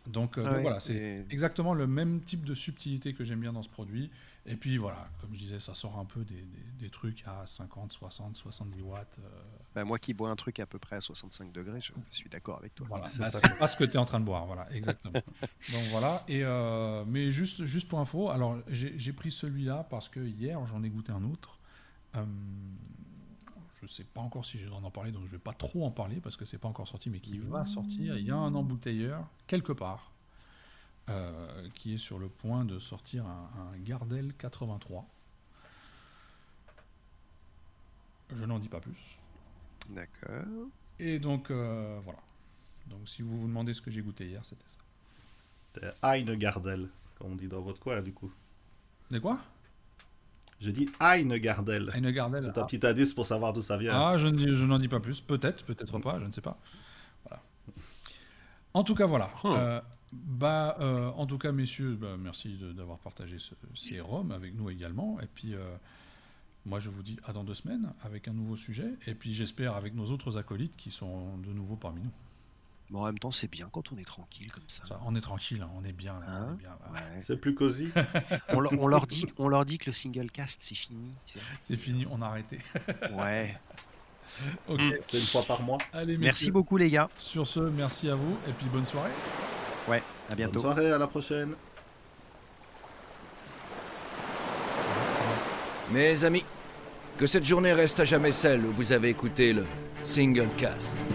Donc, 0.08 0.38
euh, 0.38 0.60
voilà, 0.62 0.80
c'est 0.80 1.26
exactement 1.30 1.74
le 1.74 1.86
même 1.86 2.22
type 2.22 2.46
de 2.46 2.56
subtilité 2.56 3.14
que 3.14 3.24
j'aime 3.24 3.42
bien 3.42 3.54
dans 3.54 3.62
ce 3.62 3.70
produit. 3.70 4.10
Et 4.50 4.56
puis 4.56 4.78
voilà, 4.78 5.10
comme 5.20 5.34
je 5.34 5.40
disais, 5.40 5.60
ça 5.60 5.74
sort 5.74 6.00
un 6.00 6.06
peu 6.06 6.24
des, 6.24 6.90
trucs 6.90 7.22
à 7.28 7.46
50, 7.46 7.92
60, 7.92 8.38
70 8.38 8.82
watts. 8.82 9.20
Euh. 9.20 9.30
Ben, 9.76 9.84
moi 9.84 10.00
qui 10.00 10.14
bois 10.14 10.30
un 10.30 10.38
truc 10.38 10.62
à 10.62 10.66
peu 10.66 10.80
près 10.80 10.96
à 10.96 11.02
65 11.02 11.52
degrés, 11.52 11.82
je 11.82 11.92
suis 12.12 12.30
d'accord 12.30 12.58
avec 12.58 12.74
toi. 12.74 12.88
Voilà, 12.90 13.10
c'est 13.10 13.20
bah, 13.20 13.30
pas 13.60 13.68
ce 13.68 13.76
que 13.76 13.84
tu 13.84 13.92
es 13.92 13.98
en 13.98 14.06
train 14.06 14.22
de 14.22 14.26
boire, 14.26 14.46
voilà, 14.46 14.72
exactement. 14.74 15.14
Donc 15.74 15.84
voilà, 15.92 16.22
et, 16.30 16.44
euh, 16.46 17.04
mais 17.06 17.30
juste, 17.30 17.66
juste 17.66 17.90
pour 17.90 18.00
info, 18.00 18.30
alors 18.30 18.58
j'ai 18.70 19.14
pris 19.14 19.32
celui-là 19.32 19.86
parce 19.90 20.08
que 20.08 20.22
hier 20.22 20.66
j'en 20.66 20.82
ai 20.82 20.90
goûté 20.90 21.12
un 21.12 21.24
autre. 21.26 21.58
Je 22.14 23.84
ne 23.84 23.88
sais 23.88 24.06
pas 24.06 24.22
encore 24.22 24.44
si 24.44 24.58
j'ai 24.58 24.64
le 24.64 24.72
droit 24.72 24.82
d'en 24.82 24.90
parler, 24.90 25.12
donc 25.12 25.24
je 25.24 25.28
ne 25.28 25.32
vais 25.34 25.38
pas 25.38 25.54
trop 25.54 25.86
en 25.86 25.92
parler 25.92 26.20
parce 26.22 26.36
que 26.38 26.46
c'est 26.46 26.58
pas 26.58 26.70
encore 26.70 26.88
sorti, 26.88 27.10
mais 27.10 27.20
qui 27.20 27.38
va 27.38 27.66
sortir. 27.66 28.18
Il 28.18 28.26
y 28.26 28.32
a 28.32 28.38
un 28.38 28.56
embouteilleur 28.56 29.28
quelque 29.46 29.74
part 29.74 30.14
euh, 31.10 31.70
qui 31.74 31.94
est 31.94 31.98
sur 31.98 32.20
le 32.20 32.28
point 32.28 32.66
de 32.66 32.80
sortir 32.80 33.26
un, 33.26 33.78
Gardel 33.78 34.34
83. 34.38 35.06
Je 38.36 38.46
n'en 38.46 38.60
dis 38.60 38.68
pas 38.68 38.82
plus. 38.82 39.18
D'accord. 39.90 40.68
Et 41.00 41.20
donc 41.20 41.50
euh, 41.50 42.00
voilà. 42.04 42.20
Donc 42.88 43.08
si 43.08 43.22
vous 43.22 43.40
vous 43.40 43.48
demandez 43.48 43.74
ce 43.74 43.82
que 43.82 43.92
j'ai 43.92 44.02
goûté 44.02 44.26
hier, 44.26 44.44
c'était 44.44 44.66
ça. 44.68 44.78
Eine 46.02 46.36
Gardel, 46.36 46.90
comme 47.18 47.34
on 47.34 47.36
dit 47.36 47.48
dans 47.48 47.62
votre 47.62 47.80
coin 47.80 48.02
du 48.02 48.14
coup. 48.14 48.32
De 49.12 49.20
quoi? 49.20 49.40
Je 50.60 50.72
dis 50.72 50.90
Eine 51.00 51.38
Gardel. 51.38 51.92
Eine 51.94 52.12
Gardel. 52.12 52.44
C'est 52.44 52.60
un 52.60 52.66
petit 52.66 52.86
indice 52.86 53.14
pour 53.14 53.28
savoir 53.28 53.54
d'où 53.54 53.62
ça 53.62 53.78
vient. 53.78 53.94
Ah, 53.94 54.18
je, 54.18 54.28
n'en 54.66 54.80
dis 54.80 54.88
pas 54.88 55.00
plus. 55.00 55.22
Peut-être, 55.22 55.64
peut-être 55.64 56.00
pas, 56.00 56.20
je 56.20 56.26
ne 56.26 56.32
sais 56.32 56.42
pas. 56.42 56.58
Voilà. 57.24 57.44
En 58.74 58.84
tout 58.84 58.96
cas, 58.96 59.06
voilà. 59.06 59.30
Euh, 59.46 59.80
bah, 60.12 60.78
euh, 60.80 61.10
en 61.12 61.26
tout 61.26 61.38
cas, 61.38 61.52
messieurs, 61.52 61.96
bah, 61.96 62.16
merci 62.18 62.58
d'avoir 62.76 63.00
partagé 63.00 63.38
ce, 63.40 63.54
ces 63.76 64.00
roms 64.00 64.32
avec 64.32 64.56
nous 64.56 64.70
également. 64.70 65.20
Et 65.22 65.28
puis, 65.28 65.54
euh, 65.54 65.76
moi, 66.66 66.80
je 66.80 66.90
vous 66.90 67.04
dis 67.04 67.18
à 67.26 67.34
dans 67.34 67.44
deux 67.44 67.56
semaines 67.56 67.94
avec 68.04 68.28
un 68.28 68.34
nouveau 68.34 68.56
sujet. 68.56 68.94
Et 69.06 69.16
puis, 69.16 69.34
j'espère 69.34 69.76
avec 69.76 69.96
nos 69.96 70.06
autres 70.06 70.38
acolytes 70.38 70.76
qui 70.78 70.92
sont 70.92 71.38
de 71.40 71.52
nouveau 71.52 71.76
parmi 71.76 72.02
nous. 72.02 72.12
Mais 72.90 73.00
en 73.00 73.04
même 73.04 73.20
temps, 73.20 73.32
c'est 73.32 73.52
bien 73.52 73.68
quand 73.70 73.92
on 73.92 73.98
est 73.98 74.06
tranquille 74.06 74.50
comme 74.50 74.64
ça. 74.68 74.84
on 75.06 75.14
est 75.14 75.22
tranquille, 75.22 75.62
hein, 75.62 75.70
on 75.76 75.84
est 75.84 75.92
bien. 75.92 76.18
Là, 76.22 76.48
hein 76.50 76.58
C'est 77.22 77.36
plus 77.36 77.54
cosy. 77.54 77.90
on, 78.54 78.88
leur 78.88 79.08
dit, 79.08 79.26
on 79.38 79.50
leur 79.50 79.66
dit 79.66 79.78
que 79.78 79.88
le 79.88 79.92
single 79.92 80.32
cast, 80.32 80.62
c'est 80.62 80.76
fini. 80.76 81.14
C'est 81.60 81.76
fini, 81.76 82.06
on 82.10 82.22
a 82.22 82.28
arrêté. 82.28 82.60
ouais. 83.14 83.60
ok. 84.70 84.82
C'est 85.06 85.20
une 85.20 85.26
fois 85.26 85.44
par 85.44 85.62
mois. 85.64 85.80
Allez, 85.92 86.18
merci 86.18 86.50
beaucoup, 86.50 86.78
les 86.78 86.90
gars. 86.90 87.10
Sur 87.18 87.46
ce, 87.46 87.60
merci 87.60 88.10
à 88.10 88.16
vous 88.16 88.38
et 88.48 88.54
puis 88.54 88.68
bonne 88.68 88.86
soirée. 88.86 89.12
Ouais, 89.88 90.02
à 90.30 90.36
bientôt. 90.36 90.62
Bonne 90.62 90.74
soirée, 90.74 90.92
à 90.92 90.98
la 90.98 91.08
prochaine. 91.08 91.54
Mes 95.92 96.26
amis, 96.26 96.44
que 97.18 97.26
cette 97.26 97.46
journée 97.46 97.74
reste 97.74 98.00
à 98.02 98.06
jamais 98.06 98.34
celle 98.34 98.66
où 98.66 98.72
vous 98.74 98.92
avez 98.92 99.10
écouté 99.10 99.54
le 99.54 99.64
single 100.02 100.50
cast. 100.58 101.06